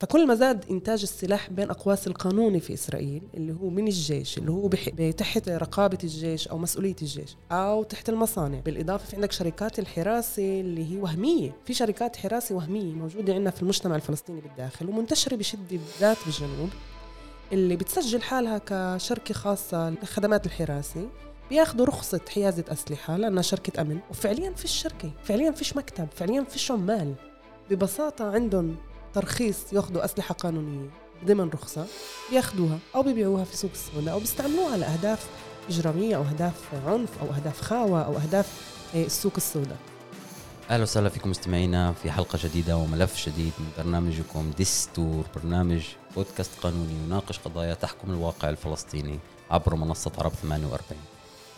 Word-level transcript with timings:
فكل 0.00 0.26
ما 0.26 0.34
زاد 0.34 0.64
إنتاج 0.70 1.02
السلاح 1.02 1.50
بين 1.50 1.70
أقواس 1.70 2.06
القانوني 2.06 2.60
في 2.60 2.74
إسرائيل 2.74 3.22
اللي 3.34 3.52
هو 3.52 3.70
من 3.70 3.86
الجيش 3.88 4.38
اللي 4.38 4.50
هو. 4.50 4.70
تحت 5.10 5.48
رقابة 5.48 5.98
الجيش 6.04 6.48
أو 6.48 6.58
مسؤولية 6.58 6.96
الجيش 7.02 7.36
أو 7.52 7.82
تحت 7.82 8.08
المصانع. 8.08 8.60
بالإضافة 8.60 9.06
في 9.06 9.16
عندك 9.16 9.32
شركات 9.32 9.78
الحراسة 9.78 10.60
اللي 10.60 10.92
هي 10.92 10.96
وهمية. 10.96 11.56
في 11.64 11.74
شركات 11.74 12.16
حراسة 12.16 12.54
وهمية 12.54 12.94
موجودة 12.94 13.34
عندنا 13.34 13.50
في 13.50 13.62
المجتمع 13.62 13.96
الفلسطيني 13.96 14.40
بالداخل 14.40 14.88
ومنتشرة 14.88 15.36
بشدة 15.36 15.62
بالذات 15.70 16.16
بالجنوب 16.26 16.68
اللي 17.52 17.76
بتسجل 17.76 18.22
حالها 18.22 18.58
كشركة 18.66 19.34
خاصة 19.34 19.90
لخدمات 19.90 20.46
الحراسة. 20.46 21.08
بياخذوا 21.50 21.86
رخصة 21.86 22.20
حيازة 22.34 22.64
أسلحة 22.68 23.16
لأنها 23.16 23.42
شركة 23.42 23.80
أمن 23.80 23.98
وفعليا 24.10 24.50
فيش 24.52 24.70
شركة 24.70 25.10
فعليا 25.24 25.50
فيش 25.50 25.76
مكتب 25.76 26.08
فعليا 26.16 26.44
فيش 26.44 26.70
عمال. 26.70 27.14
ببساطة 27.70 28.24
عندهم 28.24 28.76
ترخيص 29.14 29.56
ياخذوا 29.72 30.04
أسلحة 30.04 30.34
قانونية 30.34 30.88
ضمن 31.26 31.48
رخصة 31.48 31.86
بياخذوها 32.30 32.78
أو 32.94 33.02
بيبيعوها 33.02 33.44
في 33.44 33.56
سوق 33.56 33.70
السوداء 33.74 34.14
أو 34.14 34.18
بيستعملوها 34.20 34.76
لأهداف 34.76 35.26
إجرامية 35.68 36.16
أو 36.16 36.22
أهداف 36.22 36.54
عنف 36.86 37.08
أو 37.22 37.26
أهداف 37.36 37.60
خاوة 37.60 38.02
أو 38.02 38.16
أهداف 38.16 38.46
إيه، 38.94 39.06
السوق 39.06 39.32
السوداء. 39.36 39.76
أهلا 40.70 40.82
وسهلا 40.82 41.08
فيكم 41.08 41.30
مستمعينا 41.30 41.92
في 41.92 42.10
حلقة 42.10 42.38
جديدة 42.42 42.76
وملف 42.76 43.28
جديد 43.28 43.52
من 43.58 43.66
برنامجكم 43.78 44.50
دستور 44.58 45.24
برنامج 45.36 45.82
بودكاست 46.16 46.50
قانوني 46.62 46.92
يناقش 47.06 47.38
قضايا 47.38 47.74
تحكم 47.74 48.10
الواقع 48.10 48.48
الفلسطيني 48.50 49.18
عبر 49.50 49.74
منصة 49.74 50.12
عرب 50.18 50.32
48 50.32 51.00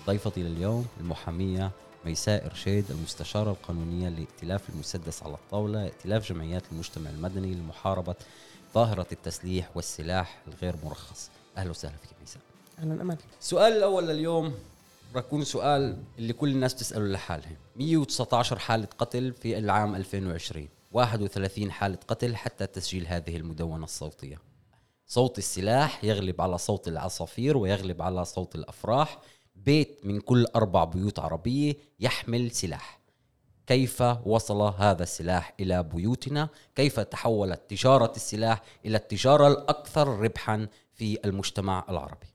ضيفتي 0.06 0.42
لليوم 0.42 0.86
المحامية 1.00 1.70
ميساء 2.04 2.46
إرشاد 2.46 2.84
المستشارة 2.90 3.50
القانونية 3.50 4.08
لائتلاف 4.08 4.70
المسدس 4.70 5.22
على 5.22 5.34
الطاولة 5.34 5.84
ائتلاف 5.84 6.28
جمعيات 6.32 6.62
المجتمع 6.72 7.10
المدني 7.10 7.54
لمحاربة 7.54 8.14
ظاهرة 8.74 9.06
التسليح 9.12 9.70
والسلاح 9.74 10.42
الغير 10.48 10.74
مرخص. 10.84 11.30
أهلا 11.56 11.70
وسهلا 11.70 11.96
فيك 11.96 12.10
ميساء 12.20 12.42
أهلا 12.78 13.02
أمل 13.02 13.16
السؤال 13.40 13.72
الأول 13.72 14.08
لليوم 14.08 14.54
رح 15.14 15.24
يكون 15.24 15.44
سؤال 15.44 15.96
اللي 16.18 16.32
كل 16.32 16.48
الناس 16.48 16.74
بتسأله 16.74 17.06
لحالها. 17.06 17.56
119 17.76 18.58
حالة 18.58 18.88
قتل 18.98 19.32
في 19.32 19.58
العام 19.58 19.94
2020 19.94 20.68
31 20.92 21.70
حالة 21.72 21.98
قتل 22.08 22.36
حتى 22.36 22.66
تسجيل 22.66 23.06
هذه 23.06 23.36
المدونة 23.36 23.84
الصوتية. 23.84 24.38
صوت 25.06 25.38
السلاح 25.38 26.04
يغلب 26.04 26.40
على 26.40 26.58
صوت 26.58 26.88
العصافير 26.88 27.56
ويغلب 27.56 28.02
على 28.02 28.24
صوت 28.24 28.54
الأفراح. 28.54 29.18
بيت 29.66 30.00
من 30.04 30.20
كل 30.20 30.46
أربع 30.56 30.84
بيوت 30.84 31.18
عربية 31.18 31.76
يحمل 32.00 32.50
سلاح. 32.50 33.00
كيف 33.66 34.02
وصل 34.26 34.60
هذا 34.60 35.02
السلاح 35.02 35.54
إلى 35.60 35.82
بيوتنا؟ 35.82 36.48
كيف 36.74 37.00
تحولت 37.00 37.70
تجارة 37.70 38.12
السلاح 38.16 38.62
إلى 38.86 38.96
التجارة 38.96 39.48
الأكثر 39.48 40.08
ربحا 40.08 40.68
في 40.92 41.18
المجتمع 41.24 41.84
العربي؟ 41.88 42.31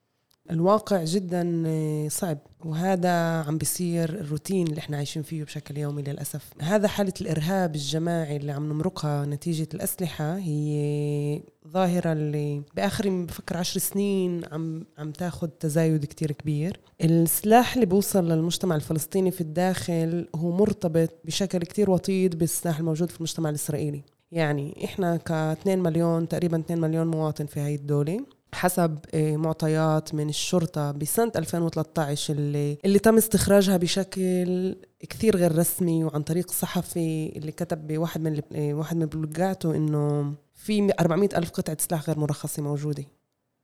الواقع 0.50 1.04
جدا 1.04 1.62
آه، 1.66 2.08
صعب. 2.08 2.38
وهذا 2.64 3.42
عم 3.42 3.58
بيصير 3.58 4.08
الروتين 4.08 4.66
اللي 4.66 4.78
إحنا 4.78 4.96
عايشين 4.96 5.22
فيه 5.22 5.44
بشكل 5.44 5.78
يومي 5.78 6.02
للأسف. 6.02 6.52
هذا 6.60 6.88
حالة 6.88 7.12
الإرهاب 7.20 7.74
الجماعي 7.74 8.36
اللي 8.36 8.52
عم 8.52 8.72
نمرقها 8.72 9.26
نتيجة 9.26 9.68
الأسلحة 9.74 10.36
هي 10.38 11.42
ظاهرة 11.68 12.12
اللي 12.12 12.62
بآخر 12.76 13.08
بفكر 13.08 13.56
عشر 13.56 13.80
سنين 13.80 14.44
عم 14.52 14.84
عم 14.98 15.12
تاخذ 15.12 15.48
تزايد 15.48 16.04
كتير 16.04 16.32
كبير. 16.32 16.80
السلاح 17.00 17.74
اللي 17.74 17.86
بوصل 17.86 18.28
للمجتمع 18.28 18.76
الفلسطيني 18.76 19.30
في 19.30 19.40
الداخل 19.40 20.28
هو 20.34 20.50
مرتبط 20.52 21.10
بشكل 21.24 21.58
كتير 21.58 21.90
وطيد 21.90 22.38
بالسلاح 22.38 22.78
الموجود 22.78 23.10
في 23.10 23.16
المجتمع 23.16 23.50
الإسرائيلي. 23.50 24.02
يعني 24.32 24.84
إحنا 24.84 25.16
ك 25.16 25.30
2 25.32 25.78
مليون 25.78 26.28
تقريبا 26.28 26.60
2 26.60 26.80
مليون 26.80 27.06
مواطن 27.06 27.46
في 27.46 27.60
هاي 27.60 27.74
الدولة. 27.74 28.37
حسب 28.54 28.98
آه، 29.14 29.36
معطيات 29.36 30.14
من 30.14 30.28
الشرطة 30.28 30.90
بسنة 30.90 31.32
2013 31.36 32.34
اللي, 32.34 32.78
اللي 32.84 32.98
تم 32.98 33.16
استخراجها 33.16 33.76
بشكل 33.76 34.76
كثير 35.00 35.36
غير 35.36 35.58
رسمي 35.58 36.04
وعن 36.04 36.22
طريق 36.22 36.50
صحفي 36.50 37.32
اللي 37.36 37.52
كتب 37.52 37.86
بواحد 37.86 38.20
من 38.20 38.40
آه، 38.54 38.74
واحد 38.74 38.96
من 38.96 39.06
بلوجاته 39.06 39.76
إنه 39.76 40.34
في 40.54 40.92
400 41.00 41.28
ألف 41.36 41.50
قطعة 41.50 41.76
سلاح 41.80 42.06
غير 42.06 42.18
مرخصة 42.18 42.62
موجودة. 42.62 43.04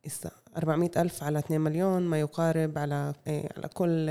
إسا 0.06 0.30
400 0.56 0.90
ألف 0.96 1.22
على 1.22 1.38
2 1.38 1.60
مليون 1.60 2.02
ما 2.02 2.20
يقارب 2.20 2.78
على 2.78 3.12
آه، 3.26 3.52
على 3.56 3.68
كل 3.68 4.10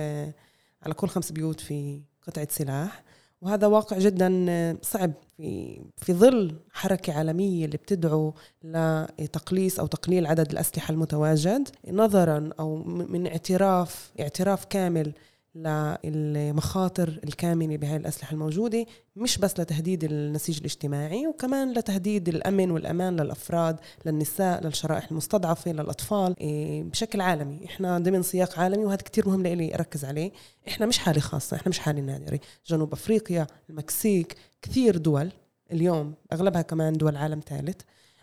على 0.83 0.94
كل 0.95 1.07
خمس 1.07 1.31
بيوت 1.31 1.59
في 1.59 2.01
قطعة 2.28 2.47
سلاح. 2.51 3.03
وهذا 3.41 3.67
واقع 3.67 4.00
جدا 4.00 4.78
صعب. 4.81 5.12
في 5.38 5.81
في 5.97 6.13
ظل 6.13 6.55
حركة 6.71 7.13
عالمية 7.13 7.66
اللي 7.66 7.77
بتدعو 7.77 8.33
لتقليص 8.63 9.79
أو 9.79 9.88
تقليل 9.88 10.25
عدد 10.25 10.51
الأسلحة 10.51 10.91
المتواجد 10.91 11.69
نظرا 11.88 12.49
أو 12.59 12.75
من 12.83 13.27
اعتراف 13.27 14.11
اعتراف 14.19 14.66
كامل 14.66 15.13
للمخاطر 15.56 17.19
الكامنة 17.24 17.78
بهاي 17.78 17.96
الأسلحة 17.96 18.34
الموجودة 18.34 18.86
مش 19.16 19.38
بس 19.38 19.59
لتهديد 19.59 20.03
النسيج 20.03 20.58
الاجتماعي 20.58 21.28
وكمان 21.28 21.74
لتهديد 21.74 22.30
الأمن 22.30 22.72
والأمان 22.72 23.19
للأفراد 23.19 23.80
للنساء 24.06 24.63
للشرائح 24.63 25.12
المستضعفة 25.12 25.72
للأطفال 25.72 26.36
إيه، 26.42 26.84
بشكل 26.84 27.22
عالمي. 27.22 27.66
إحنا 27.66 28.00
ضمن 28.00 28.22
سياق 28.22 28.59
عالمي 28.59 28.86
وهذا 28.86 29.02
كتير 29.02 29.28
مهم 29.30 29.44
لإلي 29.44 29.75
أركز 29.75 30.06
عليه. 30.06 30.31
إحنا 30.68 30.86
مش 30.86 30.97
حالة 30.97 31.19
خاصة 31.19 31.58
إحنا 31.58 31.69
مش 31.69 31.80
حالة 31.80 32.02
نادرة. 32.02 32.40
جنوب 32.68 32.94
أفريقيا 32.94 33.47
المكسيك 33.69 34.36
كثير 34.62 34.97
دول 34.97 35.31
اليوم 35.72 36.13
أغلبها 36.34 36.62
كمان 36.62 36.94
دول 36.94 37.16
عالم 37.16 37.42
ثالث 37.47 37.81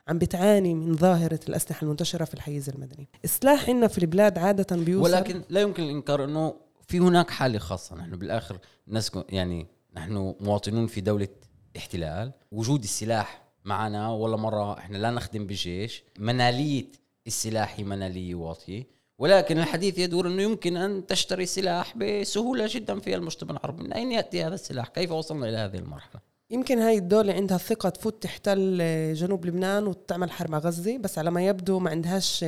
عم 0.09 0.19
بتعاني 0.19 0.75
من 0.75 0.97
ظاهرة 0.97 1.41
الأسلحة 1.49 1.85
المنتشرة 1.85 2.25
في 2.25 2.35
الحيز 2.35 2.69
المدني. 2.69 3.09
السلاح 3.25 3.69
عندنا 3.69 3.89
في 3.89 3.99
البلاد 3.99 4.39
عادة 4.39 4.77
بيوصل 4.77 5.15
ولكن 5.15 5.43
لا 5.49 5.61
يمكن 5.61 5.83
الإنكار 5.83 6.25
أنه 6.25 6.55
في 6.91 6.99
هناك 6.99 7.31
حالة 7.31 7.59
خاصة. 7.59 7.97
نحن 7.97 8.11
بالآخر 8.11 8.59
نسكن 8.89 9.25
يعني 9.29 9.67
نحن 9.97 10.35
مواطنون 10.41 10.87
في 10.87 11.01
دولة 11.01 11.29
احتلال. 11.77 12.33
وجود 12.53 12.83
السلاح 12.83 13.43
معنا 13.65 14.11
ولا 14.11 14.37
مرة 14.37 14.79
إحنا 14.79 14.99
لا 14.99 15.11
نخدم 15.11 15.47
بالجيش 15.47 16.03
منالية 16.19 16.87
السلاح 17.27 17.75
هي 17.79 17.85
منالية 17.85 18.35
واطية 18.35 18.87
ولكن 19.19 19.59
الحديث 19.59 19.99
يدور 19.99 20.27
إنه 20.27 20.43
يمكن 20.43 20.77
أن 20.77 21.07
تشتري 21.07 21.47
سلاح 21.47 21.97
بسهولة 21.97 22.69
جدا 22.71 23.01
في 23.01 23.15
المجتمع 23.15 23.51
العربي، 23.51 23.83
من 23.83 23.93
أين 23.93 24.13
يأتي 24.13 24.45
هذا 24.45 24.55
السلاح؟ 24.55 24.89
كيف 24.89 25.13
وصلنا 25.13 25.49
إلى 25.49 25.57
هذه 25.57 25.77
المرحلة؟ 25.77 26.21
يمكن 26.51 26.79
هاي 26.79 26.99
الدولة 26.99 27.33
عندها 27.33 27.59
ثقة 27.59 27.89
تفوت 27.89 28.23
تحتل 28.23 28.79
جنوب 29.15 29.47
لبنان 29.47 29.87
وتعمل 29.87 30.31
حرب 30.31 30.55
على 30.55 30.65
غزة. 30.65 30.99
بس 30.99 31.19
على 31.19 31.31
ما 31.31 31.47
يبدو 31.47 31.79
ما 31.79 31.91
عندهاش 31.91 32.45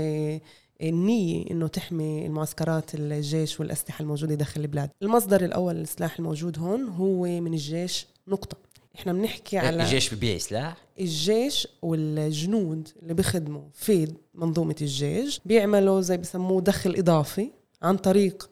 النية 0.83 1.51
إنه 1.51 1.67
تحمي 1.67 2.27
المعسكرات 2.27 2.95
الجيش 2.95 3.61
والأسلحة 3.61 4.03
الموجودة 4.03 4.35
داخل 4.35 4.61
البلاد. 4.61 4.91
المصدر 5.03 5.45
الأول 5.45 5.75
للسلاح 5.75 6.19
الموجود 6.19 6.59
هون 6.59 6.89
هو 6.89 7.23
من 7.41 7.53
الجيش 7.55 8.07
نقطة. 8.29 8.57
إحنا 8.99 9.13
بنحكي 9.13 9.59
على 9.59 9.83
الجيش 9.83 10.15
ببيع 10.15 10.39
سلاح؟ 10.39 10.77
الجيش 11.01 11.69
والجنود 11.83 12.89
اللي 13.03 13.15
بيخدموا 13.15 13.63
في 13.75 14.15
منظومة 14.35 14.77
الجيش 14.81 15.41
بيعملوا 15.45 16.01
زي 16.01 16.17
بسموه 16.17 16.61
دخل 16.61 16.95
إضافي 16.99 17.51
عن 17.83 17.97
طريق 17.97 18.51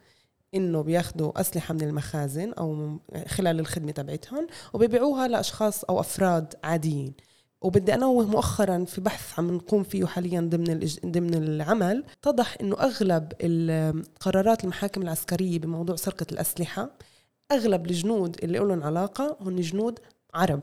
إنه 0.54 0.82
بياخذوا 0.82 1.40
أسلحة 1.40 1.74
من 1.74 1.82
المخازن 1.82 2.52
أو 2.52 2.98
خلال 3.26 3.60
الخدمة 3.60 3.92
تبعتهم 3.92 4.46
وبيبيعوها 4.72 5.28
لأشخاص 5.28 5.84
أو 5.84 6.00
أفراد 6.00 6.54
عاديين. 6.64 7.12
وبدي 7.62 7.94
انوه 7.94 8.26
مؤخرا 8.26 8.84
في 8.84 9.00
بحث 9.00 9.38
عم 9.38 9.54
نقوم 9.54 9.82
فيه 9.82 10.06
حاليا 10.06 10.40
ضمن 10.40 10.88
ضمن 11.06 11.34
العمل 11.34 12.04
اتضح 12.20 12.56
إنه 12.60 12.76
أغلب 12.80 13.32
قرارات 14.20 14.64
المحاكم 14.64 15.02
العسكرية 15.02 15.58
بموضوع 15.58 15.96
سرقة 15.96 16.26
الأسلحة 16.32 16.90
أغلب 17.52 17.86
الجنود 17.86 18.36
اللي 18.42 18.58
لهم 18.58 18.82
علاقة 18.82 19.36
هن 19.40 19.60
جنود 19.60 19.98
عرب. 20.34 20.60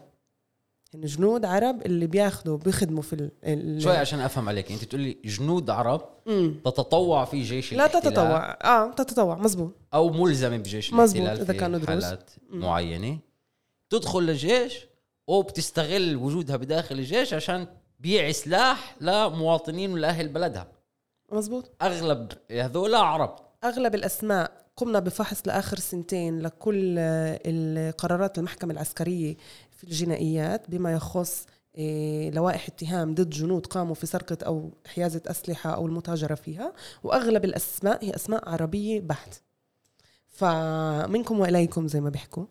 هن 0.95 1.01
جنود 1.01 1.45
عرب 1.45 1.85
اللي 1.85 2.07
بياخذوا 2.07 2.57
بيخدموا 2.57 3.01
في 3.01 3.29
ال 3.43 3.81
شوي 3.81 3.97
عشان 3.97 4.19
أفهم 4.19 4.49
عليك 4.49 4.71
أنت 4.71 4.83
تقولي 4.83 5.17
جنود 5.25 5.69
عرب 5.69 6.01
مم. 6.25 6.55
تتطوع 6.65 7.25
في 7.25 7.41
جيش 7.41 7.73
لا 7.73 7.87
تتطوع. 7.87 8.51
آه 8.51 8.91
تتطوع 8.91 9.37
مزبوط. 9.37 9.75
أو 9.93 10.09
ملزمه 10.09 10.57
بجيش 10.57 10.93
مزبوط 10.93 11.29
إذا 11.29 11.53
كانوا 11.53 11.79
دروس. 11.79 12.03
حالات 12.03 12.29
معينة. 12.49 13.19
تدخل 13.89 14.19
للجيش 14.23 14.87
وبتستغل 15.27 16.15
وجودها 16.15 16.55
بداخل 16.55 16.95
الجيش 16.99 17.33
عشان 17.33 17.67
بيع 17.99 18.31
سلاح 18.31 18.95
لمواطنين 19.01 19.93
ولاهل 19.93 20.27
بلدها. 20.27 20.71
مزبوط 21.31 21.71
أغلب 21.81 22.31
هذول 22.51 22.95
عرب. 22.95 23.35
أغلب 23.63 23.95
الأسماء 23.95 24.51
قمنا 24.75 24.99
بفحص 24.99 25.47
لآخر 25.47 25.79
سنتين 25.79 26.39
لكل 26.39 26.95
القرارات 27.45 28.37
المحكمة 28.37 28.73
العسكرية 28.73 29.37
في 29.77 29.83
الجنائيات 29.83 30.69
بما 30.69 30.93
يخص 30.93 31.45
إيه، 31.77 32.31
لوائح 32.31 32.67
اتهام 32.67 33.15
ضد 33.15 33.29
جنود 33.29 33.65
قاموا 33.65 33.95
في 33.95 34.05
سرقة 34.05 34.37
أو 34.45 34.71
حيازة 34.87 35.21
أسلحة 35.27 35.69
أو 35.75 35.85
المتاجرة 35.85 36.35
فيها. 36.35 36.73
وأغلب 37.03 37.45
الأسماء 37.45 38.05
هي 38.05 38.15
أسماء 38.15 38.49
عربية 38.49 38.99
بحت. 38.99 39.41
فمنكم 40.27 41.39
وإليكم 41.39 41.87
زي 41.87 42.01
ما 42.01 42.09
بيحكوا. 42.09 42.45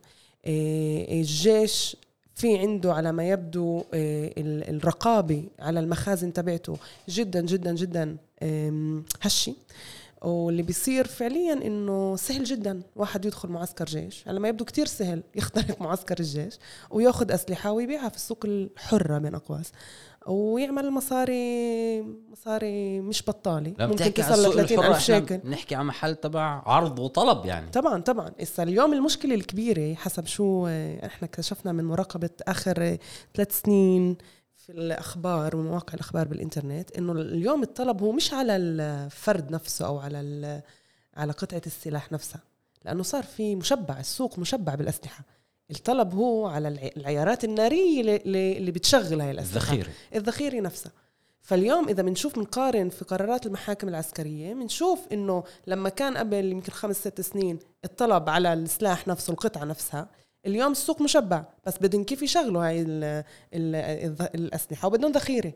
إيه، 0.46 1.20
الجيش 1.20 1.96
في 2.36 2.58
عنده 2.58 2.94
على 2.94 3.12
ما 3.12 3.28
يبدو 3.28 3.84
آه، 3.94 4.32
الرقابة 4.38 5.48
على 5.58 5.80
المخازن 5.80 6.32
تبعته 6.32 6.76
جدا 7.08 7.40
جدا 7.40 7.74
جدا 7.74 8.16
هشي. 9.22 9.54
واللي 10.22 10.62
بيصير 10.62 11.06
فعليا 11.06 11.52
إنه 11.52 12.16
سهل 12.16 12.44
جدا 12.44 12.82
واحد 12.96 13.24
يدخل 13.24 13.48
معسكر 13.48 13.84
جيش. 13.84 14.28
على 14.28 14.40
ما 14.40 14.48
يبدو 14.48 14.64
كتير 14.64 14.86
سهل 14.86 15.22
يخترق 15.34 15.82
معسكر 15.82 16.20
الجيش 16.20 16.58
وياخذ 16.90 17.32
أسلحة 17.32 17.72
ويبيعها 17.72 18.08
في 18.08 18.16
السوق 18.16 18.44
الحرة 18.44 19.18
بين 19.18 19.34
أقواس. 19.34 19.72
ويعمل 20.28 20.90
مصاري 20.90 22.02
مصاري 22.02 23.00
مش 23.00 23.22
بطالة. 23.22 23.74
ممكن 23.80 24.14
تصل 24.14 24.50
ل 24.50 24.54
30 24.54 24.84
ألف 24.84 24.98
شيكل. 24.98 25.40
نحكي 25.44 25.74
عن 25.74 25.86
محل 25.86 26.14
تبع 26.16 26.62
عرض 26.66 26.98
وطلب 26.98 27.46
يعني. 27.46 27.70
طبعا 27.70 28.00
طبعا. 28.02 28.32
هسه 28.40 28.62
اليوم 28.62 28.92
المشكلة 28.92 29.34
الكبيرة 29.34 29.94
حسب 29.94 30.26
شو 30.26 30.66
إحنا 31.04 31.28
اكتشفنا 31.28 31.72
من 31.72 31.84
مراقبة 31.84 32.30
آخر 32.42 32.96
ثلاث 33.34 33.60
سنين 33.60 34.16
في 34.56 34.72
الأخبار 34.72 35.56
ومواقع 35.56 35.94
الأخبار 35.94 36.28
بالإنترنت 36.28 36.98
إنه 36.98 37.12
اليوم 37.12 37.62
الطلب 37.62 38.02
هو 38.02 38.12
مش 38.12 38.32
على 38.32 38.56
الفرد 38.56 39.50
نفسه 39.50 39.86
أو 39.86 39.98
على 39.98 40.62
على 41.16 41.32
قطعة 41.32 41.62
السلاح 41.66 42.12
نفسها 42.12 42.40
لأنه 42.84 43.02
صار 43.02 43.22
في 43.22 43.56
مشبع 43.56 44.00
السوق 44.00 44.38
مشبع 44.38 44.74
بالأسلحة. 44.74 45.24
الطلب 45.70 46.14
هو 46.14 46.46
على 46.46 46.90
العيارات 46.96 47.44
النارية 47.44 48.16
اللي, 48.16 48.70
بتشغل 48.70 49.20
هاي 49.20 49.30
الأسلحة. 49.30 49.72
الذخيرة. 49.74 49.88
الذخيرة 50.14 50.60
نفسها. 50.60 50.92
فاليوم 51.42 51.88
إذا 51.88 52.02
بنشوف 52.02 52.36
بنقارن 52.36 52.88
في 52.88 53.04
قرارات 53.04 53.46
المحاكم 53.46 53.88
العسكرية 53.88 54.54
بنشوف 54.54 55.00
إنه 55.12 55.44
لما 55.66 55.88
كان 55.88 56.16
قبل 56.16 56.44
يمكن 56.44 56.72
خمس 56.72 56.96
ست 56.96 57.20
سنين 57.20 57.58
الطلب 57.84 58.28
على 58.28 58.52
السلاح 58.52 59.08
نفسه 59.08 59.30
القطعة 59.30 59.64
نفسها 59.64 60.08
اليوم 60.46 60.72
السوق 60.72 61.02
مشبع 61.02 61.44
بس 61.66 61.74
بدهم 61.80 62.04
كيف 62.04 62.22
يشغلوا 62.22 62.66
هاي 62.66 62.82
ال 62.82 63.24
ال 63.54 63.74
الأسلحة 64.34 64.88
وبدهم 64.88 65.12
ذخيرة. 65.12 65.52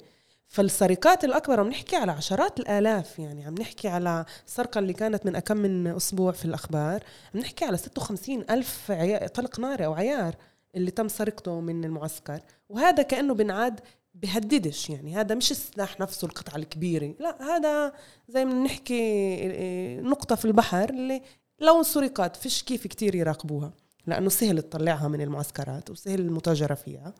فالسرقات 0.50 1.24
الأكبر 1.24 1.60
عم 1.60 1.68
نحكي 1.68 1.96
على 1.96 2.12
عشرات 2.12 2.60
الآلاف 2.60 3.18
يعني 3.18 3.44
عم 3.44 3.54
نحكي 3.54 3.88
على 3.88 4.24
السرقه 4.46 4.78
اللي 4.78 4.92
كانت 4.92 5.26
من 5.26 5.36
أكم 5.36 5.56
من 5.56 5.86
أسبوع 5.86 6.32
في 6.32 6.44
الأخبار 6.44 7.04
عم 7.34 7.40
نحكي 7.40 7.64
على 7.64 7.76
56 7.76 8.44
ألف 8.50 8.92
طلق 9.34 9.60
ناري 9.60 9.86
أو 9.86 9.94
عيار 9.94 10.34
اللي 10.76 10.90
تم 10.90 11.08
سرقته 11.08 11.60
من 11.60 11.84
المعسكر. 11.84 12.40
وهذا 12.68 13.02
كأنه 13.02 13.34
بنعاد 13.34 13.80
بهددش 14.14 14.90
يعني 14.90 15.16
هذا 15.16 15.34
مش 15.34 15.50
السلاح 15.50 16.00
نفسه 16.00 16.26
القطعه 16.26 16.56
الكبيرة 16.56 17.14
لا 17.20 17.42
هذا 17.42 17.92
زي 18.28 18.44
ما 18.44 18.54
نحكي 18.64 20.00
نقطة 20.00 20.34
في 20.34 20.44
البحر 20.44 20.90
اللي 20.90 21.22
لو 21.60 21.82
سرقت 21.82 22.36
فيش 22.36 22.62
كيف 22.62 22.86
كتير 22.86 23.14
يراقبوها 23.14 23.72
لأنه 24.06 24.28
سهل 24.28 24.62
تطلعها 24.62 25.08
من 25.08 25.20
المعسكرات 25.20 25.90
وسهل 25.90 26.20
المتاجرة 26.20 26.74
فيها. 26.74 27.14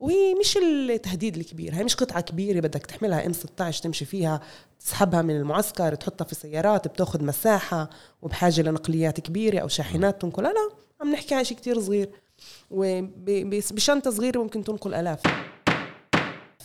وهي 0.00 0.34
مش 0.34 0.56
التهديد 0.56 1.36
الكبير. 1.36 1.74
هي 1.74 1.84
مش 1.84 1.94
قطعة 1.94 2.20
كبيرة 2.20 2.60
بدك 2.60 2.86
تحملها 2.86 3.26
ام 3.26 3.32
16 3.32 3.82
تمشي 3.82 4.04
فيها 4.04 4.40
تسحبها 4.80 5.22
من 5.22 5.36
المعسكر 5.36 5.94
تحطها 5.94 6.24
في 6.24 6.34
سيارات 6.34 6.88
بتاخذ 6.88 7.24
مساحة 7.24 7.90
وبحاجة 8.22 8.62
لنقليات 8.62 9.20
كبيرة 9.20 9.58
أو 9.58 9.68
شاحنات 9.68 10.22
تنقل. 10.22 10.42
لا 10.42 10.48
لا 10.48 10.70
عم 11.00 11.12
نحكي 11.12 11.34
عن 11.34 11.44
شيء 11.44 11.56
كتير 11.56 11.80
صغير. 11.80 12.10
وبشنطة 12.70 14.10
صغيرة 14.10 14.38
ممكن 14.42 14.64
تنقل 14.64 14.94
آلاف. 14.94 15.20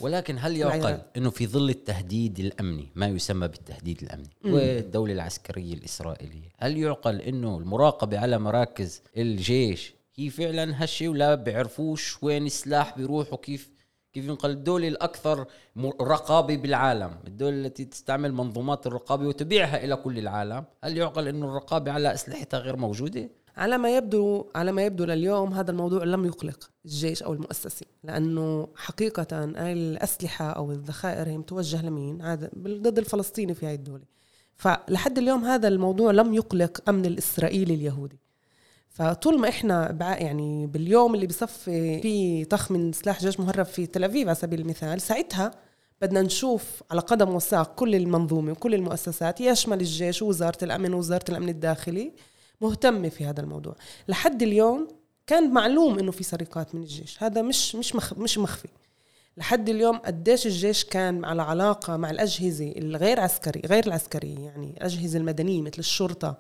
ولكن 0.02 0.38
هل 0.40 0.58
يعقل 0.58 1.02
إنه 1.18 1.30
في 1.30 1.48
ظل 1.48 1.70
التهديد 1.70 2.40
الأمني 2.40 2.90
ما 2.96 3.08
يسمى 3.08 3.48
بالتهديد 3.48 4.04
الأمني 4.04 4.30
والدولة 4.46 5.14
العسكرية 5.14 5.74
الإسرائيلية 5.74 6.50
هل 6.58 6.78
يعقل 6.78 7.22
إنه 7.22 7.58
المراقبة 7.58 8.20
على 8.20 8.38
مراكز 8.40 9.02
الجيش 9.18 9.94
هي 10.16 10.30
فعلا 10.30 10.84
هالشيء 10.84 11.10
ولا 11.10 11.36
بيعرفوش 11.36 12.24
وين 12.24 12.46
السلاح 12.46 12.98
بيروح 12.98 13.34
وكيف 13.34 13.72
كيف 14.14 14.26
ينقل. 14.26 14.50
الدولة 14.50 14.88
الأكثر 14.88 15.46
رقابة 16.02 16.56
بالعالم. 16.56 17.12
الدولة 17.28 17.56
التي 17.56 17.86
تستعمل 17.86 18.34
منظومات 18.34 18.88
الرقابة 18.88 19.28
وتبيعها 19.28 19.84
إلى 19.84 19.96
كل 19.96 20.20
العالم. 20.20 20.66
هل 20.84 20.98
يعقل 20.98 21.28
أن 21.28 21.44
الرقابة 21.44 21.92
على 21.92 22.14
أسلحتها 22.14 22.60
غير 22.60 22.76
موجودة؟ 22.76 23.30
على 23.58 23.78
ما 23.78 23.98
يبدو 23.98 24.46
على 24.56 24.72
ما 24.72 24.86
يبدو 24.86 25.06
لليوم 25.06 25.54
هذا 25.54 25.72
الموضوع 25.72 26.04
لم 26.04 26.26
يقلق 26.26 26.70
الجيش 26.86 27.24
أو 27.24 27.34
المؤسسة 27.34 27.86
لأنه 28.04 28.68
حقيقه 28.76 29.44
الأسلحة 29.72 30.50
أو 30.50 30.72
الذخائر 30.72 31.30
هي 31.30 31.38
متوجهة 31.38 31.82
لمين؟ 31.82 32.18
ضد 32.58 32.98
الفلسطيني 32.98 33.54
في 33.54 33.66
هذه 33.66 33.76
الدولة. 33.76 34.04
فلحد 34.56 35.18
اليوم 35.18 35.46
هذا 35.46 35.68
الموضوع 35.68 36.12
لم 36.12 36.34
يقلق 36.34 36.90
أمن 36.90 37.06
الإسرائيلي 37.06 37.74
اليهودي. 37.74 38.20
فطول 38.94 39.40
ما 39.40 39.50
إحنا 39.50 39.98
يعني 40.02 40.68
باليوم 40.68 41.16
اللي 41.16 41.28
بصفي 41.28 42.02
في 42.02 42.46
طخ 42.46 42.72
من 42.72 42.94
سلاح 42.94 43.20
جيش 43.20 43.40
مهرب 43.40 43.66
في 43.66 43.86
تل 43.86 44.04
ابيب 44.04 44.28
على 44.28 44.36
سبيل 44.36 44.62
المثال 44.62 45.02
ساعتها 45.02 45.52
بدنا 46.02 46.22
نشوف 46.22 46.84
على 46.92 47.02
قدم 47.02 47.36
وساق 47.36 47.76
كل 47.76 47.96
المنظومة 47.96 48.52
وكل 48.52 48.74
المؤسسات 48.74 49.42
يشمل 49.42 49.80
الجيش 49.80 50.22
ووزارة 50.22 50.64
الأمن 50.64 50.94
ووزارة 50.94 51.24
الأمن 51.30 51.50
الداخلي 51.50 52.12
مهتمة 52.62 53.10
في 53.10 53.26
هذا 53.26 53.42
الموضوع. 53.42 53.76
لحد 54.08 54.44
اليوم 54.44 54.88
كان 55.28 55.52
معلوم 55.54 56.00
إنه 56.00 56.12
في 56.12 56.24
سرقات 56.24 56.76
من 56.76 56.82
الجيش. 56.82 57.24
هذا 57.24 57.42
مش 57.42 57.76
مش 57.76 57.96
مخ 57.96 58.14
مش 58.14 58.38
مخفي. 58.38 58.68
لحد 59.38 59.70
اليوم 59.70 59.98
قديش 59.98 60.46
الجيش 60.46 60.84
كان 60.84 61.26
على 61.26 61.42
علاقة 61.42 61.98
مع 61.98 62.10
الأجهزة 62.10 62.74
الغير 62.78 63.20
عسكري 63.20 63.62
غير 63.66 63.88
العسكرية 63.88 64.40
يعني 64.40 64.74
الأجهزة 64.78 65.20
المدنية 65.20 65.62
مثل 65.62 65.80
الشرطة 65.80 66.38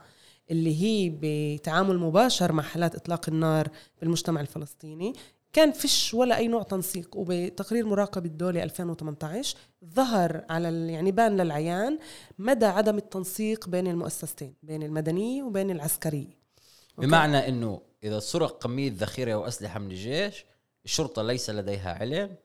اللي 0.51 0.81
هي 0.83 1.17
بتعامل 1.21 1.97
مباشر 1.97 2.51
مع 2.51 2.63
حالات 2.63 2.95
إطلاق 2.95 3.29
النار 3.29 3.67
بالمجتمع 4.01 4.41
الفلسطيني. 4.41 5.13
كان 5.53 5.71
فيش 5.71 6.13
ولا 6.13 6.37
أي 6.37 6.47
نوع 6.47 6.63
تنسيق 6.63 7.17
وبتقرير 7.17 7.85
مراقبه 7.85 8.25
الدولة 8.25 8.63
2018 8.63 9.57
ظهر 9.85 10.45
على 10.49 10.93
يعني 10.93 11.11
بان 11.11 11.37
للعيان 11.41 11.99
مدى 12.39 12.65
عدم 12.65 12.97
التنسيق 12.97 13.69
بين 13.69 13.87
المؤسستين 13.87 14.53
بين 14.63 14.83
المدنية 14.83 15.43
وبين 15.43 15.71
العسكرية. 15.71 16.37
بمعنى 16.97 17.47
إنه 17.47 17.81
إذا 18.03 18.19
سرق 18.19 18.63
كميه 18.63 18.91
ذخيرة 18.95 19.35
واسلحه 19.35 19.79
من 19.79 19.91
الجيش 19.91 20.45
الشرطة 20.85 21.21
ليس 21.23 21.49
لديها 21.49 21.93
علم 21.93 22.35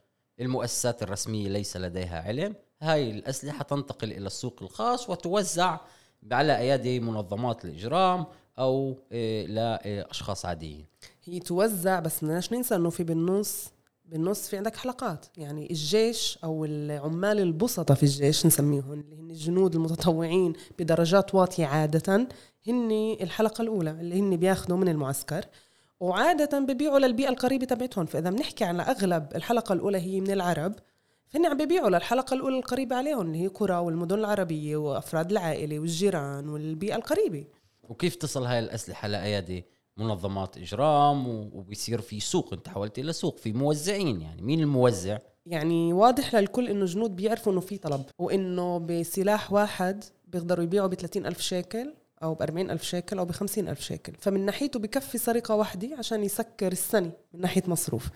المؤسسات 0.40 1.02
الرسمية 1.02 1.48
ليس 1.48 1.76
لديها 1.76 2.22
علم 2.22 2.54
هاي 2.82 3.10
الأسلحة 3.10 3.64
تنتقل 3.64 4.12
إلى 4.12 4.26
السوق 4.26 4.62
الخاص 4.62 5.10
وتوزع 5.10 5.80
على 6.32 6.58
أيادي 6.58 7.00
منظمات 7.00 7.64
الإجرام 7.64 8.26
أو 8.58 8.96
إيه، 9.12 9.46
لأشخاص 9.46 10.46
عاديين. 10.46 10.84
هي 11.24 11.40
توزع 11.40 12.00
بس 12.00 12.24
بدناش 12.24 12.52
ننسى 12.52 12.74
إنه 12.74 12.90
في 12.90 13.04
بالنص 13.04 13.70
بالنص 14.04 14.48
في 14.48 14.56
عندك 14.56 14.76
حلقات. 14.76 15.26
يعني 15.36 15.70
الجيش 15.70 16.38
أو 16.44 16.64
العمال 16.64 17.38
البسطة 17.40 17.94
في 17.94 18.02
الجيش 18.02 18.46
نسميهم 18.46 18.92
اللي 18.92 19.16
هن 19.16 19.30
الجنود 19.30 19.74
المتطوعين 19.74 20.52
بدرجات 20.78 21.34
واطية 21.34 21.66
عادة 21.66 22.28
هن 22.66 23.16
الحلقة 23.20 23.62
الأولى 23.62 23.90
اللي 23.90 24.20
هن 24.20 24.36
بياخذوا 24.36 24.76
من 24.76 24.88
المعسكر. 24.88 25.44
وعادة 26.00 26.58
ببيعوا 26.58 26.98
للبيئة 26.98 27.28
القريبة 27.28 27.66
تبعتهم. 27.66 28.06
فإذا 28.06 28.30
بنحكي 28.30 28.64
على 28.64 28.82
أغلب 28.82 29.28
الحلقة 29.34 29.72
الأولى 29.72 29.98
هي 29.98 30.20
من 30.20 30.30
العرب. 30.30 30.74
فهن 31.28 31.46
عم 31.46 31.56
بيبيعوا 31.56 31.90
للحلقة 31.90 32.34
الأولى 32.34 32.58
القريبة 32.58 32.96
عليهم 32.96 33.20
اللي 33.20 33.42
هي 33.42 33.46
قرى 33.46 33.76
والمدن 33.76 34.18
العربية 34.18 34.76
وأفراد 34.76 35.30
العائلة 35.30 35.78
والجيران 35.78 36.48
والبيئة 36.48 36.96
القريبة. 36.96 37.44
وكيف 37.88 38.14
تصل 38.14 38.44
هاي 38.44 38.58
الأسلحة 38.58 39.08
لأيادي 39.08 39.64
منظمات 39.96 40.58
إجرام 40.58 41.28
وبيصير 41.28 42.00
في 42.00 42.20
سوق 42.20 42.52
أنت 42.52 42.68
حولت 42.68 42.98
إلى 42.98 43.12
سوق 43.12 43.38
في 43.38 43.52
موزعين 43.52 44.20
يعني 44.20 44.42
مين 44.42 44.60
الموزع؟ 44.60 45.18
يعني 45.46 45.92
واضح 45.92 46.34
للكل 46.34 46.68
إنه 46.68 46.84
جنود 46.84 47.16
بيعرفوا 47.16 47.52
إنه 47.52 47.60
في 47.60 47.78
طلب 47.78 48.04
وإنه 48.18 48.78
بسلاح 48.78 49.52
واحد 49.52 50.04
بيقدروا 50.28 50.64
يبيعوا 50.64 50.88
ب 50.88 50.94
ألف 51.16 51.40
شيكل 51.40 51.94
أو 52.22 52.34
ب 52.34 52.42
ألف 52.42 52.82
شيكل 52.82 53.18
أو 53.18 53.24
ب 53.24 53.30
ألف 53.58 53.80
شيكل. 53.80 54.12
فمن 54.18 54.46
ناحيته 54.46 54.80
بكفي 54.80 55.18
سرقة 55.18 55.54
واحدة 55.54 55.96
عشان 55.98 56.24
يسكر 56.24 56.72
السنة 56.72 57.12
من 57.32 57.40
ناحية 57.40 57.62
مصروف. 57.66 58.08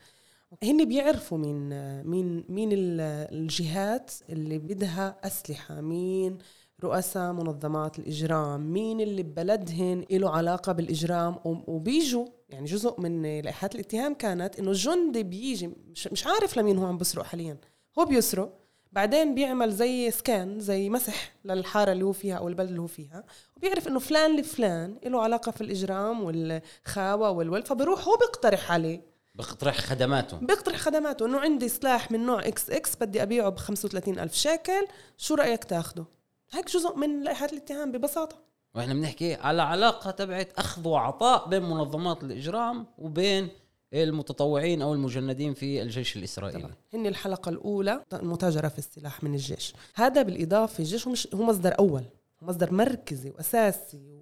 هن 0.63 0.85
بيعرفوا 0.85 1.39
مين 1.39 1.69
مين 2.07 2.45
مين 2.49 2.69
الجهات 2.73 4.13
اللي 4.29 4.59
بدها 4.59 5.17
أسلحة 5.25 5.81
مين 5.81 6.39
رؤساء 6.85 7.33
منظمات 7.33 7.99
الإجرام 7.99 8.73
مين 8.73 9.01
اللي 9.01 9.23
ببلدهن 9.23 10.05
له 10.11 10.31
علاقة 10.31 10.73
بالإجرام. 10.73 11.37
وبيجوا 11.45 12.27
يعني 12.49 12.65
جزء 12.65 13.01
من 13.01 13.23
لائحات 13.23 13.75
الاتهام 13.75 14.15
كانت 14.15 14.59
إنه 14.59 14.71
الجندي 14.71 15.23
بيجي 15.23 15.71
مش, 16.13 16.27
عارف 16.27 16.57
لمين 16.57 16.79
هو 16.79 16.87
عم 16.87 16.99
بسرق 16.99 17.25
حاليا. 17.25 17.57
هو 17.99 18.05
بيسرق 18.05 18.59
بعدين 18.93 19.35
بيعمل 19.35 19.71
زي 19.71 20.11
scan 20.11 20.61
زي 20.61 20.91
مسح 20.91 21.33
للحارة 21.45 21.93
اللي 21.93 22.05
هو 22.05 22.13
فيها 22.13 22.37
أو 22.37 22.49
البلد 22.49 22.69
اللي 22.69 22.81
هو 22.81 22.87
فيها. 22.87 23.25
وبيعرف 23.57 23.89
إنه 23.89 23.99
فلان 23.99 24.37
لفلان 24.37 24.97
له 25.07 25.23
علاقة 25.23 25.53
في 25.53 25.61
الإجرام 25.61 26.23
والخاوة 26.23 27.31
والولد 27.31 27.67
فبروح 27.67 28.09
هو 28.09 28.17
بيقترح 28.17 28.73
عليه. 28.73 29.12
بيقترح 29.35 29.79
خدماته. 29.79 30.37
بيقترح 30.37 30.77
خدماته. 30.77 31.27
إنه 31.27 31.41
عندي 31.41 31.69
سلاح 31.69 32.11
من 32.11 32.27
نوع 32.27 32.47
X 32.47 32.71
X 32.71 32.97
بدي 32.97 33.23
أبيعه 33.23 33.49
ب 33.49 33.57
35 33.57 34.19
ألف 34.19 34.35
شيكل. 34.35 34.87
شو 35.19 35.35
رأيك 35.35 35.65
تاخده؟ 35.65 36.05
هيك 36.53 36.71
جزء 36.71 36.97
من 36.97 37.23
لائحة 37.23 37.47
الاتهام 37.53 37.93
ببساطة. 37.93 38.37
وإحنا 38.75 38.95
بنحكي 38.95 39.35
على 39.35 39.63
علاقة 39.63 40.11
تبعت 40.11 40.53
أخذ 40.59 40.89
وعطاء 40.89 41.49
بين 41.49 41.63
منظمات 41.63 42.25
الإجرام 42.25 42.87
وبين 42.99 43.49
المتطوعين 43.95 44.83
أو 44.83 44.95
المجندين 44.95 45.55
في 45.55 45.83
الجيش 45.83 46.17
الإسرائيلي. 46.17 46.63
طبعا 46.63 46.75
هن 46.95 47.07
الحلقة 47.07 47.49
الأولى 47.49 48.05
المتاجرة 48.13 48.69
في 48.69 48.79
السلاح 48.79 49.25
من 49.25 49.35
الجيش. 49.35 49.75
هذا 49.95 50.23
بالإضافة 50.23 50.79
الجيش 50.79 51.07
هو, 51.07 51.13
مش 51.13 51.29
هو 51.35 51.43
مصدر 51.43 51.79
أول 51.79 52.05
مصدر 52.43 52.73
مركزي 52.73 53.31
وأساسي 53.31 54.22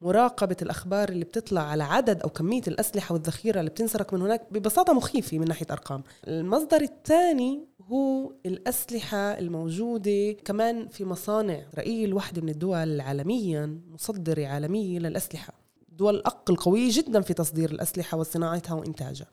ومراقبة 0.00 0.56
الأخبار 0.62 1.08
اللي 1.08 1.24
بتطلع 1.24 1.60
على 1.60 1.84
عدد 1.84 2.22
أو 2.22 2.28
كمية 2.28 2.62
الأسلحة 2.68 3.12
والذخيرة 3.12 3.60
اللي 3.60 3.70
بتنسرق 3.70 4.14
من 4.14 4.22
هناك 4.22 4.46
ببساطة 4.52 4.92
مخيفة 4.92 5.38
من 5.38 5.48
ناحية 5.48 5.66
أرقام. 5.70 6.02
المصدر 6.28 6.80
الثاني 6.80 7.68
هو 7.82 8.32
الأسلحة 8.46 9.38
الموجودة 9.38 10.32
كمان 10.32 10.88
في 10.88 11.04
مصانع 11.04 11.62
إسرائيل 11.72 12.14
واحدة 12.14 12.42
من 12.42 12.48
الدول 12.48 13.00
عالميا 13.00 13.80
مصدرة 13.90 14.46
عالمية 14.46 14.98
للأسلحة. 14.98 15.52
دول 15.88 16.14
الأق 16.14 16.50
القوية 16.50 16.88
جدا 16.92 17.20
في 17.20 17.34
تصدير 17.34 17.70
الأسلحة 17.70 18.18
وصناعتها 18.18 18.74
وإنتاجها. 18.74 19.26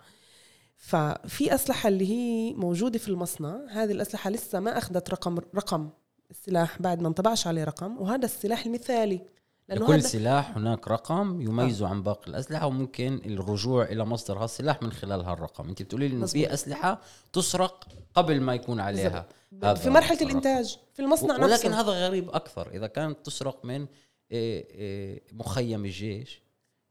ففي 0.78 1.56
أسلحة 1.56 1.90
اللي 1.90 2.10
هي 2.10 2.54
موجودة 2.54 3.00
في 3.00 3.08
المصنع 3.08 3.66
هذه 3.70 3.92
الأسلحة 3.92 4.30
لسه 4.30 4.60
ما 4.60 4.78
أخذت 4.78 5.10
رقم 5.10 5.38
رقم 5.56 5.90
السلاح 6.32 6.82
بعد 6.82 7.02
ما 7.02 7.08
انطبعش 7.08 7.48
عليه 7.48 7.64
رقم 7.64 7.98
وهذا 7.98 8.26
السلاح 8.26 8.66
المثالي. 8.66 9.22
لأنه 9.70 9.84
لكل 9.84 10.02
سلاح 10.02 10.58
هناك 10.58 10.88
رقم 10.88 11.42
يميزه 11.42 11.86
آه. 11.86 11.90
عن 11.90 12.04
باقي 12.04 12.28
الأسلحة 12.28 12.68
وممكن 12.68 13.22
الرجوع 13.26 13.84
إلى 13.84 14.06
مصدر 14.06 14.44
هالسلاح 14.44 14.82
من 14.82 14.92
خلال 14.92 15.22
هالرقم 15.22 15.70
أنت 15.70 15.82
بتقولي 15.82 16.08
لي 16.08 16.16
إنه 16.16 16.26
في 16.26 16.54
أسلحة 16.54 17.02
تسرق 17.34 17.88
قبل 18.16 18.42
ما 18.42 18.54
يكون 18.56 18.80
عليها. 18.80 19.26
هذا 19.64 19.74
في 19.74 19.90
مرحلة 19.90 20.22
الإنتاج 20.22 20.78
في 20.94 21.02
المصنع 21.02 21.34
ولكن 21.34 21.44
نفسه. 21.50 21.68
ولكن 21.68 21.74
هذا 21.74 22.08
غريب 22.08 22.30
أكثر. 22.30 22.72
إذا 22.74 22.88
كانت 22.88 23.26
تسرق 23.26 23.66
من 23.66 23.88
إيه، 24.32 24.70
إيه، 24.72 25.24
مخيم 25.32 25.86
الجيش 25.86 26.42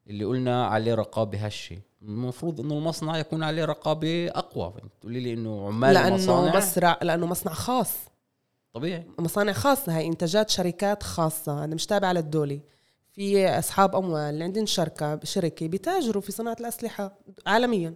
اللي 0.06 0.24
قلنا 0.24 0.66
عليه 0.66 0.94
رقابة 0.94 1.38
هشة. 1.38 1.78
المفروض 2.02 2.60
إنه 2.60 2.74
المصنع 2.74 3.18
يكون 3.18 3.42
عليه 3.42 3.64
رقابة 3.64 4.28
أقوى. 4.28 4.72
تقولي 5.00 5.20
لي 5.20 5.32
إنه 5.32 5.66
عمال 5.66 5.94
لأنه 5.94 6.08
المصانع 6.08 6.56
مصنع 6.56 6.98
لأنه 7.02 7.26
مصنع 7.26 7.52
خاص. 7.52 8.13
طبيعي. 8.74 9.04
مصانع 9.18 9.52
خاصة 9.52 9.96
هاي 9.96 10.06
إنتاجات 10.06 10.50
شركات 10.50 11.02
خاصة. 11.02 11.64
هذا 11.64 11.74
مش 11.74 11.86
تابع 11.86 12.12
للدوله 12.12 12.60
في 13.12 13.48
أصحاب 13.48 13.96
أموال 13.96 14.20
اللي 14.34 14.44
عندهم 14.44 14.66
شركة 14.66 15.20
شركه 15.24 15.68
بيتاجروا 15.68 16.22
في 16.22 16.32
صناعة 16.32 16.56
الأسلحة 16.60 17.18
عالميا. 17.46 17.94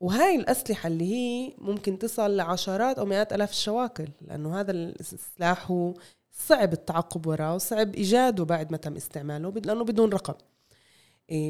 وهاي 0.00 0.36
الأسلحة 0.36 0.86
اللي 0.86 1.14
هي 1.14 1.54
ممكن 1.58 1.98
تصل 1.98 2.36
لعشرات 2.36 2.98
أو 2.98 3.04
مئات 3.04 3.32
ألاف 3.32 3.50
الشواكل 3.50 4.08
لأنه 4.20 4.60
هذا 4.60 4.72
السلاح 4.72 5.70
هو 5.70 5.94
صعب 6.32 6.72
التعقب 6.72 7.26
وراه 7.26 7.54
وصعب 7.54 7.94
إيجاده 7.94 8.44
بعد 8.44 8.70
ما 8.70 8.76
تم 8.76 8.96
استعماله 8.96 9.50
لأنه 9.50 9.84
بدون 9.84 10.12
رقم. 10.12 10.34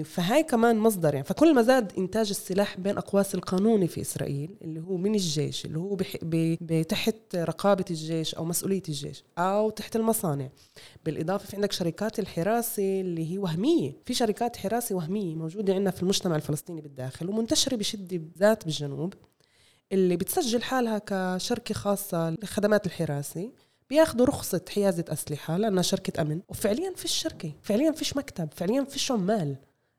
فهاي 0.04 0.42
كمان 0.42 0.78
مصدر 0.78 1.14
يعني. 1.14 1.26
فكل 1.26 1.54
ما 1.54 1.62
زاد 1.62 1.92
إنتاج 1.98 2.28
السلاح 2.30 2.80
بين 2.80 2.98
أقواس 2.98 3.34
القانوني 3.34 3.88
في 3.88 4.00
إسرائيل 4.00 4.56
اللي 4.62 4.80
هو 4.80 4.96
من 4.96 5.14
الجيش 5.14 5.64
اللي 5.64 5.78
هو 5.78 5.94
بح... 5.94 6.16
ب... 6.22 6.82
تحت 6.82 7.14
رقابة 7.34 7.84
الجيش 7.90 8.34
أو 8.34 8.44
مسؤولية 8.44 8.82
الجيش 8.88 9.24
أو 9.38 9.70
تحت 9.70 9.96
المصانع. 9.96 10.48
بالإضافة 11.04 11.46
في 11.46 11.56
عندك 11.56 11.72
شركات 11.72 12.18
الحراسة 12.18 13.00
اللي 13.00 13.32
هي 13.32 13.38
وهمية. 13.38 13.92
في 14.06 14.14
شركات 14.14 14.56
حراسة 14.56 14.94
وهمية 14.94 15.34
موجودة 15.34 15.74
عندنا 15.74 15.90
في 15.90 16.02
المجتمع 16.02 16.36
الفلسطيني 16.36 16.80
بالداخل 16.80 17.28
ومنتشرة 17.28 17.76
بشدة 17.76 18.16
بالذات 18.16 18.64
بالجنوب 18.64 19.14
اللي 19.92 20.16
بتسجل 20.16 20.62
حالها 20.62 20.98
كشركة 21.06 21.74
خاصة 21.74 22.30
لخدمات 22.30 22.86
الحراسة. 22.86 23.52
بياخذوا 23.90 24.26
رخصة 24.26 24.60
حيازة 24.74 25.04
أسلحة 25.08 25.56
لأنها 25.56 25.82
شركة 25.82 26.22
أمن. 26.22 26.40
وفعليا 26.48 26.92
فيش 26.96 27.12
شركة 27.12 27.52
فعليا 27.62 27.92
فيش 27.92 28.16
مكتب 28.16 28.48
فعليا 28.56 28.84
فيش 28.84 29.12
عمال. 29.12 29.56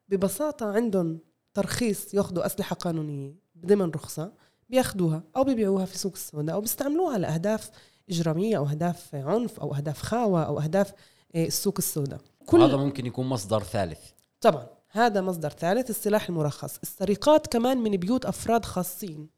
ببساطة 0.10 0.66
عندهم 0.66 1.20
ترخيص 1.54 2.14
ياخذوا 2.14 2.46
أسلحة 2.46 2.76
قانونية 2.76 3.36
ضمن 3.66 3.90
رخصة 3.92 4.34
بياخذوها 4.70 5.24
أو 5.36 5.44
بيبيعوها 5.44 5.86
في 5.86 5.98
سوق 5.98 6.14
السوداء 6.14 6.56
أو 6.56 6.62
بيستعملوها 6.62 7.18
لأهداف 7.18 7.70
إجرامية 8.10 8.58
أو 8.58 8.66
أهداف 8.66 9.16
عنف 9.16 9.60
أو 9.60 9.76
أهداف 9.76 10.02
خاوة 10.02 10.44
أو 10.44 10.60
أهداف 10.60 10.94
آه، 11.36 11.46
السوق 11.46 11.76
السوداء. 11.78 12.20
كل 12.46 12.62
هذا 12.62 12.78
ممكن 12.78 13.06
يكون 13.06 13.26
مصدر 13.26 13.64
ثالث. 13.64 14.00
طبعا 14.42 14.68
هذا 14.90 15.22
مصدر 15.22 15.50
ثالث 15.50 15.90
السلاح 15.90 16.30
المرخص. 16.30 16.78
السرقات 16.84 17.48
كمان 17.48 17.78
من 17.78 17.92
بيوت 17.92 18.26
أفراد 18.26 18.66
خاصين. 18.66 19.30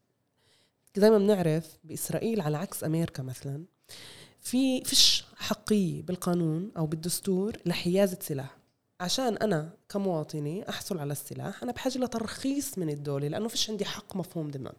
زي 0.95 1.09
ما 1.09 1.17
بنعرف 1.17 1.77
بإسرائيل 1.83 2.41
على 2.41 2.57
عكس 2.57 2.83
أمريكا 2.83 3.23
مثلا 3.23 3.65
في 4.39 4.83
فيش 4.83 5.25
حقية 5.35 6.01
بالقانون 6.01 6.71
أو 6.77 6.85
بالدستور 6.85 7.57
لحيازة 7.65 8.17
سلاح. 8.21 8.60
عشان 9.01 9.37
أنا 9.37 9.69
كمواطنه 9.89 10.63
أحصل 10.69 10.99
على 10.99 11.11
السلاح 11.11 11.63
أنا 11.63 11.71
بحاجة 11.71 11.97
لترخيص 11.97 12.77
من 12.77 12.89
الدولة 12.89 13.27
لأنه 13.27 13.47
فيش 13.47 13.69
عندي 13.69 13.85
حق 13.85 14.15
مفهوم 14.15 14.51
ضمن. 14.51 14.71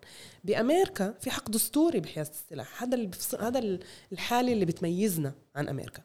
بأمريكا 0.45 1.15
في 1.21 1.31
حق 1.31 1.51
دستوري 1.51 2.01
بحيازه 2.01 2.31
السلاح 2.31 2.83
هذا 2.83 3.11
هذا 3.41 3.79
الحالة 4.13 4.53
اللي 4.53 4.65
بتميزنا 4.65 5.33
عن 5.57 5.69
أمريكا. 5.69 6.03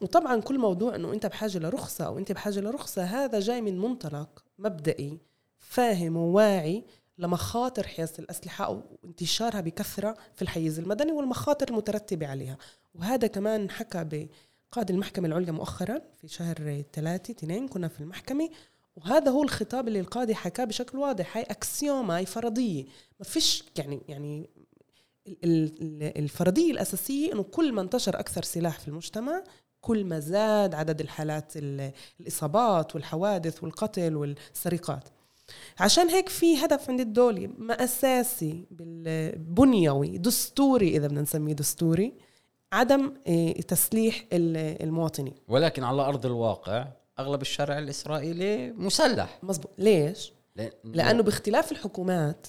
وطبعا 0.00 0.40
كل 0.40 0.58
موضوع 0.58 0.94
إنه 0.94 1.12
أنت 1.12 1.26
بحاجة 1.26 1.58
لرخصة 1.58 2.04
أو 2.04 2.18
أنت 2.18 2.32
بحاجة 2.32 2.60
لرخصة 2.60 3.04
هذا 3.04 3.40
جاي 3.40 3.60
من 3.60 3.78
منطلق 3.78 4.44
مبدئي 4.58 5.18
فاهم 5.58 6.16
وواعي 6.16 6.84
لمخاطر 7.18 7.86
حيازه 7.86 8.14
الأسلحة 8.18 8.64
أو 8.64 8.82
انتشارها 9.04 9.60
بكثرة 9.60 10.16
في 10.34 10.42
الحيز 10.42 10.78
المدني 10.78 11.12
والمخاطر 11.12 11.68
المترتبة 11.68 12.26
عليها. 12.26 12.58
وهذا 12.94 13.26
كمان 13.26 13.70
حكى 13.70 14.04
قاد 14.72 14.90
المحكمة 14.90 15.28
العليا 15.28 15.52
مؤخرا 15.52 16.00
في 16.20 16.28
شهر 16.28 16.84
ثلاثة 16.92 17.32
اثنين 17.32 17.68
كنا 17.68 17.88
في 17.88 18.00
المحكمة 18.00 18.50
وهذا 18.96 19.30
هو 19.30 19.42
الخطاب 19.42 19.88
اللي 19.88 20.00
القاضي 20.00 20.34
حكاه 20.34 20.64
بشكل 20.64 20.98
واضح 20.98 21.36
هاي 21.36 21.42
أكسيوما 21.42 22.16
هاي 22.16 22.26
فرضية. 22.26 22.84
ما 23.20 23.24
فيش 23.24 23.64
يعني 23.78 24.02
يعني 24.08 24.50
الفرضية 26.16 26.72
الأساسية 26.72 27.32
إنه 27.32 27.42
كل 27.42 27.72
ما 27.72 27.82
انتشر 27.82 28.20
أكثر 28.20 28.42
سلاح 28.42 28.80
في 28.80 28.88
المجتمع 28.88 29.44
كل 29.80 30.04
ما 30.04 30.18
زاد 30.20 30.74
عدد 30.74 31.00
الحالات 31.00 31.52
الإصابات 32.20 32.94
والحوادث 32.94 33.62
والقتل 33.62 34.16
والسرقات. 34.16 35.08
عشان 35.78 36.08
هيك 36.08 36.28
في 36.28 36.64
هدف 36.64 36.90
عند 36.90 37.00
الدولة 37.00 37.50
ما 37.58 37.84
أساسي 37.84 38.66
بنيوي 39.36 40.18
دستوري 40.18 40.96
إذا 40.96 41.06
بدنا 41.06 41.20
نسميه 41.22 41.52
دستوري 41.52 42.14
عدم 42.72 43.14
آه، 43.26 43.52
تسليح 43.52 44.24
المواطنين. 44.32 45.34
ولكن 45.48 45.84
على 45.84 46.02
أرض 46.02 46.26
الواقع 46.26 46.88
أغلب 47.18 47.42
الشارع 47.42 47.78
الإسرائيلي 47.78 48.72
مسلح. 48.72 49.38
مزبوط 49.42 49.70
ليش؟ 49.78 50.32
لأنه, 50.56 50.72
لأنه 50.84 51.22
باختلاف 51.22 51.72
الحكومات 51.72 52.46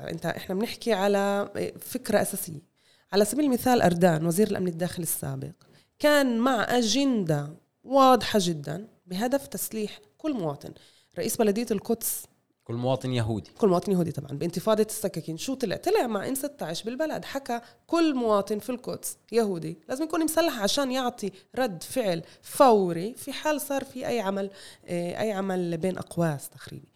أنت 0.00 0.26
إحنا 0.26 0.54
بنحكي 0.54 0.92
على 0.92 1.50
آه، 1.56 1.72
فكرة 1.80 2.22
أساسية. 2.22 2.72
على 3.12 3.24
سبيل 3.24 3.44
المثال 3.44 3.82
أردان 3.82 4.26
وزير 4.26 4.50
الأمن 4.50 4.68
الداخلي 4.68 5.02
السابق 5.02 5.52
كان 5.98 6.38
مع 6.38 6.78
أجندة 6.78 7.50
واضحة 7.84 8.38
جدا 8.42 8.88
بهدف 9.06 9.46
تسليح 9.46 10.00
كل 10.18 10.34
مواطن. 10.34 10.72
رئيس 11.18 11.36
بلدية 11.36 11.66
القدس 11.70 12.24
كل 12.72 12.78
مواطن 12.78 13.12
يهودي. 13.12 13.50
كل 13.58 13.68
مواطن 13.68 13.92
يهودي 13.92 14.12
طبعا. 14.12 14.30
بانتفاضة 14.30 14.82
السكاكين. 14.82 15.36
شو 15.36 15.54
طلع؟ 15.54 15.76
طلع 15.76 16.06
مع 16.06 16.28
إم 16.28 16.34
16 16.34 16.84
بالبلد. 16.84 17.24
حكى 17.24 17.60
كل 17.86 18.14
مواطن 18.14 18.58
في 18.58 18.70
القدس 18.70 19.16
يهودي. 19.32 19.78
لازم 19.88 20.04
يكون 20.04 20.24
مسلح 20.24 20.62
عشان 20.62 20.92
يعطي 20.92 21.30
رد 21.58 21.82
فعل 21.82 22.22
فوري 22.42 23.14
في 23.14 23.32
حال 23.32 23.60
صار 23.60 23.84
في 23.84 24.06
أي 24.06 24.20
عمل 24.20 24.50
آه، 24.86 25.20
أي 25.20 25.32
عمل 25.32 25.76
بين 25.76 25.98
أقواس 25.98 26.48
تخريبي 26.48 26.91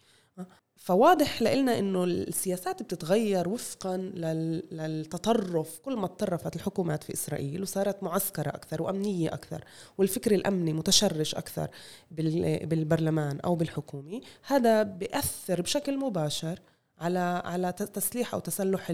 فواضح 0.86 1.42
لنا 1.42 1.78
إنه 1.78 2.04
السياسات 2.04 2.82
بتتغير 2.82 3.48
وفقا 3.48 3.96
للتطرف. 3.96 5.78
كل 5.78 5.96
ما 5.96 6.06
تطرفت 6.06 6.56
الحكومات 6.56 7.04
في 7.04 7.14
إسرائيل 7.14 7.62
وصارت 7.62 8.02
معسكرة 8.02 8.48
أكثر 8.48 8.82
وأمنية 8.82 9.34
أكثر 9.34 9.64
والفكر 9.98 10.34
الأمني 10.34 10.72
متشرش 10.72 11.34
أكثر 11.34 11.68
بالبرلمان 12.10 13.40
أو 13.40 13.54
بالحكومة 13.54 14.20
هذا 14.46 14.82
بيأثر 14.82 15.62
بشكل 15.62 15.98
مباشر 15.98 16.58
على 16.98 17.42
على 17.44 17.72
تسليح 17.72 18.34
أو 18.34 18.40
تسلح 18.40 18.92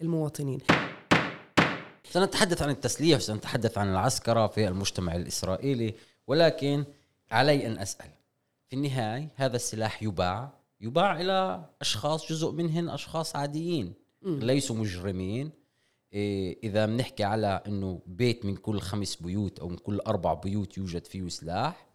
المواطنين. 0.00 0.60
سنتحدث 2.04 2.62
عن 2.62 2.70
التسليح 2.70 3.20
سنتحدث 3.20 3.78
عن 3.78 3.90
العسكرة 3.90 4.46
في 4.46 4.68
المجتمع 4.68 5.16
الإسرائيلي 5.16 5.94
ولكن 6.26 6.84
علي 7.30 7.66
أن 7.66 7.78
أسأل. 7.78 8.10
في 8.68 8.76
النهاية 8.76 9.28
هذا 9.36 9.56
السلاح 9.56 10.02
يباع؟ 10.02 10.59
يباع 10.80 11.20
إلى 11.20 11.68
أشخاص 11.80 12.28
جزء 12.32 12.50
منهن 12.50 12.88
أشخاص 12.88 13.36
عاديين 13.36 13.94
م. 14.22 14.38
ليسوا 14.38 14.76
مجرمين. 14.76 15.50
إيه 16.12 16.58
إذا 16.64 16.86
بنحكي 16.86 17.24
على 17.24 17.62
إنه 17.66 18.02
بيت 18.06 18.44
من 18.44 18.56
كل 18.56 18.80
خمس 18.80 19.16
بيوت 19.16 19.58
أو 19.58 19.68
من 19.68 19.76
كل 19.76 19.98
أربع 19.98 20.34
بيوت 20.34 20.78
يوجد 20.78 21.04
فيه 21.04 21.28
سلاح 21.28 21.90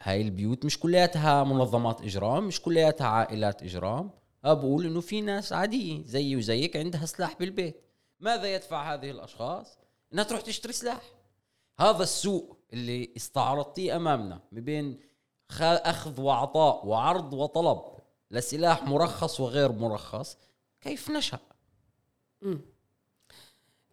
هاي 0.00 0.20
البيوت 0.22 0.64
مش 0.64 0.78
كلياتها 0.78 1.44
منظمات 1.44 2.02
إجرام 2.02 2.46
مش 2.46 2.60
كلياتها 2.60 3.06
عائلات 3.06 3.62
إجرام. 3.62 4.10
بقول 4.44 4.86
إنه 4.86 5.00
في 5.00 5.20
ناس 5.20 5.52
عاديه 5.52 6.02
زيي 6.06 6.36
وزيك 6.36 6.76
عندها 6.76 7.06
سلاح 7.06 7.38
بالبيت. 7.38 7.80
ماذا 8.20 8.54
يدفع 8.54 8.94
هذه 8.94 9.10
الأشخاص؟ 9.10 9.78
إنها 10.12 10.24
تروح 10.24 10.40
تشتري 10.40 10.72
سلاح. 10.72 11.02
هذا 11.80 12.02
السوق 12.02 12.58
اللي 12.72 13.10
استعرضتيه 13.16 13.96
أمامنا 13.96 14.40
ما 14.52 14.60
بين 14.60 15.00
أخذ 15.60 16.20
وعطاء 16.20 16.86
وعرض 16.86 17.32
وطلب. 17.32 17.82
لسلاح 18.30 18.84
مرخص 18.84 19.40
وغير 19.40 19.72
مرخص. 19.72 20.38
كيف 20.80 21.10
نشأ؟ 21.10 21.38
مم. 22.42 22.60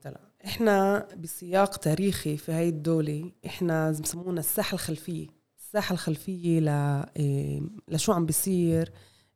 طلع 0.02 0.20
إحنا 0.46 1.08
بسياق 1.18 1.78
تاريخي 1.78 2.38
في 2.38 2.52
هاي 2.52 2.70
الدولة 2.70 3.32
إحنا 3.46 3.92
بسمونا 3.92 4.40
الساحة 4.40 4.76
الخلفية. 4.76 5.28
الساحة 5.58 5.94
الخلفية 5.94 6.60
ل... 6.60 6.68
إيه، 7.18 7.62
لشو 7.88 8.12
عم 8.12 8.26
بيصير 8.26 8.94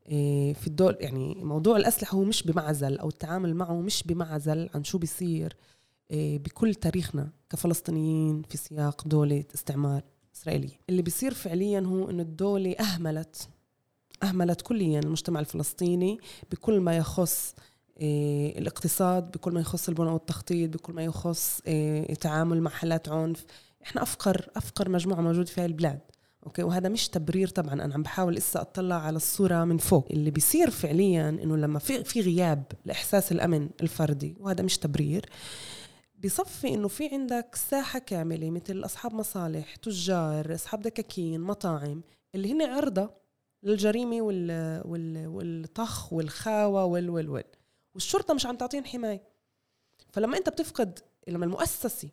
إيه، 0.08 0.54
في 0.54 0.68
الدول 0.68 0.98
يعني 1.00 1.44
موضوع 1.44 1.78
الأسلحة 1.78 2.18
هو 2.18 2.24
مش 2.24 2.44
بمعزل 2.44 2.98
أو 2.98 3.10
التعامل 3.10 3.56
معه 3.56 3.74
مش 3.82 4.04
بمعزل 4.04 4.70
عن 4.76 4.84
شو 4.84 4.98
بيصير 4.98 5.56
إيه، 6.12 6.40
بكل 6.40 6.76
تاريخنا 6.76 7.30
كفلسطينيين 7.50 8.42
في 8.42 8.58
سياق 8.58 9.08
دولة 9.08 9.44
استعمار. 9.56 10.04
إسرائيلية 10.46 10.80
اللي 10.90 11.02
بيصير 11.02 11.34
فعليا 11.34 11.80
هو 11.80 12.10
أنه 12.10 12.22
الدولة 12.22 12.72
أهملت 12.72 13.50
أهملت 14.24 14.62
كليا 14.62 15.00
المجتمع 15.00 15.40
الفلسطيني 15.40 16.18
بكل 16.52 16.80
ما 16.80 16.98
يخص 16.98 17.56
إيه، 18.00 18.60
الاقتصاد 18.60 19.32
بكل 19.32 19.54
ما 19.54 19.60
يخص 19.60 19.90
البناء 19.90 20.14
والتخطيط 20.14 20.70
بكل 20.70 20.94
ما 20.94 21.04
يخص 21.04 21.62
إيه، 21.68 22.12
التعامل 22.12 22.62
مع 22.62 22.72
حالات 22.72 23.10
عنف. 23.10 23.46
إحنا 23.84 24.02
أفقر 24.04 24.50
أفقر 24.56 24.90
مجموعة 24.90 25.22
موجود 25.22 25.48
في 25.48 25.62
هاي 25.62 25.66
البلاد 25.66 26.00
أوكي؟ 26.46 26.64
وهذا 26.64 26.90
مش 26.90 27.08
تبرير 27.10 27.48
طبعا 27.48 27.74
أنا 27.74 27.94
عم 27.94 28.04
بحاول 28.04 28.36
لسه 28.36 28.62
أطلع 28.62 28.96
على 28.96 29.16
الصورة 29.16 29.64
من 29.64 29.78
فوق. 29.78 30.08
اللي 30.12 30.32
بيصير 30.32 30.70
فعليا 30.70 31.30
إنه 31.30 31.58
لما 31.58 31.80
في 31.80 32.04
في 32.04 32.22
غياب 32.22 32.64
لإحساس 32.86 33.32
الأمن 33.32 33.70
الفردي 33.82 34.36
وهذا 34.40 34.64
مش 34.64 34.78
تبرير. 34.78 35.26
بصفي 36.24 36.68
إنه 36.68 36.88
في 36.88 37.08
عندك 37.08 37.56
ساحة 37.56 38.00
كاملة 38.00 38.50
مثل 38.52 38.86
أصحاب 38.86 39.14
مصالح 39.14 39.76
تجار 39.76 40.56
أصحاب 40.56 40.82
دكاكين 40.82 41.42
مطاعم 41.42 42.04
اللي 42.36 42.52
هن 42.52 42.62
عرضة 42.62 43.10
للجريمة 43.64 44.22
وال 44.22 44.82
وال 44.86 45.28
والطخ 45.28 46.14
والخاوة 46.14 46.86
وال 46.86 47.10
وال 47.10 47.30
وال 47.30 47.44
والشرطة 47.94 48.34
مش 48.34 48.46
عم 48.46 48.56
تعطيهم 48.56 48.86
حماية 48.86 49.24
فلما 50.14 50.38
أنت 50.38 50.50
بتفقد 50.50 51.00
لما 51.28 51.46
المؤسسة 51.46 52.10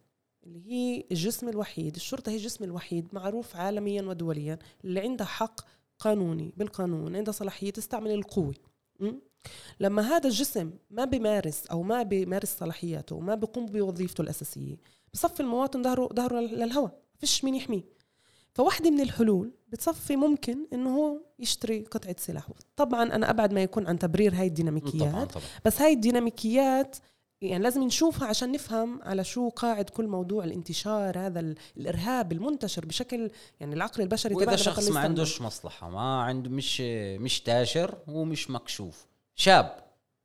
اللي 0.47 0.67
هي 0.73 1.05
الجسم 1.13 1.49
الوحيد 1.49 1.95
الشرطة 1.95 2.31
هي 2.31 2.37
الجسم 2.37 2.65
الوحيد 2.65 3.09
معروف 3.13 3.57
عالميا 3.57 4.03
ودوليا 4.03 4.59
اللي 4.85 5.01
عندها 5.01 5.27
حق 5.27 5.61
قانوني 5.99 6.53
بالقانون 6.57 7.17
عندها 7.17 7.33
صلاحية 7.33 7.71
تستعمل 7.71 8.11
القوة? 8.11 8.55
لما 9.81 10.03
هذا 10.03 10.29
الجسم 10.29 10.71
ما 10.91 11.05
بيمارس 11.05 11.67
أو 11.67 11.83
ما 11.83 12.03
بيمارس 12.03 12.57
صلاحياته 12.59 13.17
وما 13.17 13.35
بيقوم 13.35 13.67
بوظيفته 13.67 14.23
الأساسية 14.23 14.77
بصفي 15.15 15.41
المواطن 15.41 15.83
ظهره 15.83 16.09
ظهره 16.15 16.41
للهواء 16.41 16.99
فيش 17.19 17.45
مين 17.45 17.55
يحميه. 17.55 17.83
فواحدة 18.55 18.91
من 18.91 19.01
الحلول 19.01 19.53
بتصفي 19.69 20.17
ممكن 20.17 20.67
إنه 20.73 20.97
هو 20.97 21.21
يشتري 21.39 21.81
قطعة 21.81 22.17
سلاح. 22.19 22.49
طبعا 22.77 23.03
أنا 23.03 23.31
أبعد 23.31 23.53
ما 23.53 23.63
يكون 23.63 23.87
عن 23.87 23.99
تبرير 23.99 24.35
هاي 24.35 24.47
الديناميكيات. 24.47 25.13
طبعا 25.13 25.25
طبعا. 25.25 25.45
بس 25.65 25.83
هاي 25.83 25.93
الديناميكيات 25.93 26.97
يعني 27.43 27.63
لازم 27.63 27.83
نشوفها 27.83 28.29
عشان 28.29 28.53
نفهم 28.53 29.03
على 29.03 29.25
شو 29.25 29.49
قاعد 29.49 29.91
كل 29.91 30.07
موضوع 30.07 30.45
الانتشار 30.45 31.19
هذا 31.19 31.55
الإرهاب 31.77 32.33
المنتشر 32.33 32.87
بشكل 32.87 33.31
يعني 33.61 33.75
العقل 33.75 34.03
البشري 34.03 34.35
وإذا 34.35 34.57
شخص 34.57 34.89
ما 34.89 35.01
عندوش 35.01 35.43
مصلحة 35.43 35.91
ما 35.91 36.23
عنده 36.23 36.51
مش 36.51 36.81
مش 37.21 37.41
تاجر 37.41 37.99
ومش 38.09 38.51
مكشوف. 38.51 39.07
شاب 39.35 39.77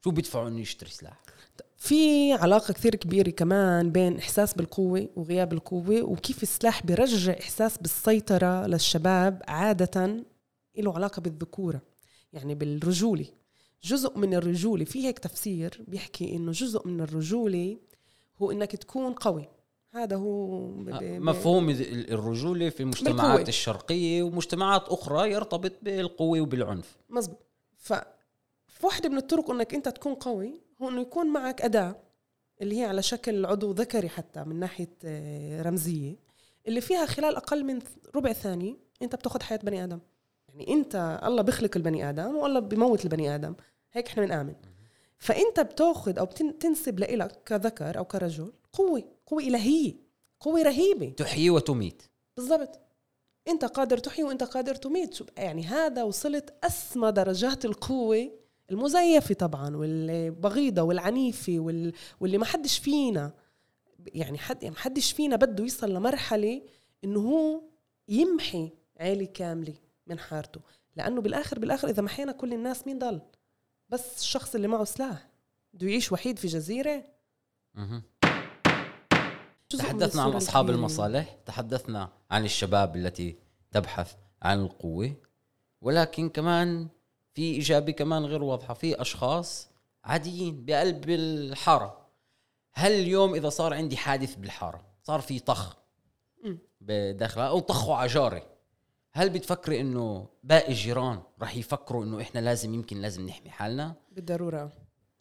شو 0.04 0.12
بيدفعه 0.12 0.48
إنه 0.48 0.60
يشتري 0.60 0.90
سلاح؟ 0.90 1.22
في 1.78 2.34
علاقة 2.34 2.74
كثير 2.74 2.96
كبيرة 2.96 3.30
كمان 3.30 3.92
بين 3.92 4.18
إحساس 4.18 4.54
بالقوة 4.54 5.10
وغياب 5.16 5.54
القوة 5.54 6.02
وكيف 6.02 6.44
السلاح 6.44 6.86
بيرجع 6.86 7.34
إحساس 7.40 7.78
بالسيطرة 7.78 8.68
للشباب 8.68 9.42
عادة 9.48 10.24
له 10.78 10.96
علاقة 10.96 11.20
بالذكورة 11.20 11.82
يعني 12.34 12.56
بالرجولة. 12.56 13.26
جزء 13.84 14.18
من 14.18 14.34
الرجولة 14.34 14.86
في 14.86 15.08
هيك 15.08 15.20
تفسير 15.20 15.82
بيحكي 15.88 16.36
إنه 16.36 16.52
جزء 16.52 16.88
من 16.88 17.02
الرجولة 17.02 17.78
هو 18.42 18.52
إنك 18.52 18.76
تكون 18.76 19.14
قوي. 19.14 19.50
هذا 19.94 20.16
هو 20.16 20.66
آه، 20.90 21.20
مفهوم 21.20 21.70
الرجولة 21.70 22.70
في 22.70 22.80
المجتمعات. 22.80 23.50
الشرقية 23.50 24.24
ومجتمعات 24.24 24.88
أخرى 24.88 25.32
يرتبط 25.32 25.72
بالقوة 25.82 26.42
وبالعنف. 26.42 26.98
مزبوط. 27.10 27.40
ف 27.78 27.94
واحدة 28.86 29.10
من 29.10 29.18
الطرق 29.18 29.52
إنك 29.52 29.74
أنت 29.74 29.90
تكون 29.90 30.14
قوي 30.14 30.62
هو 30.82 30.90
إنه 30.90 31.02
يكون 31.02 31.28
معك 31.28 31.62
أداة 31.62 31.96
اللي 32.62 32.80
هي 32.80 32.86
على 32.86 33.02
شكل 33.02 33.46
عضو 33.46 33.72
ذكري 33.72 34.10
حتى 34.10 34.44
من 34.44 34.60
ناحية 34.60 34.94
آه، 35.06 35.62
رمزية 35.62 36.16
اللي 36.68 36.82
فيها 36.82 37.06
خلال 37.06 37.36
أقل 37.36 37.64
من 37.64 37.80
ربع 38.16 38.34
ثانية 38.34 38.76
أنت 39.02 39.16
بتاخذ 39.16 39.42
حياة 39.42 39.60
بني 39.64 39.84
آدم. 39.84 40.00
يعني 40.50 40.74
أنت 40.74 41.20
الله 41.24 41.42
بيخلق 41.42 41.72
البني 41.78 42.10
آدم 42.10 42.36
والله 42.36 42.60
بيموت 42.60 43.06
البني 43.06 43.36
آدم. 43.36 43.56
هيك 43.92 44.08
إحنا 44.08 44.26
بنآمن. 44.26 44.56
فأنت 45.18 45.60
بتاخذ 45.60 46.20
أو 46.20 46.26
بتنسب 46.26 47.00
لإلك 47.00 47.42
كذكر 47.46 47.98
أو 47.98 48.06
كرجل 48.06 48.54
قوة 48.74 49.04
قوة 49.26 49.44
إلهية 49.44 49.94
قوة 50.40 50.62
رهيبة. 50.62 51.10
تحيي 51.10 51.50
وتميت. 51.50 52.02
بالضبط. 52.38 52.80
أنت 53.48 53.66
قادر 53.66 53.98
تحيي 53.98 54.24
وأنت 54.26 54.44
قادر 54.44 54.76
تميت. 54.76 55.20
يعني 55.38 55.64
هذا 55.66 56.04
وصلت 56.04 56.54
أسمى 56.64 57.12
درجات 57.12 57.66
القوة 57.66 58.32
المزيفة 58.72 59.36
طبعا 59.36 59.76
والبغيضة 59.76 60.82
والعنيفة 60.82 61.60
واللي 62.20 62.38
ما 62.38 62.46
حدش 62.46 62.78
فينا 62.78 63.34
يعني 64.08 64.38
حد 64.38 64.64
يعني 64.64 64.76
ما 64.76 64.82
حدش 64.82 65.12
فينا 65.12 65.36
بده 65.36 65.64
يوصل 65.64 65.94
لمرحلة 65.94 66.62
إنه 67.04 67.20
هو 67.20 67.62
يمحي 68.08 68.72
عيلة 69.00 69.26
كاملة 69.26 69.74
من 70.08 70.20
حارته. 70.20 70.62
لأنه 70.96 71.22
بالآخر 71.22 71.60
بالآخر 71.60 71.90
إذا 71.90 72.02
محينا 72.02 72.32
كل 72.32 72.54
الناس 72.54 72.88
مين 72.88 73.00
ضل؟ 73.00 73.22
بس 73.90 74.20
الشخص 74.20 74.56
اللي 74.56 74.68
معه 74.68 74.84
سلاح. 74.84 75.30
بده 75.74 75.88
يعيش 75.88 76.12
وحيد 76.12 76.40
في 76.40 76.48
جزيرة. 76.48 77.04
تحدثنا 79.70 80.22
عن 80.22 80.32
أصحاب 80.32 80.70
المصالح 80.70 81.38
تحدثنا 81.46 82.10
عن 82.32 82.46
الشباب 82.46 82.96
التي 82.96 83.36
تبحث 83.72 84.14
عن 84.42 84.60
القوة 84.60 85.14
ولكن 85.82 86.30
كمان 86.30 86.88
في 87.38 87.44
إيجابي 87.44 87.94
كمان 87.94 88.26
غير 88.26 88.44
واضحة 88.44 88.74
في 88.74 89.02
أشخاص 89.02 89.68
عاديين 90.04 90.66
بقلب 90.66 91.10
الحارة. 91.10 92.08
هل 92.74 92.92
اليوم 92.92 93.36
إذا 93.36 93.50
صار 93.50 93.74
عندي 93.74 93.98
حادث 93.98 94.36
بالحارة 94.36 94.86
صار 95.04 95.22
في 95.22 95.40
طخ 95.40 95.78
بداخلها 96.82 97.48
أو 97.48 97.60
طخوا 97.60 97.96
على 97.96 98.08
جاري 98.08 98.44
هل 99.14 99.30
بتفكري 99.30 99.82
إنه 99.82 100.28
باقي 100.44 100.68
الجيران 100.68 101.22
رح 101.42 101.56
يفكروا 101.56 102.04
إنه 102.04 102.22
إحنا 102.22 102.40
لازم 102.40 102.74
يمكن 102.74 103.02
لازم 103.02 103.26
نحمي 103.26 103.50
حالنا؟ 103.50 103.96
بالضرورة 104.12 104.72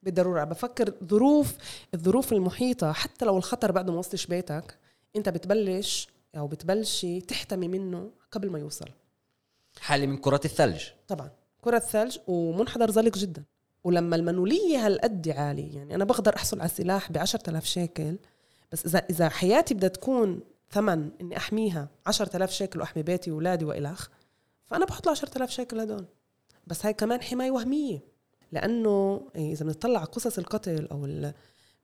بالضرورة. 0.03 0.45
بفكر 0.45 0.95
ظروف 1.05 1.57
الظروف 1.95 2.33
المحيطة 2.33 2.93
حتى 2.93 3.25
لو 3.25 3.37
الخطر 3.37 3.73
بعده 3.73 3.93
ما 3.93 3.99
وصلش 3.99 4.27
بيتك 4.27 4.79
أنت 5.17 5.29
بتبلش 5.29 6.09
أو 6.37 6.47
بتبلشي 6.47 7.21
تحتمي 7.21 7.69
منه 7.69 8.11
قبل 8.31 8.51
ما 8.51 8.59
يوصل. 8.59 8.89
حالة 9.81 10.07
من 10.07 10.17
كرة 10.17 10.41
الثلج. 10.45 10.85
طبعا. 11.09 11.46
كرة 11.67 11.79
ثلج 11.79 12.19
ومنحدر 12.27 12.91
زلق 12.91 13.19
جدا. 13.19 13.45
ولما 13.85 14.17
المنولية 14.17 14.87
هالقد 14.87 15.29
عالية 15.29 15.77
يعني 15.77 15.95
أنا 15.95 16.05
بقدر 16.05 16.37
أحصل 16.37 16.61
على 16.61 16.69
سلاح 16.69 17.13
ب 17.13 17.17
آلاف 17.49 17.65
شيكل 17.65 18.19
بس 18.73 18.87
إذا 18.87 18.99
إذا 18.99 19.29
حياتي 19.29 19.75
بدها 19.75 19.89
تكون 19.89 20.41
ثمن 20.71 21.11
إني 21.21 21.37
أحميها 21.37 21.89
عشرة 22.07 22.37
آلاف 22.37 22.51
شيكل 22.51 22.81
وأحمي 22.81 23.03
بيتي 23.03 23.31
وأولادي 23.31 23.65
وإلخ 23.65 24.09
فأنا 24.67 24.85
بحط 24.85 25.07
له 25.07 25.13
عشرة 25.13 25.37
آلاف 25.37 25.51
شيكل 25.51 25.81
هدول. 25.81 26.07
بس 26.67 26.87
هاي 26.87 26.95
كمان 26.95 27.23
حماية 27.23 27.51
وهمية 27.51 28.05
لأنه 28.53 29.27
إذا 29.37 29.65
بنطلع 29.65 29.99
على 29.99 30.09
قصص 30.09 30.39
القتل 30.39 30.87
أو 30.87 30.99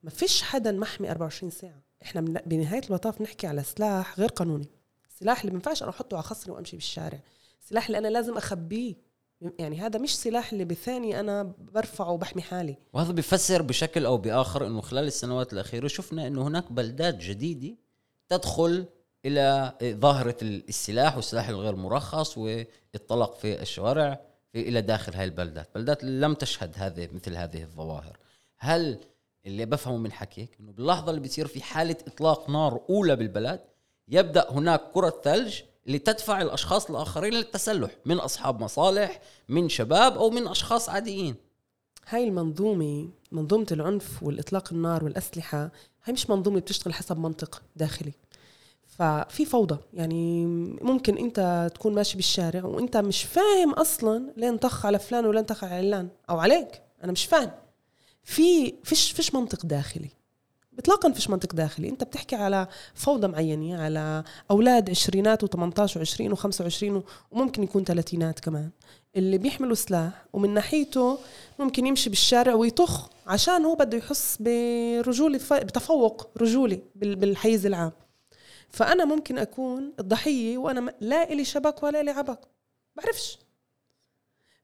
ما 0.02 0.10
فيش 0.10 0.42
حدا 0.42 0.72
محمي 0.72 1.10
24 1.10 1.50
ساعة. 1.50 1.82
إحنا 2.02 2.20
بنهاية 2.20 2.82
المطاف 2.88 3.20
نحكي 3.20 3.46
على 3.46 3.62
سلاح 3.62 4.18
غير 4.18 4.28
قانوني. 4.28 4.68
السلاح 5.08 5.40
اللي 5.40 5.50
ما 5.50 5.56
ينفعش 5.56 5.82
أنا 5.82 5.90
أحطه 5.90 6.14
على 6.14 6.22
خصري 6.22 6.52
وأمشي 6.52 6.76
بالشارع. 6.76 7.20
السلاح 7.62 7.86
اللي 7.86 7.98
أنا 7.98 8.08
لازم 8.08 8.36
أخبيه. 8.36 9.11
يعني 9.58 9.80
هذا 9.80 9.98
مش 9.98 10.16
سلاح 10.18 10.52
اللي 10.52 10.64
بثاني 10.64 11.20
أنا 11.20 11.54
برفعه 11.58 12.10
وبحمي 12.10 12.42
حالي. 12.42 12.76
وهذا 12.92 13.12
بيفسر 13.12 13.62
بشكل 13.62 14.06
أو 14.06 14.16
بآخر 14.16 14.66
إنه 14.66 14.80
خلال 14.80 15.04
السنوات 15.04 15.52
الأخيرة 15.52 15.86
شفنا 15.86 16.26
إنه 16.26 16.46
هناك 16.46 16.72
بلدات 16.72 17.14
جديدة 17.16 17.76
تدخل 18.28 18.86
إلى 19.24 19.72
ظاهرة 19.84 20.36
السلاح 20.42 21.16
والسلاح 21.16 21.48
الغير 21.48 21.76
مرخص 21.76 22.38
والطلق 22.38 23.34
في 23.34 23.62
الشوارع 23.62 24.20
في 24.52 24.60
إلى 24.68 24.80
داخل 24.80 25.14
هاي 25.14 25.24
البلدات 25.24 25.68
بلدات 25.74 26.04
لم 26.04 26.34
تشهد 26.34 26.72
هذه 26.76 27.08
مثل 27.12 27.36
هذه 27.36 27.62
الظواهر. 27.62 28.18
هل 28.58 29.00
اللي 29.46 29.66
بفهمه 29.66 29.96
من 29.96 30.12
حكيك 30.12 30.56
إنه 30.60 30.72
باللحظة 30.72 31.10
اللي 31.10 31.20
بتصير 31.20 31.46
في 31.46 31.62
حالة 31.62 31.96
إطلاق 32.06 32.50
نار 32.50 32.80
أولى 32.90 33.16
بالبلد 33.16 33.60
يبدأ 34.08 34.50
هناك 34.50 34.80
كرة 34.94 35.20
ثلج 35.24 35.60
لتدفع 35.86 36.42
الأشخاص 36.42 36.90
الآخرين 36.90 37.32
للتسلح 37.34 37.90
من 38.04 38.18
أصحاب 38.18 38.62
مصالح 38.62 39.20
من 39.48 39.68
شباب 39.68 40.18
أو 40.18 40.30
من 40.30 40.46
أشخاص 40.48 40.88
عاديين. 40.88 41.34
هاي 42.08 42.24
المنظومة 42.24 43.08
منظومة 43.32 43.66
العنف 43.72 44.22
والإطلاق 44.22 44.72
النار 44.72 45.04
والأسلحة 45.04 45.70
هاي 46.04 46.12
مش 46.12 46.30
منظومة 46.30 46.60
بتشتغل 46.60 46.94
حسب 46.94 47.18
منطق 47.18 47.62
داخلي. 47.76 48.12
ففي 48.98 49.44
فوضى 49.44 49.78
يعني 49.94 50.46
ممكن 50.82 51.18
أنت 51.18 51.70
تكون 51.74 51.94
ماشي 51.94 52.16
بالشارع 52.16 52.64
وأنت 52.64 52.96
مش 52.96 53.24
فاهم 53.24 53.72
أصلا 53.72 54.32
ليه 54.36 54.48
انطخ 54.48 54.86
على 54.86 54.98
فلان 54.98 55.26
ولا 55.26 55.40
انطخ 55.40 55.64
على 55.64 55.74
علان 55.74 56.08
أو 56.30 56.38
عليك 56.38 56.82
أنا 57.04 57.12
مش 57.12 57.26
فاهم. 57.26 57.50
في 58.24 58.74
فيش 58.84 59.12
فيش 59.12 59.34
منطق 59.34 59.66
داخلي. 59.66 60.10
اطلاقا 60.78 61.12
فيش 61.12 61.30
منطق 61.30 61.54
داخلي. 61.54 61.88
أنت 61.88 62.04
بتحكي 62.04 62.36
على 62.36 62.68
فوضى 62.94 63.26
معينة 63.26 63.82
على 63.82 64.24
أولاد 64.50 64.90
عشرينات 64.90 65.44
و18 65.44 65.90
و20 65.90 66.36
و25 66.36 67.02
وممكن 67.30 67.62
يكون 67.62 67.84
ثلاثينات 67.84 68.40
كمان. 68.40 68.70
اللي 69.16 69.38
بيحملوا 69.38 69.74
سلاح 69.74 70.24
ومن 70.32 70.54
ناحيته 70.54 71.18
ممكن 71.58 71.86
يمشي 71.86 72.10
بالشارع 72.10 72.54
ويطخ 72.54 73.08
عشان 73.26 73.64
هو 73.64 73.74
بده 73.74 73.98
يحس 73.98 74.36
برجولة 74.40 75.40
بتفوق 75.52 76.30
رجولي 76.36 76.80
بالحيز 76.94 77.66
العام. 77.66 77.92
فأنا 78.68 79.04
ممكن 79.04 79.38
أكون 79.38 79.92
الضحية 80.00 80.58
وأنا 80.58 80.94
لا 81.00 81.32
إلي 81.32 81.44
شبك 81.44 81.82
ولا 81.82 82.00
إلي 82.00 82.10
عبك. 82.10 82.40
بعرفش. 82.96 83.38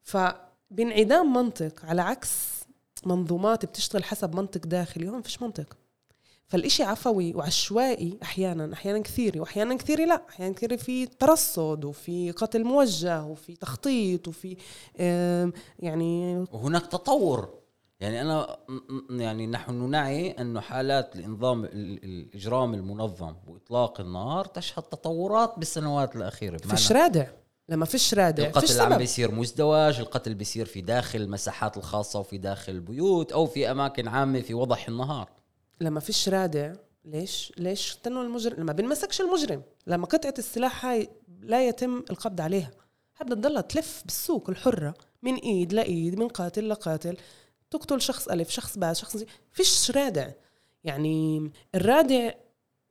فبانعدام 0.02 1.32
منطق 1.32 1.84
على 1.84 2.02
عكس 2.02 2.30
منظومات 3.06 3.64
بتشتغل 3.64 4.04
حسب 4.04 4.36
منطق 4.36 4.66
داخلي 4.66 5.08
هون 5.08 5.22
فيش 5.22 5.42
منطق. 5.42 5.76
فالإشي 6.48 6.82
عفوي 6.82 7.34
وعشوائي 7.34 8.18
أحيانا 8.22 8.72
أحيانا 8.72 8.98
كثير 8.98 9.40
وأحيانا 9.40 9.76
كثير 9.76 10.06
لا 10.06 10.22
أحيانا 10.28 10.54
كثير 10.54 10.76
في 10.76 11.06
ترصد 11.06 11.84
وفي 11.84 12.30
قتل 12.30 12.64
موجه 12.64 13.24
وفي 13.24 13.56
تخطيط 13.56 14.28
وفي 14.28 14.56
يعني 15.78 16.44
وهناك 16.52 16.86
تطور. 16.86 17.58
يعني 18.00 18.22
أنا 18.22 18.56
يعني 19.10 19.46
نحن 19.46 19.90
نعي 19.90 20.30
أنه 20.30 20.60
حالات 20.60 21.16
الإنظام 21.16 21.64
الإجرام 21.64 22.74
المنظم 22.74 23.34
وإطلاق 23.46 24.00
النار 24.00 24.44
تشهد 24.44 24.82
تطورات 24.82 25.54
بالسنوات 25.58 26.16
الأخيرة. 26.16 26.56
فيش 26.56 26.92
رادع. 26.92 27.26
لما 27.68 27.84
فيش 27.84 28.14
رادع 28.14 28.46
القتل 28.46 28.80
عم 28.80 28.98
بيصير 28.98 29.34
مزدواج 29.34 29.98
القتل 29.98 30.34
بيصير 30.34 30.66
في 30.66 30.80
داخل 30.80 31.20
المساحات 31.20 31.76
الخاصة 31.76 32.20
وفي 32.20 32.38
داخل 32.38 32.72
البيوت 32.72 33.32
أو 33.32 33.46
في 33.46 33.70
أماكن 33.70 34.08
عامة 34.08 34.40
في 34.40 34.54
وضح 34.54 34.88
النهار. 34.88 35.37
لما 35.80 36.00
فيش 36.00 36.28
رادع 36.28 36.72
ليش؟ 37.04 37.52
ليش؟ 37.58 37.90
استنوا 37.90 38.22
المجرم 38.22 38.60
لما 38.60 38.72
بنمسكش 38.72 39.20
المجرم 39.20 39.62
لما 39.86 40.06
قطعة 40.06 40.34
السلاح 40.38 40.86
هاي 40.86 41.08
لا 41.40 41.68
يتم 41.68 42.04
القبض 42.10 42.40
عليها. 42.40 42.70
بدها 43.20 43.34
تضلها 43.34 43.60
تلف 43.60 44.02
بالسوق 44.04 44.50
الحرة 44.50 44.94
من 45.22 45.34
إيد 45.34 45.72
لإيد 45.72 46.18
من 46.18 46.28
قاتل 46.28 46.68
لقاتل. 46.68 47.16
تقتل 47.70 48.00
شخص 48.00 48.28
ألف 48.28 48.50
شخص 48.50 48.78
باء 48.78 48.92
شخص 48.92 49.16
زي 49.16 49.26
فيش 49.52 49.90
رادع. 49.90 50.30
يعني 50.84 51.50
الرادع 51.74 52.30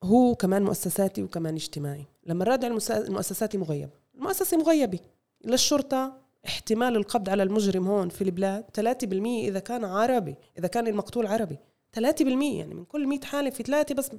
هو 0.03 0.35
كمان 0.35 0.63
مؤسساتي 0.63 1.23
وكمان 1.23 1.55
اجتماعي. 1.55 2.05
لما 2.25 2.43
الرادع 2.43 2.67
المؤسساتي 2.91 3.57
مغيب 3.57 3.89
المؤسسة 4.15 4.57
مغيبة. 4.57 4.99
للشرطة 5.45 6.17
احتمال 6.45 6.95
القبض 6.95 7.29
على 7.29 7.43
المجرم 7.43 7.87
هون 7.87 8.09
في 8.09 8.23
البلاد 8.23 8.65
3% 8.73 9.47
إذا 9.47 9.59
كان 9.59 9.85
عربي 9.85 10.35
إذا 10.59 10.67
كان 10.67 10.87
المقتول 10.87 11.27
عربي. 11.27 11.57
3% 11.97 11.99
يعني 12.43 12.73
من 12.73 12.85
كل 12.85 13.07
100 13.07 13.19
حالة 13.21 13.49
في 13.49 13.63
ثلاثة 13.63 13.95
بس 13.95 14.11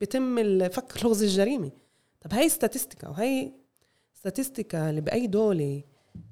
بيتم 0.00 0.68
فك 0.68 1.04
لغز 1.04 1.22
الجريمة. 1.22 1.70
طب 2.20 2.32
هاي 2.32 2.48
סטטיסטיקה 2.48 3.08
وهي 3.08 3.52
סטטיסטיקה 4.14 4.90
اللي 4.90 5.00
بأي 5.00 5.26
دولة 5.26 5.82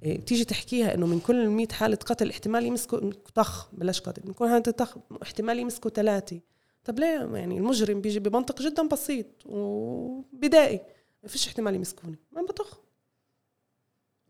إيه، 0.03 0.21
تيجي 0.21 0.45
تحكيها 0.45 0.95
إنه 0.95 1.07
من 1.07 1.21
كل 1.21 1.49
100 1.49 1.69
حالة 1.69 1.97
قتل 1.97 2.31
احتمال 2.31 2.67
يمسكوا 2.67 3.11
طخ 3.35 3.75
بلاش 3.75 4.01
قتل 4.01 4.23
من 4.25 4.33
كل 4.33 4.49
حالة 4.49 4.61
طخ 4.61 4.97
احتمال 5.23 5.59
يمسكوا 5.59 5.91
ثلاثة. 5.91 6.41
طب 6.85 6.99
ليه؟ 6.99 7.31
يعني 7.35 7.59
المجرم 7.59 8.01
بيجي 8.01 8.21
بمنطق 8.21 8.63
جدا 8.63 8.89
بسيط 8.89 9.27
وبدائي 9.47 10.81
ما 11.23 11.29
فيش 11.29 11.47
احتمال 11.47 11.75
يمسكوني 11.75 12.19
ما 12.33 12.43
بطخ. 12.43 12.81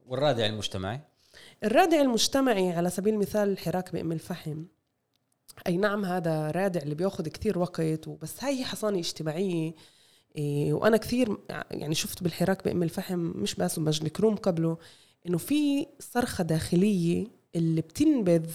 والرادع 0.07 0.47
المجتمعي؟ 0.47 1.01
الرادع 1.65 2.01
المجتمعي 2.01 2.73
على 2.73 2.91
سبيل 2.91 3.15
المثال 3.15 3.49
الحراك 3.49 3.93
بأم 3.93 4.13
الفحم 4.13 4.65
أي 5.67 5.77
نعم 5.77 6.05
هذا 6.05 6.51
رادع 6.51 6.81
اللي 6.83 6.95
بياخذ 6.95 7.29
كثير 7.29 7.59
وقت 7.59 8.09
وبس 8.09 8.45
هاي 8.45 8.61
هي 8.61 8.65
حصانه 8.65 8.99
اجتماعية. 8.99 9.75
إيه 10.37 10.73
وأنا 10.73 10.97
كثير 10.97 11.37
يعني 11.71 11.95
شفت 11.95 12.23
بالحراك 12.23 12.65
بأم 12.65 12.83
الفحم 12.83 13.19
مش 13.19 13.55
بس 13.55 13.79
ومجد 13.79 14.09
كروم 14.09 14.37
قبله 14.37 14.79
إنه 15.29 15.39
في 15.39 15.87
صرخة 16.01 16.45
داخلية 16.45 17.27
اللي 17.57 17.81
بتنبذ 17.81 18.47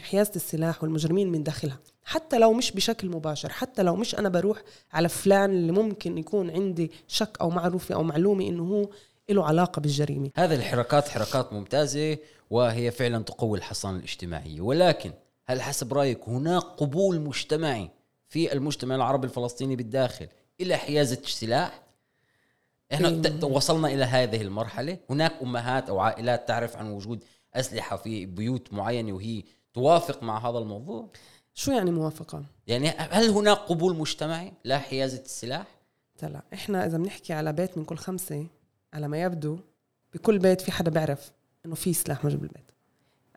حيازه 0.00 0.32
السلاح 0.36 0.82
والمجرمين 0.82 1.32
من 1.32 1.42
داخلها. 1.42 1.78
حتى 2.04 2.38
لو 2.38 2.52
مش 2.52 2.72
بشكل 2.72 3.08
مباشر 3.08 3.48
حتى 3.48 3.82
لو 3.82 3.96
مش 3.96 4.14
أنا 4.14 4.28
بروح 4.28 4.62
على 4.92 5.08
فلان 5.08 5.50
اللي 5.50 5.72
ممكن 5.72 6.18
يكون 6.18 6.50
عندي 6.50 6.90
شك 7.08 7.36
أو 7.40 7.50
معروفة 7.50 7.94
أو 7.94 8.02
معلومة 8.02 8.48
إنه 8.48 8.62
هو 8.62 8.88
له 9.30 9.44
علاقة 9.44 9.80
بالجريمة. 9.80 10.30
هذه 10.36 10.54
الحركات 10.54 11.08
حركات 11.08 11.52
ممتازة 11.52 12.18
وهي 12.50 12.90
فعلا 12.90 13.22
تقوي 13.22 13.58
الحصانة 13.58 13.98
الاجتماعية. 13.98 14.60
ولكن 14.60 15.12
هل 15.46 15.62
حسب 15.62 15.94
رأيك 15.94 16.28
هناك 16.28 16.62
قبول 16.62 17.20
مجتمعي 17.20 17.90
في 18.28 18.52
المجتمع 18.52 18.94
العربي 18.94 19.26
الفلسطيني 19.26 19.76
بالداخل 19.76 20.28
إلى 20.60 20.76
حيازه 20.76 21.18
السلاح؟ 21.24 21.82
إحنا. 22.92 23.44
وصلنا 23.44 23.88
إلى 23.88 24.04
هذه 24.04 24.42
المرحلة، 24.42 24.98
هناك 25.10 25.32
أمهات 25.42 25.88
أو 25.88 25.98
عائلات 25.98 26.48
تعرف 26.48 26.76
عن 26.76 26.90
وجود 26.90 27.24
أسلحة 27.54 27.96
في 27.96 28.26
بيوت 28.26 28.72
معينة 28.72 29.12
وهي 29.12 29.42
توافق 29.74 30.22
مع 30.22 30.50
هذا 30.50 30.58
الموضوع؟ 30.58 31.08
شو 31.54 31.72
يعني 31.72 31.90
موافقة؟ 31.90 32.44
يعني 32.66 32.88
هل 32.88 33.30
هناك 33.30 33.58
قبول 33.58 33.96
مجتمعي 33.96 34.52
لحيازه 34.64 35.22
السلاح؟ 35.22 35.66
لا 36.22 36.42
إحنا 36.54 36.86
إذا 36.86 36.98
بنحكي 36.98 37.32
على 37.32 37.52
بيت 37.52 37.78
من 37.78 37.84
كل 37.84 37.96
خمسة 37.96 38.46
على 38.92 39.08
ما 39.08 39.22
يبدو 39.22 39.58
بكل 40.14 40.38
بيت 40.38 40.60
في 40.60 40.72
حدا 40.72 40.90
بيعرف 40.90 41.32
إنه 41.66 41.74
في 41.74 41.92
سلاح 41.92 42.24
موجود 42.24 42.40
بالبيت 42.40 42.70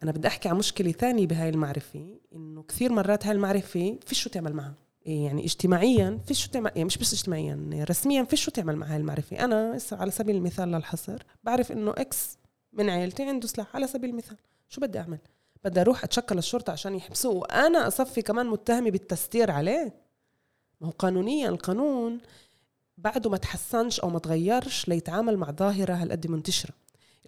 أنا 0.03 0.11
بدي 0.11 0.27
أحكي 0.27 0.49
عن 0.49 0.55
مشكلة 0.55 0.91
ثانية 0.91 1.27
بهاي 1.27 1.49
المعرفة 1.49 2.19
إنه 2.35 2.63
كثير 2.63 2.91
مرات 2.91 3.25
هاي 3.25 3.35
المعرفة 3.35 3.97
فيش 4.05 4.23
شو 4.23 4.29
تعمل 4.29 4.53
معها. 4.53 4.73
إيه 5.05 5.25
يعني 5.25 5.45
اجتماعيا 5.45 6.19
فيش 6.25 6.43
شو 6.43 6.49
تعمل 6.49 6.71
يعني 6.75 6.85
مش 6.85 6.97
بس 6.97 7.13
اجتماعيا 7.13 7.85
رسميا 7.89 8.23
فيش 8.23 8.43
شو 8.43 8.51
تعمل 8.51 8.75
مع 8.75 8.87
هاي 8.87 8.97
المعرفة. 8.97 9.39
أنا 9.39 9.79
على 9.91 10.11
سبيل 10.11 10.35
المثال 10.35 10.71
لا 10.71 10.82
الحصر 10.82 11.23
بعرف 11.43 11.71
إنه 11.71 11.91
X 11.91 12.37
من 12.73 12.89
عيلتي 12.89 13.23
عنده 13.23 13.47
سلاح 13.47 13.75
على 13.75 13.87
سبيل 13.87 14.09
المثال. 14.09 14.37
شو 14.69 14.81
بدي 14.81 14.99
أعمل؟ 14.99 15.19
بدي 15.63 15.81
أروح 15.81 16.03
أتشكى 16.03 16.37
للشرطة 16.37 16.71
عشان 16.71 16.95
يحبسوه 16.95 17.35
وأنا 17.35 17.87
أصفي 17.87 18.21
كمان 18.21 18.47
متهمة 18.47 18.89
بالتستر 18.89 19.51
عليه. 19.51 19.93
ما 20.81 20.87
هو 20.87 20.91
قانونيا 20.91 21.49
القانون 21.49 22.19
بعده 22.97 23.29
ما 23.29 23.37
تحسنش 23.37 23.99
أو 23.99 24.09
ما 24.09 24.19
تغيرش 24.19 24.87
ليتعامل 24.87 25.37
مع 25.37 25.51
ظاهرة 25.51 25.93
هالقد 25.93 26.27
منتشرة. 26.27 26.73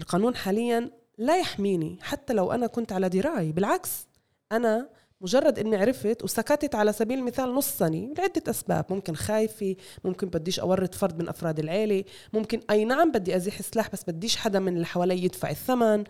القانون 0.02 0.36
حاليا 0.36 0.92
لا 1.22 1.38
يحميني 1.38 1.98
حتى 2.02 2.34
لو 2.34 2.52
أنا 2.52 2.68
كنت 2.68 2.92
على 2.92 3.10
دراية 3.10 3.54
بالعكس 3.54 4.08
أنا 4.52 4.90
مجرد 5.22 5.60
إني 5.60 5.76
عرفت 5.76 6.24
وسكتت 6.24 6.76
على 6.76 6.94
سبيل 6.94 7.20
المثال 7.20 7.56
نص 7.56 7.78
سنه 7.78 8.14
لعدة 8.18 8.44
أسباب. 8.48 8.86
ممكن 8.90 9.16
خايفة 9.16 9.76
ممكن 10.04 10.28
بديش 10.30 10.60
أورط 10.60 10.96
فرد 10.96 11.22
من 11.22 11.30
أفراد 11.30 11.60
العيلة 11.60 12.04
ممكن 12.34 12.62
أي 12.70 12.86
نعم 12.86 13.12
بدي 13.12 13.36
أزيح 13.36 13.62
سلاح 13.62 13.90
بس 13.90 14.04
بديش 14.08 14.38
حدا 14.38 14.60
من 14.60 14.74
اللي 14.76 14.86
حوالي 14.86 15.24
يدفع 15.24 15.50
الثمن. 15.50 16.04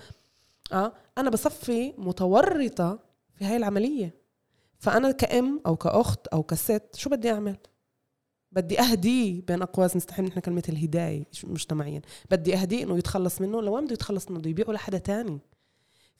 آه 0.73 0.93
أنا 1.17 1.29
بصفي 1.29 1.93
متورطة 1.97 2.99
في 3.33 3.45
هاي 3.45 3.57
العملية. 3.57 4.13
فأنا 4.79 5.11
كأم 5.11 5.61
أو 5.65 5.75
كأخت 5.75 6.27
أو 6.27 6.43
كست 6.43 6.95
شو 6.95 7.09
بدي 7.09 7.31
أعمل؟ 7.31 7.57
بدي 8.51 8.79
اهديه 8.79 9.41
بين 9.41 9.61
أقواس 9.61 9.95
نستحمل 9.95 10.27
نحن 10.27 10.39
كلمة 10.39 10.63
الهداية 10.69 11.23
مجتمعيا. 11.43 12.01
بدي 12.31 12.55
اهديه 12.55 12.83
إنه 12.83 12.97
يتخلص 12.97 13.41
منه 13.41 13.61
لوين 13.61 13.85
بده 13.85 13.93
يتخلص 13.93 14.29
منه؟ 14.29 14.39
بده 14.39 14.49
يبيعه 14.49 14.71
لحدا 14.71 14.97
تاني. 14.97 15.39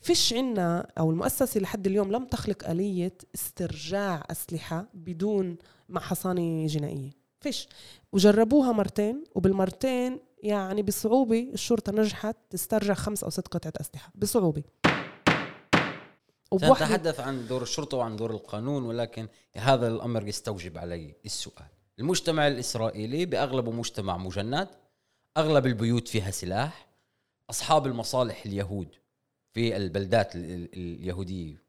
فيش 0.01 0.33
عنا 0.33 0.87
أو 0.97 1.11
المؤسسة 1.11 1.59
لحد 1.59 1.87
اليوم 1.87 2.11
لم 2.11 2.25
تخلق 2.25 2.69
آلية 2.69 3.17
استرجاع 3.35 4.23
أسلحة 4.31 4.85
بدون 4.93 5.57
مع 5.89 6.01
حصانه 6.01 6.67
جنائية. 6.67 7.11
فيش. 7.39 7.67
وجربوها 8.11 8.71
مرتين 8.71 9.23
وبالمرتين 9.35 10.19
يعني 10.43 10.81
بصعوبة 10.81 11.49
الشرطة 11.53 11.91
نجحت 11.91 12.35
تسترجع 12.49 12.93
خمس 12.93 13.23
أو 13.23 13.29
ست 13.29 13.47
قطعة 13.47 13.73
أسلحة. 13.81 14.11
بصعوبة. 14.15 14.63
سنتحدث 16.59 17.19
عن 17.19 17.47
دور 17.47 17.61
الشرطة 17.61 17.97
وعن 17.97 18.15
دور 18.15 18.31
القانون 18.31 18.83
ولكن 18.83 19.27
هذا 19.55 19.87
الأمر 19.87 20.27
يستوجب 20.27 20.77
علي 20.77 21.15
السؤال. 21.25 21.80
المجتمع 21.99 22.47
الإسرائيلي 22.47 23.25
بأغلبه 23.25 23.71
مجتمع 23.71 24.17
مجند 24.17 24.67
أغلب 25.37 25.65
البيوت 25.65 26.07
فيها 26.07 26.31
سلاح 26.31 26.87
أصحاب 27.49 27.85
المصالح 27.87 28.45
اليهود 28.45 28.87
في 29.53 29.77
البلدات 29.77 30.35
اليهودية 30.35 31.63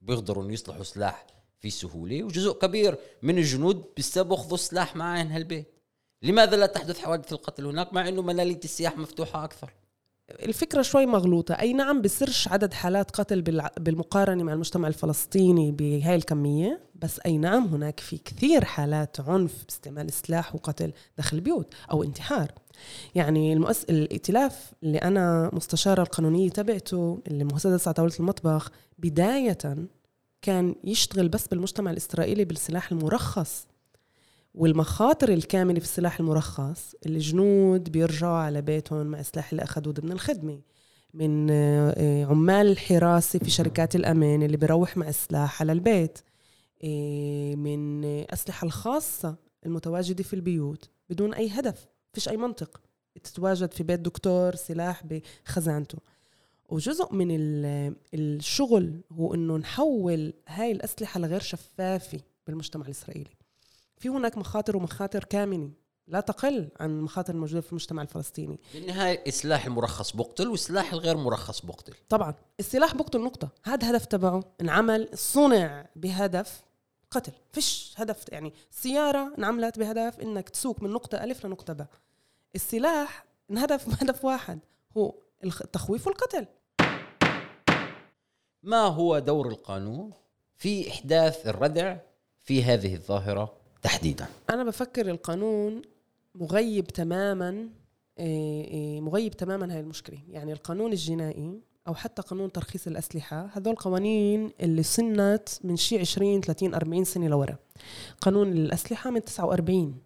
بيقدروا 0.00 0.50
يصلحوا 0.50 0.82
سلاح 0.82 1.26
في 1.60 1.70
سهولة 1.70 2.22
وجزء 2.22 2.52
كبير 2.52 2.98
من 3.22 3.38
الجنود 3.38 3.84
بيستبخذوا 3.96 4.56
سلاح 4.56 4.96
معهم 4.96 5.26
هالبيت. 5.26 5.74
لماذا 6.22 6.56
لا 6.56 6.66
تحدث 6.66 6.98
حوادث 6.98 7.32
القتل 7.32 7.66
هناك 7.66 7.92
مع 7.92 8.08
أنه 8.08 8.22
منالية 8.22 8.60
السياح 8.64 8.98
مفتوحة 8.98 9.44
أكثر؟ 9.44 9.72
الفكرة 10.30 10.82
شوي 10.82 11.06
مغلوطة. 11.06 11.54
أي 11.54 11.72
نعم 11.72 12.02
بصيرش 12.02 12.48
عدد 12.48 12.74
حالات 12.74 13.10
قتل 13.10 13.42
بالمقارنة 13.80 14.44
مع 14.44 14.52
المجتمع 14.52 14.88
الفلسطيني 14.88 15.72
بهاي 15.72 16.14
الكمية 16.14 16.80
بس 16.94 17.20
أي 17.26 17.38
نعم 17.38 17.66
هناك 17.66 18.00
في 18.00 18.18
كثير 18.18 18.64
حالات 18.64 19.20
عنف 19.20 19.64
باستعمال 19.64 20.08
السلاح 20.08 20.54
وقتل 20.54 20.92
داخل 21.16 21.36
البيوت 21.36 21.74
أو 21.90 22.04
انتحار. 22.04 22.52
يعني 23.14 23.52
المؤس... 23.52 23.84
الائتلاف 23.84 24.72
اللي 24.82 24.98
أنا 24.98 25.50
مستشارة 25.52 26.02
القانونية 26.02 26.50
تبعته 26.50 27.18
اللي 27.26 27.44
مؤسسة 27.44 27.88
على 27.88 27.94
طاولة 27.94 28.12
المطبخ 28.20 28.70
بداية 28.98 29.58
كان 30.42 30.74
يشتغل 30.84 31.28
بس 31.28 31.48
بالمجتمع 31.48 31.90
الإسرائيلي 31.90 32.44
بالسلاح 32.44 32.92
المرخص. 32.92 33.66
والمخاطر 34.54 35.28
الكامنة 35.28 35.78
في 35.78 35.84
السلاح 35.84 36.20
المرخص 36.20 36.94
الجنود 37.06 37.92
بيرجعوا 37.92 38.36
على 38.36 38.62
بيتهم 38.62 39.06
مع 39.06 39.20
السلاح 39.20 39.50
اللي 39.50 39.62
أخذوه 39.62 39.94
ضمن 39.94 40.12
الخدمة. 40.12 40.60
من 41.14 41.50
آه، 41.50 42.24
عمال 42.24 42.66
الحراسة 42.66 43.38
في 43.38 43.50
شركات 43.50 43.96
الأمان 43.96 44.42
اللي 44.42 44.56
بيروح 44.56 44.96
مع 44.96 45.08
السلاح 45.08 45.62
على 45.62 45.72
البيت. 45.72 46.18
آه، 46.84 47.54
من 47.54 48.04
أسلحة 48.04 48.64
الخاصة 48.64 49.36
المتواجدة 49.66 50.24
في 50.24 50.34
البيوت 50.34 50.90
بدون 51.10 51.34
أي 51.34 51.48
هدف 51.48 51.86
فيش 52.12 52.28
أي 52.28 52.36
منطق. 52.36 52.80
تتواجد 53.24 53.72
في 53.72 53.82
بيت 53.82 54.00
دكتور 54.00 54.54
سلاح 54.54 55.02
بخزانته. 55.06 55.98
وجزء 56.68 57.14
من 57.14 57.28
الشغل 58.14 59.00
هو 59.12 59.34
إنه 59.34 59.56
نحول 59.56 60.32
هاي 60.48 60.72
الأسلحة 60.72 61.18
الغير 61.18 61.40
شفافة 61.40 62.20
بالمجتمع 62.46 62.84
الإسرائيلي. 62.86 63.37
في 63.98 64.08
هناك 64.08 64.38
مخاطر 64.38 64.76
ومخاطر 64.76 65.24
كامنة. 65.24 65.70
لا 66.06 66.20
تقل 66.20 66.68
عن 66.80 66.90
المخاطر 66.90 67.34
الموجودة 67.34 67.60
في 67.60 67.70
المجتمع 67.70 68.02
الفلسطيني. 68.02 68.60
بالنهاية 68.74 69.24
السلاح 69.26 69.66
المرخص 69.66 70.16
بقتل 70.16 70.48
والسلاح 70.48 70.92
الغير 70.92 71.16
مرخص 71.16 71.66
بقتل. 71.66 71.94
طبعا 72.08 72.34
السلاح 72.60 72.94
بقتل 72.94 73.20
نقطة. 73.20 73.48
هذا 73.64 73.82
الهدف 73.82 74.06
تبعه 74.06 74.44
انعمل 74.60 75.08
صنع 75.14 75.86
بهدف 75.96 76.62
قتل. 77.10 77.32
فيش 77.52 77.94
هدف 77.96 78.24
يعني 78.28 78.52
السياره 78.70 79.34
انعملت 79.38 79.78
بهدف 79.78 80.20
إنك 80.20 80.48
تسوق 80.48 80.82
من 80.82 80.90
نقطة 80.90 81.24
ألف 81.24 81.46
لنقطة 81.46 81.72
ب 81.72 81.86
السلاح 82.54 83.24
انهدف 83.50 83.88
بهدف 83.88 84.24
واحد 84.24 84.58
هو 84.96 85.14
التخويف 85.44 86.06
والقتل. 86.06 86.46
ما 88.62 88.86
هو 88.86 89.18
دور 89.18 89.48
القانون 89.48 90.12
في 90.56 90.90
إحداث 90.90 91.46
الردع 91.46 91.96
في 92.42 92.64
هذه 92.64 92.94
الظاهرة؟ 92.94 93.57
تحديدا. 93.82 94.26
أنا 94.50 94.64
بفكر 94.64 95.10
القانون 95.10 95.82
مغيب 96.34 96.86
تماما 96.86 97.68
إيه، 98.18 98.64
إيه، 98.64 99.00
مغيب 99.00 99.32
تماما 99.32 99.74
هاي 99.74 99.80
المشكلة. 99.80 100.18
يعني 100.30 100.52
القانون 100.52 100.92
الجنائي 100.92 101.60
أو 101.88 101.94
حتى 101.94 102.22
قانون 102.22 102.52
ترخيص 102.52 102.86
الأسلحة 102.86 103.50
هذول 103.52 103.74
قوانين 103.74 104.50
اللي 104.60 104.82
سنت 104.82 105.48
من 105.64 105.76
شي 105.76 105.98
20 105.98 106.40
30 106.40 106.74
40 106.74 107.04
سنة 107.04 107.28
لورا. 107.28 107.56
قانون 108.20 108.52
الأسلحة 108.52 109.10
من 109.10 109.24
49 109.24 110.02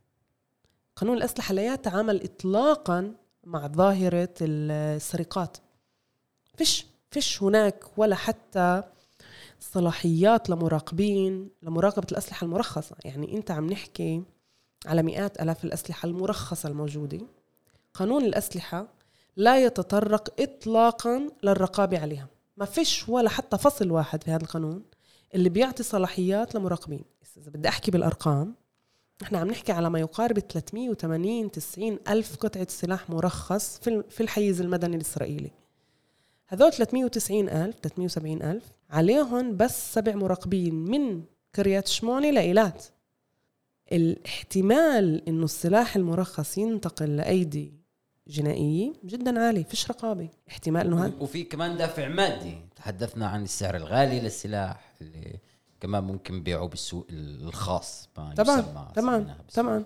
قانون 0.97 1.17
الأسلحة 1.17 1.55
لا 1.55 1.75
يتعامل 1.75 2.23
اطلاقا 2.25 3.15
مع 3.45 3.67
ظاهرة 3.67 4.35
السرقات. 4.41 5.57
فيش 6.57 6.87
فيش 7.11 7.43
هناك 7.43 7.85
ولا 7.99 8.15
حتى 8.15 8.83
صلاحيات 9.63 10.51
لمراقبين 10.51 11.51
لمراقبة 11.63 12.07
الأسلحة 12.13 12.45
المرخصة. 12.45 12.97
يعني 13.05 13.37
أنت 13.37 13.51
عم 13.51 13.67
نحكي 13.67 14.23
على 14.87 15.03
مئات 15.03 15.43
ألاف 15.43 15.65
الأسلحة 15.65 16.07
المرخصة 16.07 16.69
الموجودة. 16.69 17.21
قانون 17.95 18.25
الأسلحة 18.25 18.89
لا 19.37 19.65
يتطرق 19.65 20.41
إطلاقا 20.41 21.31
للرقابة 21.43 21.99
عليها. 21.99 22.27
ما 22.57 22.65
فيش 22.65 23.09
ولا 23.09 23.29
حتى 23.29 23.59
فصل 23.59 23.91
واحد 23.91 24.23
في 24.25 24.31
هذا 24.31 24.43
القانون 24.43 24.83
اللي 25.35 25.49
بيعطي 25.49 25.83
صلاحيات 25.83 26.55
لمراقبين. 26.55 27.05
إذا 27.37 27.51
بدي 27.51 27.69
أحكي 27.69 27.91
بالأرقام 27.91 28.55
إحنا 29.23 29.39
عم 29.39 29.49
نحكي 29.49 29.73
على 29.73 29.91
ما 29.91 30.01
يقارب 30.01 30.39
380 30.39 31.51
90 31.51 31.99
ألف 32.09 32.37
قطعة 32.37 32.67
سلاح 32.71 33.11
مرخص 33.11 33.79
في 34.09 34.21
الحيز 34.21 34.61
المدني 34.61 34.97
الإسرائيلي. 34.97 35.51
هذول 36.47 36.73
390 36.73 37.49
ألف 37.49 37.77
370 37.83 38.43
ألف 38.43 38.65
عليهم 38.93 39.57
بس 39.57 39.95
سبع 39.95 40.15
مراقبين 40.15 40.75
من 40.75 41.23
كريات 41.55 41.89
شموني 41.89 42.31
لإيلات 42.31 42.85
الاحتمال 43.93 45.29
إنه 45.29 45.45
السلاح 45.45 45.97
المرخص 45.97 46.59
ينتقل 46.59 47.17
لأيدي 47.17 47.73
جنائية 48.29 48.93
جدا 49.05 49.41
عالي 49.41 49.65
فيش 49.65 49.91
رقابة. 49.91 50.29
احتمال 50.51 50.87
إنه 50.87 51.05
هذا 51.05 51.15
وفي 51.21 51.45
كمان 51.45 51.77
دافع 51.77 52.09
مادي. 52.09 52.57
تحدثنا 52.77 53.27
عن 53.27 53.43
السعر 53.43 53.77
الغالي 53.77 54.21
للسلاح 54.21 54.93
اللي 55.01 55.39
كمان 55.81 56.05
ممكن 56.05 56.43
بيعه 56.43 56.67
بالسوق 56.67 57.07
الخاص. 57.11 58.09
ما 58.19 58.35
طبعا 58.35 58.61
طبعا 58.95 59.37
طبعا. 59.55 59.85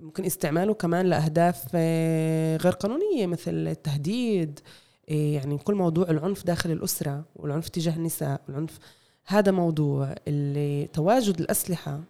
ممكن 0.00 0.24
استعماله 0.24 0.74
كمان 0.74 1.06
لأهداف 1.06 1.64
آه، 1.74 2.56
غير 2.56 2.72
قانونية 2.72 3.26
مثل 3.26 3.68
التهديد 3.68 4.60
يعني 5.08 5.58
كل 5.58 5.74
موضوع 5.74 6.10
العنف 6.10 6.44
داخل 6.44 6.70
الأسرة 6.70 7.24
والعنف 7.36 7.68
تجاه 7.68 7.96
النساء 7.96 8.40
والعنف 8.48 8.78
هذا 9.26 9.52
موضوع 9.52 10.14
اللي 10.28 10.86
تواجد 10.86 11.40
الأسلحة 11.40 12.00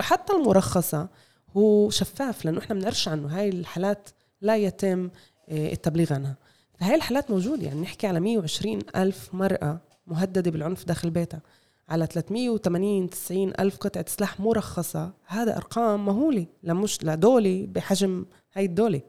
حتى 0.00 0.32
المرخصة 0.32 1.08
هو 1.56 1.90
شفاف 1.90 2.44
لأنه 2.44 2.58
إحنا 2.58 2.74
بنعرفش 2.74 3.08
عنه. 3.08 3.38
هاي 3.38 3.48
الحالات 3.48 4.08
لا 4.40 4.56
يتم 4.56 5.10
إيه، 5.48 5.72
التبليغ 5.72 6.12
عنها. 6.12 6.36
فهي 6.80 6.94
الحالات 6.94 7.30
موجودة 7.30 7.62
يعني 7.62 7.80
نحكي 7.80 8.06
على 8.06 8.20
120 8.20 8.78
ألف 8.96 9.34
مرأة 9.34 9.80
مهددة 10.06 10.50
بالعنف 10.50 10.84
داخل 10.84 11.10
بيتها. 11.10 11.40
على 11.88 12.06
380 12.06 13.10
90 13.10 13.52
ألف 13.60 13.76
قطعة 13.76 14.04
سلاح 14.08 14.40
مرخصة. 14.40 15.12
هذا 15.26 15.56
أرقام 15.56 16.06
مهولة 16.06 16.46
لمش 16.62 17.04
لدولة 17.04 17.66
بحجم 17.68 18.24
هاي 18.52 18.64
الدولة. 18.64 19.00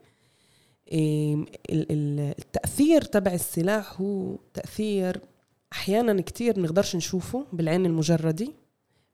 التأثير 0.92 3.02
تبع 3.02 3.32
السلاح 3.32 4.00
هو 4.00 4.36
تأثير 4.54 5.20
أحيانا 5.72 6.22
كتير 6.22 6.60
نقدرش 6.60 6.96
نشوفه 6.96 7.46
بالعين 7.52 7.86
المجردة 7.86 8.48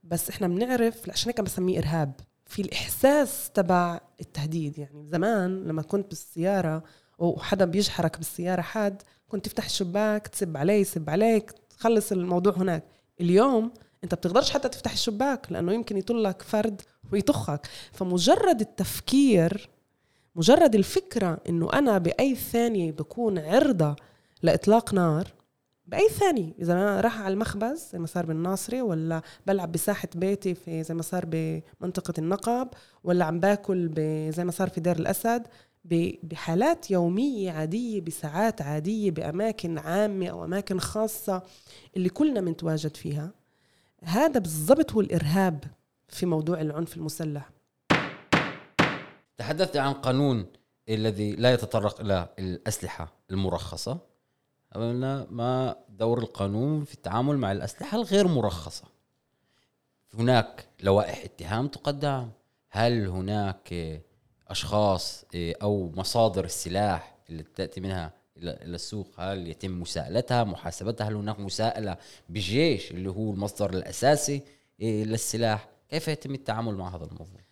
بس 0.02 0.30
إحنا 0.30 0.48
بنعرف 0.48 1.10
عشان 1.10 1.28
هيك 1.28 1.40
بسميه 1.40 1.78
إرهاب 1.78 2.12
في 2.46 2.62
الإحساس 2.62 3.50
تبع 3.54 4.00
التهديد. 4.20 4.78
يعني 4.78 5.06
زمان 5.06 5.64
لما 5.64 5.82
كنت 5.82 6.08
بالسيارة 6.08 6.82
وحدا 7.18 7.64
بيجحرك 7.64 8.16
بالسيارة 8.16 8.60
حد 8.60 9.02
كنت 9.28 9.44
تفتح 9.46 9.64
الشباك 9.64 10.28
تسب 10.28 10.56
عليه 10.56 10.80
يسب 10.80 11.10
عليك 11.10 11.52
تخلص 11.78 12.12
الموضوع 12.12 12.52
هناك. 12.56 12.84
اليوم 13.20 13.70
أنت 14.04 14.14
بتقدرش 14.14 14.50
حتى 14.50 14.68
تفتح 14.68 14.92
الشباك 14.92 15.52
لأنه 15.52 15.72
يمكن 15.72 15.96
يطلك 15.96 16.42
فرد 16.42 16.82
ويطخك. 17.12 17.66
فمجرد 17.92 18.60
التفكير 18.60 19.68
مجرد 20.38 20.74
الفكرة 20.74 21.40
إنه 21.48 21.72
أنا 21.72 21.98
بأي 21.98 22.34
ثانية 22.34 22.92
بكون 22.92 23.38
عرضة 23.38 23.96
لإطلاق 24.42 24.94
نار 24.94 25.34
بأي 25.86 26.08
ثانية 26.08 26.52
إذا 26.58 26.72
أنا 26.72 27.00
راح 27.00 27.20
على 27.20 27.32
المخبز 27.32 27.88
زي 27.92 27.98
ما 27.98 28.06
صار 28.06 28.26
بالناصري 28.26 28.82
ولا 28.82 29.22
بلعب 29.46 29.72
بساحة 29.72 30.08
بيتي 30.14 30.54
في 30.54 30.82
زي 30.82 30.94
ما 30.94 31.02
صار 31.02 31.24
بمنطقة 31.26 32.14
النقب 32.18 32.68
ولا 33.04 33.24
عم 33.24 33.40
باكل 33.40 33.90
زي 34.32 34.44
ما 34.44 34.50
صار 34.50 34.68
في 34.68 34.80
دير 34.80 34.96
الأسد 34.96 35.46
بحالات 36.22 36.90
يومية 36.90 37.50
عادية 37.50 38.00
بساعات 38.00 38.62
عادية 38.62 39.10
بأماكن 39.10 39.78
عامة 39.78 40.28
أو 40.28 40.44
أماكن 40.44 40.80
خاصة 40.80 41.42
اللي 41.96 42.08
كلنا 42.08 42.40
بنتواجد 42.40 42.96
فيها. 42.96 43.30
هذا 44.04 44.40
بالضبط 44.40 44.92
هو 44.92 45.00
الإرهاب 45.00 45.64
في 46.08 46.26
موضوع 46.26 46.60
العنف 46.60 46.96
المسلح. 46.96 47.57
تحدثت 49.38 49.76
عن 49.76 49.92
قانون 49.92 50.46
الذي 50.88 51.32
لا 51.32 51.52
يتطرق 51.52 52.00
إلى 52.00 52.28
الأسلحة 52.38 53.12
المرخصة. 53.30 53.98
قلنا 54.74 55.26
ما 55.30 55.76
دور 55.88 56.18
القانون 56.18 56.84
في 56.84 56.94
التعامل 56.94 57.38
مع 57.38 57.52
الأسلحة 57.52 57.98
الغير 57.98 58.28
مرخصة. 58.28 58.84
هناك 60.14 60.68
لوائح 60.80 61.24
اتهام 61.24 61.68
تقدم. 61.68 62.30
هل 62.70 63.06
هناك 63.06 63.74
أشخاص 64.48 65.24
أو 65.36 65.92
مصادر 65.96 66.44
السلاح 66.44 67.16
اللي 67.30 67.42
تأتي 67.42 67.80
منها 67.80 68.12
إلى 68.36 68.74
السوق 68.74 69.06
هل 69.18 69.48
يتم 69.48 69.80
مساءلتها 69.80 70.44
محاسبتها؟ 70.44 71.08
هل 71.08 71.14
هناك 71.14 71.40
مساءلة 71.40 71.96
بالجيش 72.28 72.90
اللي 72.90 73.10
هو 73.10 73.32
المصدر 73.32 73.70
الأساسي 73.70 74.42
للسلاح؟ 74.80 75.68
كيف 75.88 76.08
يتم 76.08 76.34
التعامل 76.34 76.74
مع 76.74 76.96
هذا 76.96 77.04
الموضوع؟ 77.04 77.47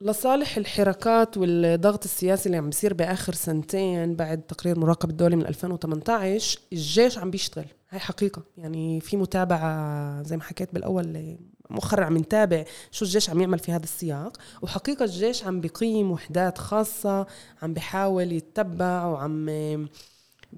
لصالح 0.00 0.56
الحركات 0.56 1.36
والضغط 1.36 2.04
السياسي 2.04 2.46
اللي 2.46 2.56
عم 2.56 2.66
بيصير 2.66 2.94
بآخر 2.94 3.34
سنتين 3.34 4.16
بعد 4.16 4.42
تقرير 4.42 4.78
مراقب 4.78 5.10
الدولي 5.10 5.36
من 5.36 5.46
2018 5.46 6.60
الجيش 6.72 7.18
عم 7.18 7.30
بيشتغل. 7.30 7.64
هاي 7.90 8.00
حقيقة. 8.00 8.42
يعني 8.56 9.00
في 9.00 9.16
متابعة 9.16 10.22
زي 10.22 10.36
ما 10.36 10.42
حكيت 10.42 10.74
بالأول 10.74 11.36
مؤخرا 11.70 12.04
عم 12.04 12.16
نتابع 12.16 12.64
شو 12.90 13.04
الجيش 13.04 13.30
عم 13.30 13.40
يعمل 13.40 13.58
في 13.58 13.72
هذا 13.72 13.84
السياق. 13.84 14.36
وحقيقة 14.62 15.04
الجيش 15.04 15.44
عم 15.44 15.60
بيقيم 15.60 16.10
وحدات 16.10 16.58
خاصة 16.58 17.26
عم 17.62 17.74
بيحاول 17.74 18.32
يتبع 18.32 19.06
وعم 19.06 19.48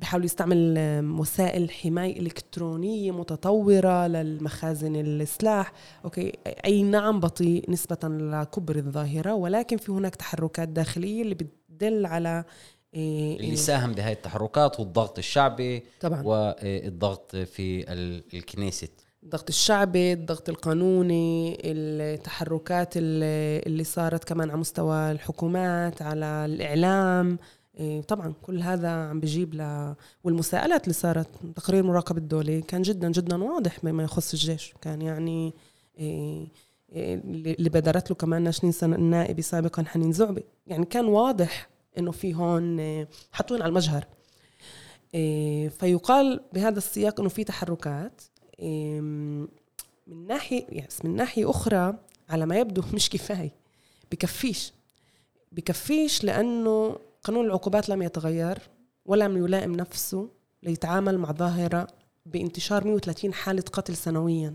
بحاولوا 0.00 0.24
يستعمل 0.26 0.78
وسائل 1.18 1.70
حماية 1.70 2.20
إلكترونية 2.20 3.10
متطورة 3.10 4.06
للمخازن 4.06 4.96
السلاح. 4.96 5.72
أوكي 6.04 6.32
أي 6.64 6.82
نعم 6.82 7.20
بطيء 7.20 7.70
نسبة 7.70 8.08
لكبر 8.08 8.76
الظاهرة 8.76 9.34
ولكن 9.34 9.76
في 9.76 9.92
هناك 9.92 10.16
تحركات 10.16 10.68
داخلية 10.68 11.22
اللي 11.22 11.34
بتدل 11.34 12.06
على 12.06 12.44
إيه 12.94 13.36
اللي 13.40 13.56
ساهم 13.56 13.92
بهذه 13.92 14.12
التحركات 14.12 14.80
هو 14.80 14.86
الضغط 14.86 15.18
الشعبي 15.18 15.82
طبعا. 16.00 16.22
والضغط 16.22 17.36
في 17.36 17.92
الكنيست. 18.34 18.90
الضغط 19.22 19.48
الشعبي 19.48 20.12
الضغط 20.12 20.48
القانوني 20.48 21.58
التحركات 21.64 22.92
اللي 22.96 23.84
صارت 23.84 24.24
كمان 24.24 24.50
على 24.50 24.58
مستوى 24.58 25.10
الحكومات 25.10 26.02
على 26.02 26.44
الإعلام. 26.44 27.38
طبعا 28.08 28.34
كل 28.42 28.62
هذا 28.62 28.88
عم 28.88 29.20
بجيب 29.20 29.54
ل 29.54 29.94
والمساءلات 30.24 30.84
اللي 30.84 30.94
صارت 30.94 31.28
تقرير 31.56 31.82
مراقب 31.82 32.18
الدولي 32.18 32.62
كان 32.62 32.82
جدا 32.82 33.10
جدا 33.10 33.44
واضح 33.44 33.78
بما 33.82 34.02
يخص 34.02 34.32
الجيش. 34.32 34.74
كان 34.80 35.02
يعني 35.02 35.54
إيه، 35.98 36.48
إيه، 36.92 37.14
اللي 37.24 37.68
بدرت 37.68 38.10
له 38.10 38.16
كمان 38.16 38.42
ناشنين 38.42 38.72
سنة 38.72 38.96
النائبة 38.96 39.42
سابقا 39.42 39.84
حنين 39.84 40.12
زعبي 40.12 40.44
يعني 40.66 40.86
كان 40.86 41.04
واضح 41.04 41.68
إنه 41.98 42.10
في 42.10 42.34
هون 42.34 43.06
حطوين 43.32 43.62
على 43.62 43.68
المجهر. 43.68 44.06
فيقال 45.70 46.40
بهذا 46.52 46.78
السياق 46.78 47.20
إنه 47.20 47.28
في 47.28 47.44
تحركات 47.44 48.22
من 50.06 50.26
ناحية 50.26 50.64
يعني 50.68 50.88
من 51.04 51.16
ناحية 51.16 51.50
أخرى 51.50 51.94
على 52.28 52.46
ما 52.46 52.56
يبدو 52.56 52.82
مش 52.94 53.10
كفاية 53.10 53.52
بكفيش. 54.12 54.72
بكفيش 55.52 56.24
لأنه 56.24 56.96
قانون 57.24 57.46
العقوبات 57.46 57.88
لم 57.88 58.02
يتغير 58.02 58.58
ولم 59.04 59.44
يلائم 59.44 59.72
نفسه 59.72 60.30
ليتعامل 60.62 61.18
مع 61.18 61.32
ظاهرة 61.32 61.86
بانتشار 62.26 62.84
130 62.84 63.34
حالة 63.34 63.64
قتل 63.72 63.96
سنويا. 63.96 64.54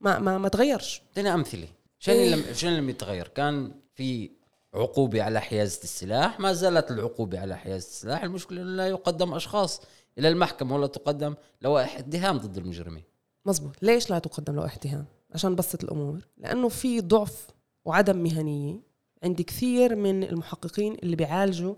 ما 0.00 0.18
ما 0.18 0.38
ما 0.38 0.48
تغيرش. 0.48 1.02
اعطينا 1.08 1.34
أمثلة. 1.34 1.68
شنو 1.98 2.14
إيه؟ 2.14 2.34
لم 2.34 2.54
شنو 2.54 2.76
لم 2.76 2.90
يتغير؟ 2.90 3.28
كان 3.28 3.74
في 3.94 4.30
عقوبة 4.74 5.22
على 5.22 5.40
حيازة 5.40 5.82
السلاح 5.82 6.40
ما 6.40 6.52
زالت 6.52 6.90
العقوبة 6.90 7.40
على 7.40 7.56
حيازة 7.56 7.86
السلاح. 7.88 8.22
المشكلة 8.22 8.62
أنه 8.62 8.70
لا 8.70 8.88
يقدم 8.88 9.34
أشخاص. 9.34 9.80
إلى 10.18 10.28
المحكمة 10.28 10.74
ولا 10.74 10.86
تقدم 10.86 11.34
لوائح 11.62 11.98
اتهام 11.98 12.38
ضد 12.38 12.56
المجرمين. 12.56 13.04
مزبوط 13.46 13.82
ليش 13.82 14.10
لا 14.10 14.18
تقدم 14.18 14.54
لوائح 14.54 14.74
اتهام؟ 14.74 15.04
عشان 15.30 15.54
بسط 15.54 15.84
الأمور. 15.84 16.26
لأنه 16.36 16.68
في 16.68 17.00
ضعف 17.00 17.46
وعدم 17.84 18.16
مهنية 18.16 18.80
عند 19.22 19.42
كثير 19.42 19.96
من 19.96 20.24
المحققين 20.24 20.96
اللي 21.02 21.16
بيعالجوا 21.16 21.74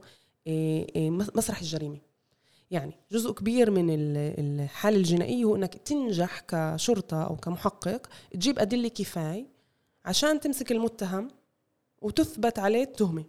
آه، 0.47 0.87
آه، 0.97 1.11
مسرح 1.11 1.61
الجريمة. 1.61 1.99
يعني 2.71 2.93
جزء 3.13 3.33
كبير 3.33 3.71
من 3.71 3.87
الحالة 4.39 4.97
الجنائية 4.97 5.45
هو 5.45 5.57
إنك 5.57 5.75
تنجح 5.75 6.41
كشرطة 6.41 7.23
أو 7.23 7.37
كمحقق 7.37 8.07
تجيب 8.33 8.59
أدلة 8.59 8.89
كفاية 8.89 9.47
عشان 10.05 10.41
تمسك 10.41 10.73
المتهم 10.73 11.29
وتثبت 12.03 12.59
عليه 12.59 12.83
التهمة. 12.83 13.25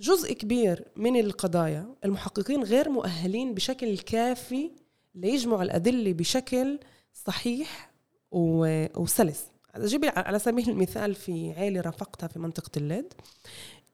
جزء 0.00 0.32
كبير 0.32 0.84
من 0.96 1.20
القضايا 1.20 1.94
المحققين 2.04 2.62
غير 2.62 2.88
مؤهلين 2.88 3.54
بشكل 3.54 3.98
كافي 3.98 4.70
ليجمعوا 5.14 5.62
الأدلة 5.62 6.12
بشكل 6.12 6.78
صحيح 7.14 7.90
وسلس. 8.32 9.50
أجيب 9.74 10.04
على 10.16 10.38
سبيل 10.38 10.70
المثال 10.70 11.14
في 11.14 11.52
عيلة 11.52 11.80
رافقتها 11.80 12.26
في 12.26 12.38
منطقة 12.38 12.70
اللد 12.76 13.14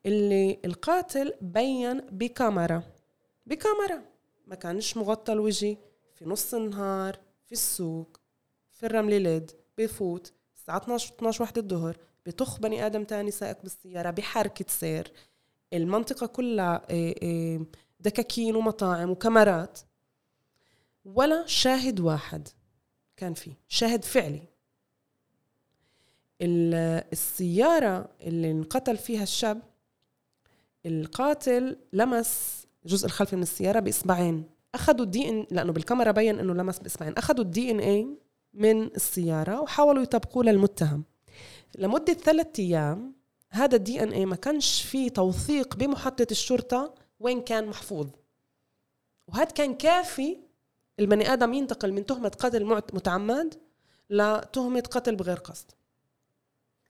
اللي 0.06 0.58
القاتل 0.64 1.34
بين 1.40 2.00
بكاميرا. 2.00 2.82
بكاميرا. 3.46 4.02
ما 4.46 4.54
كانش 4.54 4.96
مغطى 4.96 5.32
الوجه 5.32 5.76
في 6.14 6.24
نص 6.24 6.54
النهار 6.54 7.18
في 7.46 7.52
السوق 7.52 8.20
في 8.72 8.86
الرمل 8.86 9.22
ليد 9.22 9.50
بفوت 9.78 10.32
الساعة 10.56 10.76
12 10.76 11.14
12 11.14 11.42
واحدة 11.42 11.60
الظهر 11.60 11.96
بطخ 12.26 12.58
بني 12.58 12.86
آدم 12.86 13.04
تاني 13.04 13.30
سائق 13.30 13.62
بالسيارة 13.62 14.10
بحركة 14.10 14.64
سير. 14.68 15.12
المنطقة 15.72 16.26
كلها 16.26 16.82
آه، 16.90 17.14
آه، 17.22 17.66
دكاكين 18.00 18.56
ومطاعم 18.56 19.10
وكاميرات. 19.10 19.80
ولا 21.04 21.46
شاهد 21.46 22.00
واحد 22.00 22.48
كان 23.16 23.34
فيه 23.34 23.52
شاهد 23.68 24.04
فعلي. 24.04 24.55
السيارة 26.42 28.08
اللي 28.20 28.50
انقتل 28.50 28.96
فيها 28.96 29.22
الشاب 29.22 29.62
القاتل 30.86 31.76
لمس 31.92 32.66
الجزء 32.84 33.06
الخلفي 33.06 33.36
من 33.36 33.42
السيارة 33.42 33.80
بإصبعين. 33.80 34.44
أخذوا 34.74 35.04
الدي 35.04 35.28
إن 35.28 35.46
لأنه 35.50 35.72
بالكاميرا 35.72 36.10
بين 36.10 36.38
إنه 36.38 36.54
لمس 36.54 36.78
بإصبعين. 36.78 37.12
أخذوا 37.12 37.44
الدي 37.44 37.70
إن 37.70 37.78
إيه 37.80 38.06
من 38.54 38.82
السيارة 38.82 39.60
وحاولوا 39.60 40.02
يطبقوه 40.02 40.44
للمتهم. 40.44 41.04
لمدة 41.78 42.12
ثلاثة 42.12 42.62
أيام 42.62 43.14
هذا 43.50 43.76
الدي 43.76 44.02
إن 44.02 44.12
اي 44.12 44.26
ما 44.26 44.36
كانش 44.36 44.82
فيه 44.82 45.08
توثيق 45.08 45.76
بمحطة 45.76 46.26
الشرطة 46.30 46.94
وين 47.20 47.40
كان 47.40 47.66
محفوظ. 47.66 48.08
وهذا 49.28 49.50
كان 49.50 49.74
كافي 49.74 50.38
البني 51.00 51.32
آدم 51.32 51.54
ينتقل 51.54 51.92
من 51.92 52.06
تهمة 52.06 52.28
قتل 52.28 52.64
متعمد 52.64 53.54
لتهمة 54.10 54.80
قتل 54.80 55.16
بغير 55.16 55.36
قصد. 55.36 55.66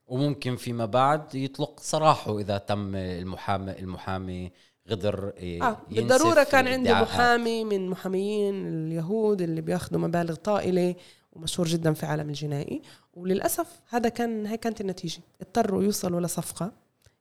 وممكن 0.07 0.55
فيما 0.55 0.85
بعد 0.85 1.35
يطلق 1.35 1.79
سراحه 1.79 2.39
إذا 2.39 2.57
تم 2.57 2.95
المحامي 2.95 3.71
المحامي 3.79 4.51
غدر 4.89 5.33
آه 5.61 5.77
بالضرورة 5.91 6.43
كان 6.43 6.67
عندي 6.67 6.93
محامي 6.93 7.63
من 7.63 7.89
محاميين 7.89 8.67
اليهود 8.67 9.41
اللي 9.41 9.61
بياخذوا 9.61 10.01
مبالغ 10.01 10.35
طائلة 10.35 10.95
ومشهور 11.31 11.67
جدا 11.67 11.93
في 11.93 12.05
عالم 12.05 12.29
الجنائي 12.29 12.81
وللأسف 13.13 13.81
هذا 13.89 14.09
كان 14.09 14.45
هيك 14.45 14.59
كانت 14.59 14.81
النتيجة. 14.81 15.19
اضطروا 15.41 15.83
يوصلوا 15.83 16.21
لصفقة 16.21 16.71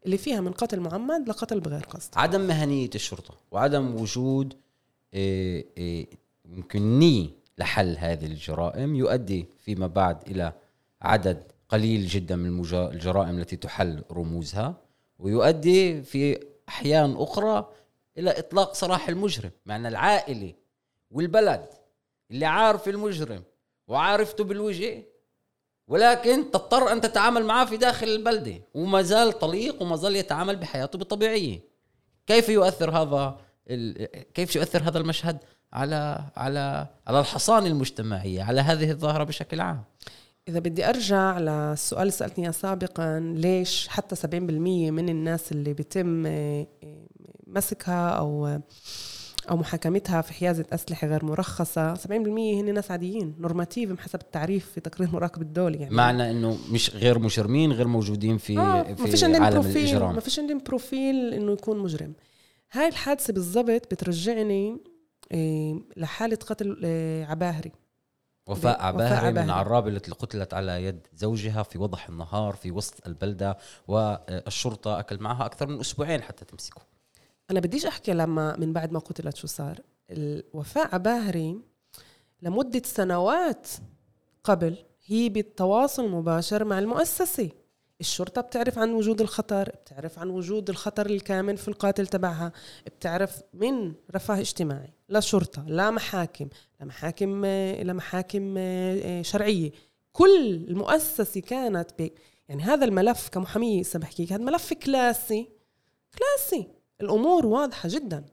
اللي 0.06 0.18
فيها 0.18 0.40
من 0.40 0.52
قتل 0.52 0.80
معمد 0.80 1.28
لقتل 1.28 1.60
بغير 1.60 1.84
قصد. 1.84 2.10
عدم 2.16 2.40
مهنية 2.40 2.90
الشرطة 2.94 3.34
وعدم 3.50 3.94
وجود 3.94 4.54
إيه 5.14 5.66
إيه 5.76 6.06
يمكن 6.44 6.98
نية 6.98 7.28
لحل 7.58 7.96
هذه 7.98 8.26
الجرائم 8.26 8.94
يؤدي 8.94 9.46
فيما 9.64 9.86
بعد 9.86 10.28
إلى 10.28 10.52
عدد 11.02 11.42
قليل 11.68 12.06
جدا 12.06 12.36
من 12.36 12.74
الجرائم 12.74 13.38
التي 13.38 13.56
تحل 13.56 14.02
رموزها 14.10 14.74
ويؤدي 15.18 16.02
في 16.02 16.40
أحيان 16.68 17.16
أخرى 17.16 17.72
إلى 18.18 18.38
إطلاق 18.38 18.74
سراح 18.74 19.08
المجرم 19.08 19.50
معنى 19.66 19.88
العائلة 19.88 20.54
والبلد 21.10 21.66
اللي 22.30 22.46
عارف 22.46 22.88
المجرم 22.88 23.42
وعارفته 23.88 24.44
بالوجه 24.44 25.02
ولكن 25.88 26.50
تضطر 26.50 26.92
أن 26.92 27.00
تتعامل 27.00 27.44
معه 27.44 27.66
في 27.66 27.76
داخل 27.76 28.08
البلدة 28.08 28.60
وما 28.74 29.02
زال 29.02 29.38
طليق 29.38 29.82
وما 29.82 29.96
زال 29.96 30.16
يتعامل 30.16 30.56
بحياته 30.56 30.98
بالطبيعيه 30.98 31.60
كيف 32.26 32.48
يؤثر 32.48 32.90
هذا 32.90 33.38
كيف 34.34 34.56
يؤثر 34.56 34.82
هذا 34.82 34.98
المشهد 34.98 35.38
على 35.72 36.24
على 36.36 36.86
على 37.06 37.20
الحصانه 37.20 37.66
المجتمعيه 37.66 38.42
على 38.42 38.60
هذه 38.60 38.90
الظاهرة 38.90 39.24
بشكل 39.24 39.60
عام؟ 39.60 39.84
إذا 40.48 40.58
بدي 40.58 40.88
أرجع 40.88 41.38
للسؤال 41.38 42.00
اللي 42.02 42.12
سألتني 42.12 42.52
سابقا 42.52 43.20
ليش 43.20 43.88
حتى 43.88 44.16
70% 44.16 44.30
من 44.30 45.08
الناس 45.08 45.52
اللي 45.52 45.74
بيتم 45.74 46.26
آه، 46.26 46.66
مسكها 47.46 48.08
أو 48.10 48.58
أو 49.50 49.56
محاكمتها 49.56 50.20
في 50.20 50.32
حيازة 50.32 50.64
أسلحة 50.72 51.06
غير 51.06 51.24
مرخصة 51.24 51.94
70% 51.94 52.08
هن 52.10 52.74
ناس 52.74 52.90
عاديين 52.90 53.34
normative 53.38 54.00
حسب 54.00 54.20
التعريف 54.20 54.70
في 54.70 54.80
تقرير 54.80 55.10
مراقب 55.12 55.42
الدولي 55.42 55.78
يعني. 55.78 55.94
معنى 55.94 56.30
إنه 56.30 56.58
مش 56.70 56.90
غير 56.90 57.18
مجرمين 57.18 57.72
غير 57.72 57.88
موجودين 57.88 58.38
في 58.38 58.58
آه 58.58 58.82
في 58.82 59.02
ما 59.02 59.08
فيش 59.08 59.24
عالم 59.24 59.50
פרופיל 59.50 59.76
الإجرام. 59.84 60.14
ما 60.14 60.20
فيش 60.20 60.38
عندهم 60.38 60.58
פרופיל 60.66 61.34
إنه 61.34 61.52
يكون 61.52 61.78
مجرم. 61.78 62.12
هاي 62.72 62.88
الحادثة 62.88 63.32
بالضبط 63.32 63.90
بترجعني 63.90 64.76
آه، 65.32 65.80
لحالة 65.96 66.36
قتل 66.36 66.80
آه، 66.84 67.24
عباهري. 67.24 67.72
وفاء 68.46 68.82
عباهري 68.82 69.32
من 69.32 69.50
عراب 69.50 69.88
التي 69.88 70.10
قتلت 70.10 70.54
على 70.54 70.84
يد 70.84 71.06
زوجها 71.14 71.62
في 71.62 71.78
وضح 71.78 72.08
النهار 72.08 72.54
في 72.54 72.70
وسط 72.70 73.06
البلدة 73.06 73.58
والشرطة 73.88 74.98
أكل 74.98 75.18
معها 75.18 75.46
أكثر 75.46 75.66
من 75.66 75.80
أسبوعين 75.80 76.22
حتى 76.22 76.44
تمسكه. 76.44 76.80
أنا 77.50 77.60
بديش 77.60 77.86
أحكي 77.86 78.12
لما 78.12 78.56
من 78.56 78.72
بعد 78.72 78.92
ما 78.92 78.98
قتلت 78.98 79.36
شو 79.36 79.46
صار. 79.46 79.80
وفاء 80.52 80.94
عباهري 80.94 81.60
لمدة 82.42 82.82
سنوات 82.84 83.68
قبل 84.44 84.76
هي 85.06 85.28
بالتواصل 85.28 86.08
مباشر 86.08 86.64
مع 86.64 86.78
المؤسسة. 86.78 87.50
الشرطة 88.00 88.40
بتعرف 88.40 88.78
عن 88.78 88.90
وجود 88.90 89.20
الخطر 89.20 89.68
بتعرف 89.68 90.18
عن 90.18 90.30
وجود 90.30 90.70
الخطر 90.70 91.06
الكامن 91.06 91.56
في 91.56 91.68
القاتل 91.68 92.06
تبعها 92.06 92.52
بتعرف 92.86 93.42
من 93.54 93.94
رفاه 94.14 94.40
اجتماعي. 94.40 94.95
لا 95.08 95.20
شرطة 95.20 95.64
لا 95.68 95.90
محاكم 95.90 96.48
لا 96.80 96.86
محاكم 96.86 97.44
لا 97.82 97.92
محاكم 97.92 98.54
آه، 98.58 99.22
شرعية. 99.22 99.70
كل 100.12 100.64
المؤسسة 100.68 101.40
كانت 101.40 101.90
ب 101.98 102.10
يعني 102.48 102.62
هذا 102.62 102.84
الملف 102.84 103.28
كمحامية 103.28 103.80
هسه 103.80 104.00
هذا 104.30 104.36
ملف 104.44 104.72
كلاسي 104.72 105.48
كلاسي. 106.18 106.68
الأمور 107.00 107.46
واضحة 107.46 107.88
جدا. 107.92 108.24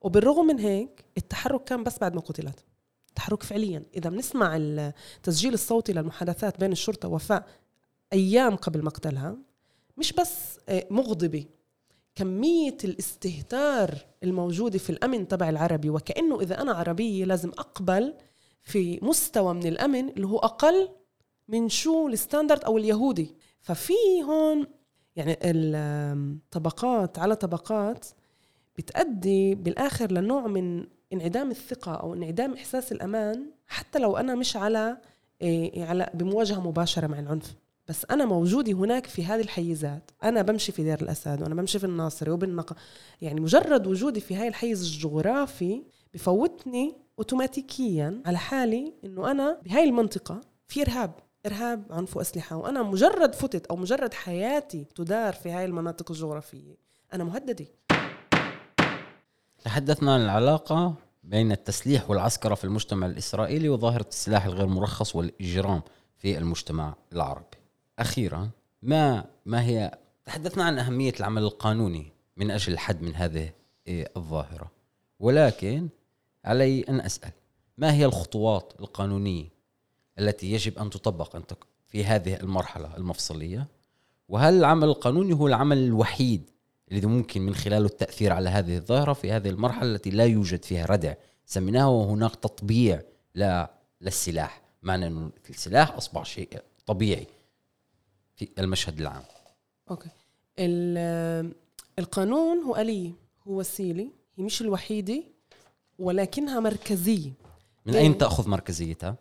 وبالرغم 0.00 0.46
من 0.46 0.58
هيك 0.58 1.04
التحرك 1.16 1.64
كان 1.64 1.84
بس 1.84 1.98
بعد 1.98 2.14
ما 2.14 2.20
قتلت 2.20 2.64
التحرك 3.08 3.42
فعليا. 3.42 3.82
إذا 3.96 4.10
بنسمع 4.10 4.56
التسجيل 4.56 5.54
الصوتي 5.54 5.92
للمحادثات 5.92 6.60
بين 6.60 6.72
الشرطة 6.72 7.08
ووفاء 7.08 7.46
أيام 8.12 8.56
قبل 8.56 8.84
مقتلها 8.84 9.36
مش 9.96 10.12
بس 10.12 10.58
آه، 10.68 10.86
مغضبة. 10.90 11.44
كمية 12.18 12.76
الاستهتار 12.84 13.94
الموجودة 14.22 14.78
في 14.78 14.90
الأمن 14.90 15.28
تبع 15.28 15.48
العربي 15.48 15.90
وكأنه 15.90 16.40
إذا 16.40 16.62
أنا 16.62 16.72
عربية 16.72 17.24
لازم 17.24 17.48
أقبل 17.48 18.14
في 18.62 18.98
مستوى 19.02 19.54
من 19.54 19.66
الأمن 19.66 20.08
اللي 20.08 20.26
هو 20.26 20.38
أقل 20.38 20.88
من 21.48 21.68
شو 21.68 22.08
ال 22.08 22.14
standard 22.14 22.64
أو 22.64 22.78
اليهودي. 22.78 23.36
ففي 23.60 23.92
هون 24.24 24.66
يعني 25.16 25.38
الطبقات 25.44 27.18
على 27.18 27.36
طبقات 27.36 28.06
بتأدي 28.78 29.54
بالآخر 29.54 30.12
لنوع 30.12 30.46
من 30.46 30.86
انعدام 31.12 31.50
الثقة 31.50 31.94
أو 31.94 32.14
انعدام 32.14 32.54
إحساس 32.54 32.92
الأمان 32.92 33.50
حتى 33.66 33.98
لو 33.98 34.16
أنا 34.16 34.34
مش 34.34 34.56
على 34.56 34.98
إيه 35.42 35.84
على 35.84 36.10
بمواجهة 36.14 36.60
مباشرة 36.60 37.06
مع 37.06 37.18
العنف. 37.18 37.54
بس 37.88 38.06
أنا 38.10 38.24
موجودي 38.24 38.72
هناك 38.72 39.06
في 39.06 39.24
هذه 39.24 39.40
الحيزات. 39.40 40.10
أنا 40.24 40.42
بمشي 40.42 40.72
في 40.72 40.82
دير 40.82 41.02
الأسد 41.02 41.42
وأنا 41.42 41.54
بمشي 41.54 41.78
في 41.78 41.86
الناصري 41.86 42.30
وبالنقا. 42.30 42.76
يعني 43.20 43.40
مجرد 43.40 43.86
وجودي 43.86 44.20
في 44.20 44.36
هاي 44.36 44.48
الحيز 44.48 44.82
الجغرافي 44.82 45.82
بفوتني 46.14 46.94
أوتوماتيكيا 47.18 48.22
على 48.26 48.38
حالي 48.38 48.94
إنه 49.04 49.30
أنا 49.30 49.58
بهاي 49.64 49.84
المنطقة 49.84 50.40
في 50.66 50.82
إرهاب 50.82 51.12
إرهاب 51.46 51.84
عنف 51.90 52.16
وأسلحة. 52.16 52.56
وأنا 52.56 52.82
مجرد 52.82 53.34
فتت 53.34 53.66
أو 53.66 53.76
مجرد 53.76 54.14
حياتي 54.14 54.86
تدار 54.94 55.32
في 55.32 55.50
هاي 55.50 55.64
المناطق 55.64 56.10
الجغرافية. 56.10 56.76
أنا 57.14 57.24
مهددة. 57.24 57.66
تحدثنا 59.64 60.14
عن 60.14 60.20
العلاقة 60.20 60.94
بين 61.24 61.52
التسليح 61.52 62.10
والعسكرة 62.10 62.54
في 62.54 62.64
المجتمع 62.64 63.06
الإسرائيلي 63.06 63.68
وظاهرة 63.68 64.06
السلاح 64.08 64.44
الغير 64.44 64.66
مرخص 64.66 65.16
والإجرام 65.16 65.82
في 66.16 66.38
المجتمع 66.38 66.94
العربي. 67.12 67.57
أخيرا 67.98 68.50
ما 68.82 69.24
ما 69.46 69.62
هي 69.62 69.98
تحدثنا 70.24 70.64
عن 70.64 70.78
أهمية 70.78 71.12
العمل 71.20 71.42
القانوني 71.42 72.12
من 72.36 72.50
أجل 72.50 72.72
الحد 72.72 73.02
من 73.02 73.14
هذه 73.14 73.52
الظاهرة. 73.88 74.70
ولكن 75.20 75.88
علي 76.44 76.80
أن 76.80 77.00
أسأل 77.00 77.32
ما 77.78 77.94
هي 77.94 78.04
الخطوات 78.04 78.72
القانونية 78.80 79.48
التي 80.18 80.52
يجب 80.52 80.78
أن 80.78 80.90
تطبق 80.90 81.36
في 81.86 82.04
هذه 82.04 82.40
المرحلة 82.40 82.96
المفصلية؟ 82.96 83.68
وهل 84.28 84.54
العمل 84.54 84.88
القانوني 84.88 85.34
هو 85.34 85.46
العمل 85.46 85.78
الوحيد 85.78 86.50
الذي 86.92 87.06
ممكن 87.06 87.42
من 87.42 87.54
خلاله 87.54 87.86
التأثير 87.86 88.32
على 88.32 88.50
هذه 88.50 88.76
الظاهرة 88.76 89.12
في 89.12 89.32
هذه 89.32 89.48
المرحلة 89.48 89.94
التي 89.94 90.10
لا 90.10 90.24
يوجد 90.24 90.64
فيها 90.64 90.86
ردع؟ 90.86 91.14
سميناها 91.46 91.86
وهناك 91.86 92.36
تطبيع 92.36 93.02
للسلاح. 94.00 94.62
معنى 94.82 95.06
أن 95.06 95.30
السلاح 95.50 95.96
أصبح 95.96 96.24
شيء 96.24 96.62
طبيعي. 96.86 97.26
في 98.38 98.48
المشهد 98.58 99.00
العام. 99.00 99.22
أوكي. 99.90 100.08
القانون 101.98 102.58
هو 102.58 102.76
آلية 102.76 103.12
هو 103.48 103.58
وسيلة 103.58 104.10
هي 104.36 104.44
مش 104.44 104.62
الوحيدة 104.62 105.22
ولكنها 105.98 106.60
مركزية. 106.60 107.32
من 107.86 107.94
أين 107.94 108.18
تأخذ 108.18 108.48
مركزيتها؟ 108.48 109.16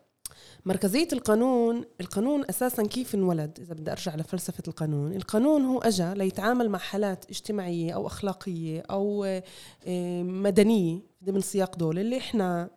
مركزية 0.66 1.08
القانون 1.14 1.86
القانون 2.02 2.46
أساسا 2.50 2.84
كيف 2.84 3.16
انولد؟ 3.16 3.60
إذا 3.60 3.74
بدي 3.74 3.92
أرجع 3.92 4.16
لفلسفة 4.16 4.64
القانون. 4.68 5.14
القانون 5.14 5.66
هو 5.66 5.80
أجا 5.80 6.14
ليتعامل 6.14 6.70
مع 6.70 6.80
حالات 6.80 7.26
اجتماعية 7.30 7.94
أو 7.94 8.08
أخلاقية 8.08 8.84
أو 8.92 9.24
آه، 9.88 10.24
مدنية 10.24 11.00
ضمن 11.24 11.42
سياق 11.42 11.76
دول 11.76 12.00
اللي 12.00 12.18
إحنا 12.18 12.70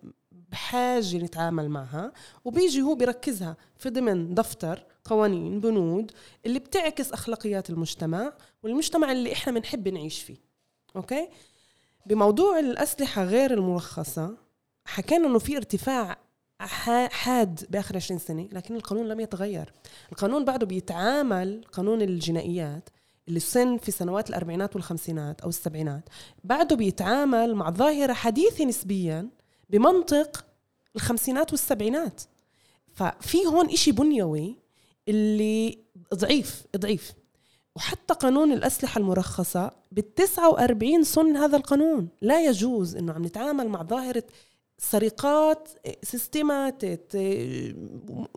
بحاجة 0.52 1.16
نتعامل 1.16 1.68
معها 1.68 2.12
وبيجي 2.44 2.82
هو 2.82 2.94
بيركزها 2.94 3.56
في 3.76 3.90
ضمن 3.90 4.34
دفتر 4.34 4.84
قوانين 5.04 5.60
بنود 5.60 6.12
اللي 6.46 6.58
بتعكس 6.58 7.12
أخلاقيات 7.12 7.70
المجتمع 7.70 8.32
والمجتمع 8.62 9.12
اللي 9.12 9.32
إحنا 9.32 9.52
بنحب 9.52 9.88
نعيش 9.88 10.22
فيه. 10.22 10.36
أوكي؟ 10.96 11.28
بموضوع 12.06 12.58
الأسلحة 12.58 13.24
غير 13.24 13.54
المرخصة 13.54 14.36
حكينا 14.84 15.26
إنه 15.26 15.38
في 15.38 15.56
ارتفاع 15.56 16.18
حاد 17.10 17.66
بآخر 17.70 17.96
20 17.96 18.18
سنة 18.18 18.48
لكن 18.52 18.76
القانون 18.76 19.08
لم 19.08 19.20
يتغير. 19.20 19.72
القانون 20.12 20.44
بعده 20.44 20.66
بيتعامل 20.66 21.64
قانون 21.72 22.02
الجنائيات 22.02 22.88
اللي 23.28 23.40
سن 23.40 23.76
في 23.76 23.90
سنوات 23.90 24.30
الأربعينات 24.30 24.74
والخمسينات 24.76 25.40
أو 25.40 25.48
السبعينات. 25.48 26.08
بعده 26.44 26.76
بيتعامل 26.76 27.54
مع 27.54 27.70
ظاهرة 27.70 28.12
حديثة 28.12 28.64
نسبيا 28.64 29.28
بمنطق 29.70 30.44
الخمسينات 30.96 31.50
والسبعينات. 31.52 32.22
ففي 32.92 33.46
هون 33.46 33.70
إشي 33.70 33.92
بنيوي 33.92 34.56
اللي 35.08 35.78
ضعيف 36.14 36.64
ضعيف. 36.76 37.12
وحتى 37.76 38.14
قانون 38.14 38.52
الأسلحة 38.52 38.98
المرخصة 38.98 39.70
بال 39.92 40.14
49 40.14 41.04
سن 41.04 41.36
هذا 41.36 41.56
القانون. 41.56 42.08
لا 42.22 42.46
يجوز 42.46 42.96
إنه 42.96 43.12
عم 43.12 43.24
نتعامل 43.24 43.68
مع 43.68 43.82
ظاهرة 43.82 44.24
سرقات 44.78 45.68
سيستماتيت 46.02 47.14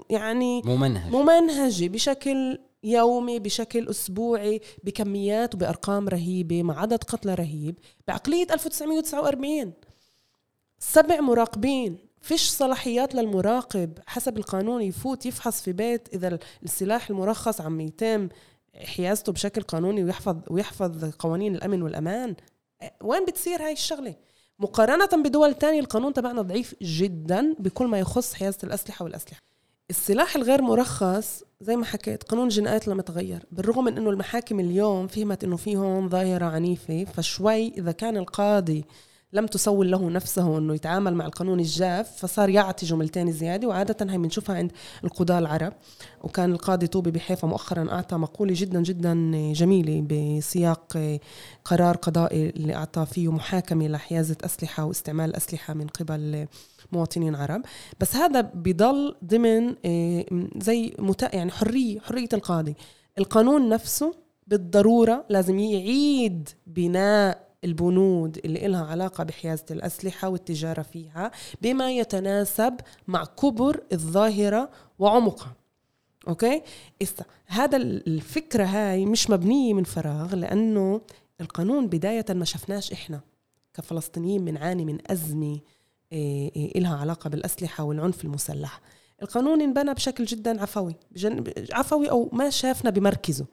يعني 0.10 0.62
ممنهج 0.66 1.12
ممنهجة 1.12 1.88
بشكل 1.88 2.60
يومي 2.84 3.40
بشكل 3.40 3.90
أسبوعي 3.90 4.62
بكميات 4.84 5.56
وبأرقام 5.56 6.10
رهيبة 6.10 6.64
مع 6.64 6.82
عدد 6.82 7.04
قتلى 7.04 7.34
رهيب 7.34 7.76
بعقلية 8.08 8.48
1949 8.52 9.74
سبع 10.92 11.22
مراقبين. 11.22 11.98
فيش 12.22 12.50
صلاحيات 12.50 13.16
للمراقب. 13.16 14.00
حسب 14.06 14.38
القانون 14.38 14.82
يفوت 14.82 15.26
يفحص 15.26 15.62
في 15.62 15.72
بيت 15.74 16.08
إذا 16.14 16.40
السلاح 16.64 17.10
المرخص 17.10 17.62
عم 17.62 17.82
يتم 17.82 18.30
حيازته 18.76 19.32
بشكل 19.32 19.62
قانوني 19.62 20.04
ويحفظ 20.04 20.38
ويحفظ 20.50 21.06
قوانين 21.20 21.56
الأمن 21.56 21.82
والأمان. 21.82 22.36
وين 23.02 23.26
بتصير 23.26 23.66
هاي 23.66 23.72
الشغلة؟ 23.72 24.16
مقارنة 24.60 25.24
بدول 25.24 25.54
تانية 25.54 25.80
القانون 25.80 26.14
تبعنا 26.14 26.42
ضعيف 26.42 26.76
جدا 26.82 27.56
بكل 27.60 27.88
ما 27.88 28.00
يخص 28.00 28.34
حيازة 28.34 28.60
الأسلحة 28.64 29.04
والأسلحة. 29.04 29.42
السلاح 29.90 30.36
الغير 30.36 30.62
مرخص 30.62 31.44
زي 31.62 31.76
ما 31.76 31.86
حكيت 31.86 32.24
قانون 32.24 32.46
الجنايات 32.46 32.88
لم 32.88 33.00
يتغير. 33.00 33.46
بالرغم 33.52 33.84
من 33.84 33.98
إنه 33.98 34.10
المحاكم 34.10 34.60
اليوم 34.60 35.08
فهمت 35.08 35.44
إنه 35.44 35.58
في 35.58 35.78
هون 35.78 36.10
ظاهرة 36.10 36.46
عنيفة 36.46 37.06
فشوي 37.06 37.68
إذا 37.68 37.92
كان 37.92 38.18
القاضي 38.18 38.86
لم 39.34 39.46
تسول 39.46 39.92
له 39.92 40.10
نفسه 40.10 40.58
أنه 40.58 40.74
يتعامل 40.76 41.16
مع 41.16 41.26
القانون 41.26 41.60
الجاف 41.60 42.18
فصار 42.18 42.50
يعطي 42.50 42.86
جملتين 42.86 43.32
زيادة 43.32 43.68
وعادة 43.68 44.14
هي 44.14 44.18
بنشوفها 44.18 44.56
عند 44.56 44.72
القضاة 45.04 45.40
العرب. 45.40 45.74
وكان 46.24 46.52
القاضي 46.52 46.88
طوبي 46.88 47.12
بحيفا 47.12 47.48
مؤخرا 47.48 47.92
أعطى 47.92 48.16
مقولة 48.18 48.54
جدا 48.58 48.82
جدا 48.82 49.14
جميلة 49.54 50.02
بسياق 50.10 50.98
قرار 51.66 51.96
قضائي 51.96 52.50
اللي 52.50 52.76
أعطى 52.76 53.06
فيه 53.06 53.32
محاكمة 53.32 53.88
لحيازة 53.88 54.38
أسلحة 54.46 54.86
واستعمال 54.86 55.30
الاسلحه 55.30 55.74
من 55.74 55.88
قبل 55.88 56.48
مواطنين 56.92 57.36
عرب. 57.36 57.62
بس 58.00 58.16
هذا 58.16 58.42
بضل 58.42 59.16
ضمن 59.26 59.76
آه، 59.86 60.26
زي 60.58 60.94
يعني 61.34 61.52
حرية 61.52 62.00
حرية 62.00 62.30
القاضي. 62.34 62.76
القانون 63.18 63.70
نفسه 63.70 64.14
بالضرورة 64.48 65.26
لازم 65.30 65.60
يعيد 65.60 66.50
بناء 66.68 67.43
البنود 67.64 68.38
اللي 68.46 68.66
إلها 68.66 68.86
علاقة 68.86 69.24
بحيازة 69.24 69.66
الأسلحة 69.72 70.30
والتجارة 70.30 70.82
فيها 70.82 71.32
بما 71.62 71.92
يتناسب 71.92 72.76
مع 73.08 73.26
كبر 73.26 73.84
الظاهرة 73.94 74.70
وعمقها. 75.00 75.56
أوكي؟ 76.28 76.62
إسا 77.02 77.26
هذا 77.46 77.78
الفكرة 77.78 78.64
هاي 78.64 79.06
مش 79.06 79.30
مبنية 79.30 79.74
من 79.74 79.84
فراغ 79.84 80.36
لأنه 80.36 81.02
القانون 81.42 81.88
بداية 81.88 82.26
ما 82.30 82.46
شفناش 82.46 82.92
إحنا 82.92 83.22
كفلسطينيين 83.74 84.46
بنعاني 84.46 84.86
من 84.86 85.12
أزمة 85.12 85.60
إيه، 86.12 86.52
إيه، 86.56 86.80
إلها 86.80 86.98
علاقة 86.98 87.30
بالأسلحة 87.30 87.84
والعنف 87.84 88.24
المسلح. 88.26 88.82
القانون 89.22 89.62
انبنى 89.62 89.94
بشكل 89.94 90.26
جدا 90.26 90.62
عفوي 90.62 90.96
عفوي 91.72 92.10
أو 92.10 92.30
ما 92.34 92.50
شافنا 92.50 92.90
بمركزه. 92.90 93.46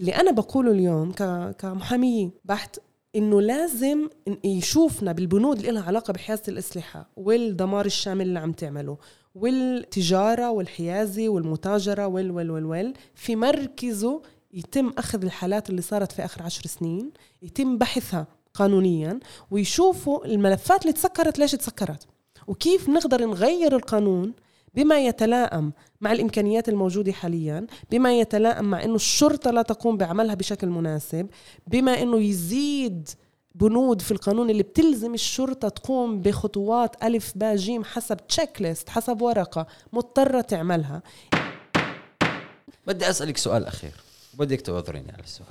اللي 0.00 0.12
أنا 0.12 0.30
بقوله 0.30 0.70
اليوم 0.70 1.12
كمحامية 1.52 2.30
بحت 2.44 2.78
إنه 3.16 3.40
لازم 3.40 4.08
يشوفنا 4.44 5.12
بالبنود 5.12 5.58
اللي 5.58 5.70
لها 5.70 5.82
علاقة 5.82 6.12
بحيازه 6.12 6.42
الأسلحة 6.48 7.10
والدمار 7.16 7.86
الشامل 7.86 8.26
اللي 8.26 8.38
عم 8.38 8.52
تعمله 8.52 8.98
والتجارة 9.34 10.50
والحيازة 10.50 11.28
والمتاجرة 11.28 12.06
وال 12.06 12.30
وال 12.30 12.50
وال 12.50 12.64
وال 12.64 12.94
في 13.14 13.36
مركزه 13.36 14.22
يتم 14.52 14.92
أخذ 14.98 15.22
الحالات 15.22 15.70
اللي 15.70 15.82
صارت 15.82 16.12
في 16.12 16.24
آخر 16.24 16.42
عشر 16.42 16.66
سنين 16.66 17.10
يتم 17.42 17.78
بحثها 17.78 18.26
قانونيا 18.54 19.20
ويشوفوا 19.50 20.26
الملفات 20.26 20.82
اللي 20.82 20.92
تسكرت 20.92 21.38
ليش 21.38 21.52
تسكرت 21.52 22.06
وكيف 22.46 22.88
نقدر 22.88 23.26
نغير 23.26 23.76
القانون 23.76 24.32
بما 24.74 25.06
يتلائم 25.06 25.72
مع 26.00 26.12
الإمكانيات 26.12 26.68
الموجودة 26.68 27.12
حاليا 27.12 27.66
بما 27.90 28.20
يتلائم 28.20 28.64
مع 28.64 28.84
إنه 28.84 28.94
الشرطة 28.94 29.50
لا 29.50 29.62
تقوم 29.62 29.96
بعملها 29.96 30.34
بشكل 30.34 30.66
مناسب 30.66 31.28
بما 31.66 32.02
إنه 32.02 32.18
يزيد 32.18 33.08
بنود 33.54 34.02
في 34.02 34.10
القانون 34.10 34.50
اللي 34.50 34.62
بتلزم 34.62 35.14
الشرطة 35.14 35.68
تقوم 35.68 36.20
بخطوات 36.20 37.04
ألف 37.04 37.32
باء 37.36 37.56
جيم 37.56 37.84
حسب 37.84 38.16
تشيك 38.26 38.62
ليست 38.62 38.88
حسب 38.88 39.22
ورقة 39.22 39.66
مضطرة 39.92 40.40
تعملها. 40.40 41.02
بدي 42.86 43.10
أسألك 43.10 43.36
سؤال 43.36 43.66
أخير. 43.66 43.92
وبدك 44.34 44.60
تعذريني 44.60 45.12
على 45.12 45.22
السؤال. 45.22 45.48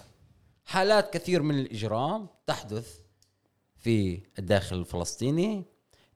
حالات 0.65 1.13
كثير 1.13 1.41
من 1.41 1.59
الإجرام 1.59 2.27
تحدث 2.47 2.87
في 3.77 4.19
الداخل 4.39 4.75
الفلسطيني 4.75 5.65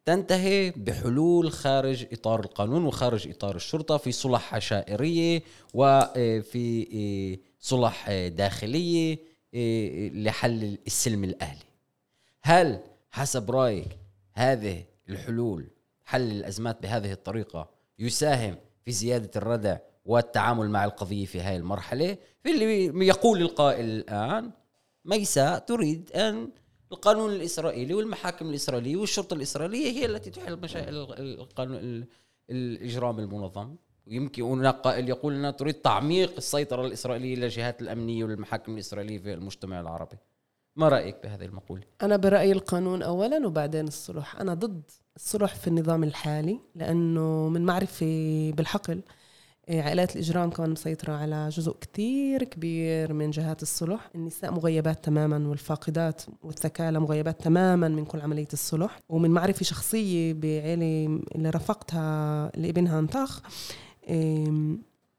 تنتهي 0.05 0.71
بحلول 0.71 1.51
خارج 1.51 2.05
إطار 2.11 2.39
القانون 2.39 2.85
وخارج 2.85 3.29
إطار 3.29 3.55
الشرطة 3.55 3.97
في 3.97 4.11
صلح 4.11 4.55
عشائريه 4.55 5.41
وفي 5.73 7.39
صلح 7.59 8.11
داخلية 8.11 9.17
لحل 10.23 10.77
السلم 10.87 11.23
الأهلي. 11.23 11.65
هل 12.41 12.79
حسب 13.11 13.51
رأيك 13.51 13.97
هذه 14.33 14.83
الحلول 15.09 15.67
حل 16.05 16.31
الأزمات 16.31 16.81
بهذه 16.81 17.11
الطريقة 17.11 17.69
يساهم 17.99 18.55
في 18.85 18.91
زيادة 18.91 19.31
الردع 19.35 19.77
والتعامل 20.05 20.69
مع 20.69 20.85
القضية 20.85 21.25
في 21.25 21.41
هذه 21.41 21.55
المرحلة؟ 21.55 22.17
في 22.43 22.51
اللي 22.51 23.07
يقول 23.07 23.41
القائل 23.41 23.85
الآن 23.85 24.51
ميساء 25.05 25.59
تريد 25.59 26.11
أن 26.11 26.49
القانون 26.91 27.31
الإسرائيلي 27.31 27.93
والمحاكم 27.93 28.49
الإسرائيلية 28.49 28.95
والشرطة 28.95 29.33
الإسرائيلية 29.33 29.91
هي 29.91 30.05
التي 30.05 30.29
تحل 30.29 30.59
مشاكل 30.59 30.95
القانون 31.19 32.05
الإجرام 32.49 33.19
المنظم. 33.19 33.75
ويمكن 34.07 34.43
هناك 34.43 34.75
قائل 34.75 35.09
يقول 35.09 35.33
إنها 35.33 35.51
تريد 35.51 35.73
تعميق 35.73 36.33
السيطرة 36.37 36.85
الإسرائيلية 36.85 37.35
للجهات 37.35 37.81
الأمنية 37.81 38.23
والمحاكم 38.23 38.73
الإسرائيلية 38.73 39.19
في 39.19 39.33
المجتمع 39.33 39.79
العربي. 39.79 40.17
ما 40.75 40.89
رأيك 40.89 41.15
بهذه 41.23 41.45
المقولة؟ 41.45 41.83
أنا 42.01 42.17
برايي 42.17 42.51
القانون 42.51 43.01
اولا 43.03 43.47
وبعدين 43.47 43.87
الصلح. 43.87 44.35
أنا 44.41 44.53
ضد 44.53 44.81
الصلح 45.15 45.55
في 45.55 45.67
النظام 45.67 46.03
الحالي 46.03 46.59
لأنه 46.75 47.49
من 47.49 47.65
معرفة 47.65 48.51
بالحقل 48.57 49.01
عائلات 49.69 50.15
الإجرام 50.15 50.49
كمان 50.49 50.69
مسيطرة 50.69 51.13
على 51.13 51.49
جزء 51.49 51.71
كتير 51.71 52.43
كبير 52.43 53.13
من 53.13 53.31
جهات 53.31 53.61
الصلح. 53.61 54.09
النساء 54.15 54.51
مغيبات 54.51 55.05
تماما 55.05 55.47
والفاقدات 55.49 56.21
والثكالة 56.43 56.99
مغيبات 56.99 57.41
تماما 57.41 57.87
من 57.87 58.05
كل 58.05 58.21
عملية 58.21 58.47
الصلح. 58.53 58.99
ومن 59.09 59.31
معرفة 59.31 59.63
شخصية 59.63 60.33
بعيلة 60.33 61.19
اللي 61.35 61.49
رافقتها 61.49 62.51
اللي 62.55 62.69
ابنها 62.69 62.99
انطخ 62.99 63.41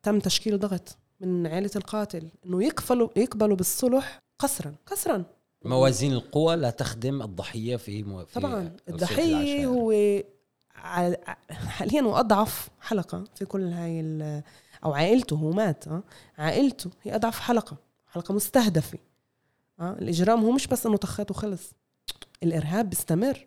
تم 0.03 0.19
تشكيل 0.19 0.59
ضغط 0.59 0.97
من 1.21 1.47
عائلة 1.47 1.71
القاتل 1.77 2.29
إنه 2.47 2.65
يقبلوا 2.65 3.09
يقبلوا 3.17 3.57
بالصلح 3.57 4.23
قسرا 4.39 4.75
قسرا. 4.87 5.25
موازين 5.65 6.13
القوى 6.13 6.57
لا 6.57 6.71
تخدم 6.71 7.23
الضحية 7.23 7.77
في. 7.77 8.05
في 8.05 8.41
طبعا 8.41 8.77
الضحية 8.89 9.67
هو 9.67 9.93
حاليا 11.51 12.03
وأضعف 12.03 12.69
حلقة 12.81 13.25
في 13.35 13.45
كل 13.45 13.73
هاي 13.73 14.01
أو 14.85 14.93
عائلته 14.93 15.37
هو 15.37 15.51
مات 15.51 15.89
أه؟ 15.89 16.03
عائلته 16.39 16.91
هي 17.03 17.15
أضعف 17.15 17.41
حلقة 17.41 17.77
حلقة 18.13 18.35
مستهدفة 18.35 18.99
أه؟ 19.81 19.93
الإجرام 19.93 20.45
هو 20.45 20.51
مش 20.51 20.67
بس 20.67 20.87
إنه 20.87 20.97
طخت 20.97 21.31
وخلص 21.31 21.73
الإرهاب 22.43 22.91
بيستمر 22.91 23.47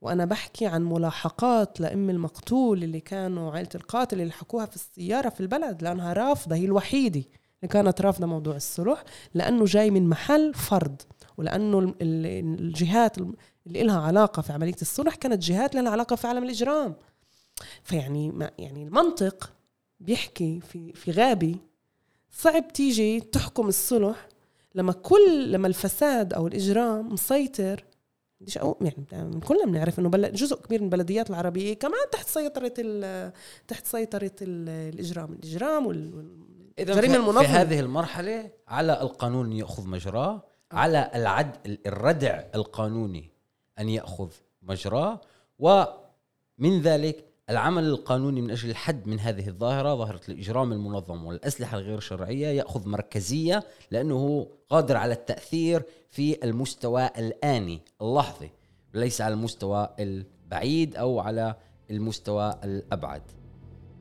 وأنا 0.00 0.24
بحكي 0.24 0.66
عن 0.66 0.84
ملاحقات 0.84 1.80
لام 1.80 2.10
المقتول 2.10 2.82
اللي 2.82 3.00
كانوا 3.00 3.52
عائلة 3.52 3.68
القاتل 3.74 4.20
اللي 4.20 4.32
حكوها 4.32 4.66
في 4.66 4.76
السيارة 4.76 5.28
في 5.28 5.40
البلد 5.40 5.82
لأنها 5.82 6.12
رافضة 6.12 6.56
هي 6.56 6.64
الوحيدة 6.64 7.20
اللي 7.20 7.68
كانت 7.70 8.00
رافضة 8.00 8.26
موضوع 8.26 8.56
الصلح 8.56 9.04
لأنه 9.34 9.64
جاي 9.64 9.90
من 9.90 10.08
محل 10.08 10.54
فرض 10.54 11.02
ولأنه 11.36 11.94
الجهات 12.00 13.16
اللي 13.66 13.82
لها 13.82 14.00
علاقة 14.00 14.42
في 14.42 14.52
عملية 14.52 14.76
الصلح 14.82 15.14
كانت 15.14 15.42
جهات 15.42 15.74
لها 15.74 15.90
علاقة 15.90 16.16
في 16.16 16.26
عالم 16.26 16.44
الإجرام. 16.44 16.94
فيعني 17.82 18.30
ما 18.30 18.50
يعني 18.58 18.82
المنطق 18.82 19.52
بيحكي 20.00 20.60
في 20.60 20.92
في 20.92 21.10
غابه 21.10 21.56
صعب 22.30 22.72
تيجي 22.72 23.20
تحكم 23.20 23.68
الصلح 23.68 24.28
لما 24.74 24.92
كل 24.92 25.52
لما 25.52 25.68
الفساد 25.68 26.34
أو 26.34 26.46
الإجرام 26.46 27.12
مسيطر. 27.12 27.84
بديش 28.40 28.58
أقول 28.58 28.76
يعني 28.80 29.40
كلنا 29.40 29.64
بنعرف 29.64 29.98
إنه 29.98 30.08
بل... 30.08 30.32
جزء 30.32 30.56
كبير 30.56 30.80
من 30.80 30.86
البلديات 30.86 31.30
العربية 31.30 31.74
كمان 31.74 32.00
تحت 32.12 32.28
سيطرة 32.28 32.74
ال... 32.78 33.32
تحت 33.68 33.86
سيطرة 33.86 34.32
ال... 34.42 34.68
الإجرام. 34.68 35.32
الإجرام 35.32 35.86
والجريمه 35.86 37.16
المنظمه 37.16 37.42
في 37.42 37.48
هذه 37.48 37.80
المرحلة 37.80 38.50
على 38.68 39.00
القانون 39.00 39.52
يأخذ 39.52 39.86
مجراه 39.88 40.42
على 40.72 41.10
العد 41.14 41.78
الردع 41.86 42.42
القانوني. 42.54 43.31
أن 43.78 43.88
يأخذ 43.88 44.30
مجراه 44.62 45.20
ومن 45.58 46.80
ذلك 46.82 47.32
العمل 47.50 47.84
القانوني 47.84 48.40
من 48.40 48.50
أجل 48.50 48.70
الحد 48.70 49.08
من 49.08 49.20
هذه 49.20 49.48
الظاهرة 49.48 49.94
ظاهرة 49.94 50.20
الإجرام 50.28 50.72
المنظم 50.72 51.24
والأسلحة 51.24 51.78
الغير 51.78 52.00
شرعية 52.00 52.46
يأخذ 52.46 52.88
مركزية 52.88 53.64
لأنه 53.90 54.48
قادر 54.68 54.96
على 54.96 55.12
التأثير 55.12 55.82
في 56.10 56.44
المستوى 56.44 57.06
الآني 57.06 57.80
اللحظي 58.02 58.50
ليس 58.94 59.20
على 59.20 59.34
المستوى 59.34 59.88
البعيد 60.00 60.96
أو 60.96 61.20
على 61.20 61.54
المستوى 61.90 62.54
الأبعد. 62.64 63.22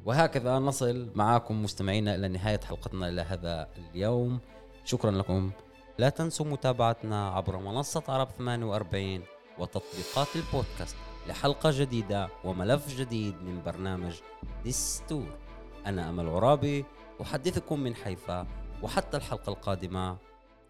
وهكذا 0.05 0.59
نصل 0.59 1.11
معكم 1.15 1.63
مستمعينا 1.63 2.15
إلى 2.15 2.28
نهاية 2.28 2.59
حلقتنا 2.59 3.09
إلى 3.09 3.22
هذا 3.22 3.67
اليوم. 3.78 4.39
شكرا 4.86 5.11
لكم. 5.11 5.51
لا 5.97 6.09
تنسوا 6.09 6.45
متابعتنا 6.45 7.30
عبر 7.30 7.57
منصة 7.57 8.03
عرب 8.07 8.30
48 8.38 9.24
وتطبيقات 9.60 10.28
البودكاست 10.36 10.95
لحلقة 11.28 11.70
جديدة 11.74 12.30
وملف 12.43 12.95
جديد 12.99 13.36
من 13.41 13.62
برنامج 13.66 14.20
دستور 14.66 15.38
أنا 15.86 16.10
أمل 16.10 16.30
عرابي 16.30 16.86
أحدثكم 17.22 17.80
من 17.80 17.95
حيفا 17.95 18.47
وحتى 18.84 19.18
الحلقة 19.18 19.49
القادمة 19.49 20.18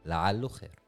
لعله 0.05 0.47
خير. 0.47 0.80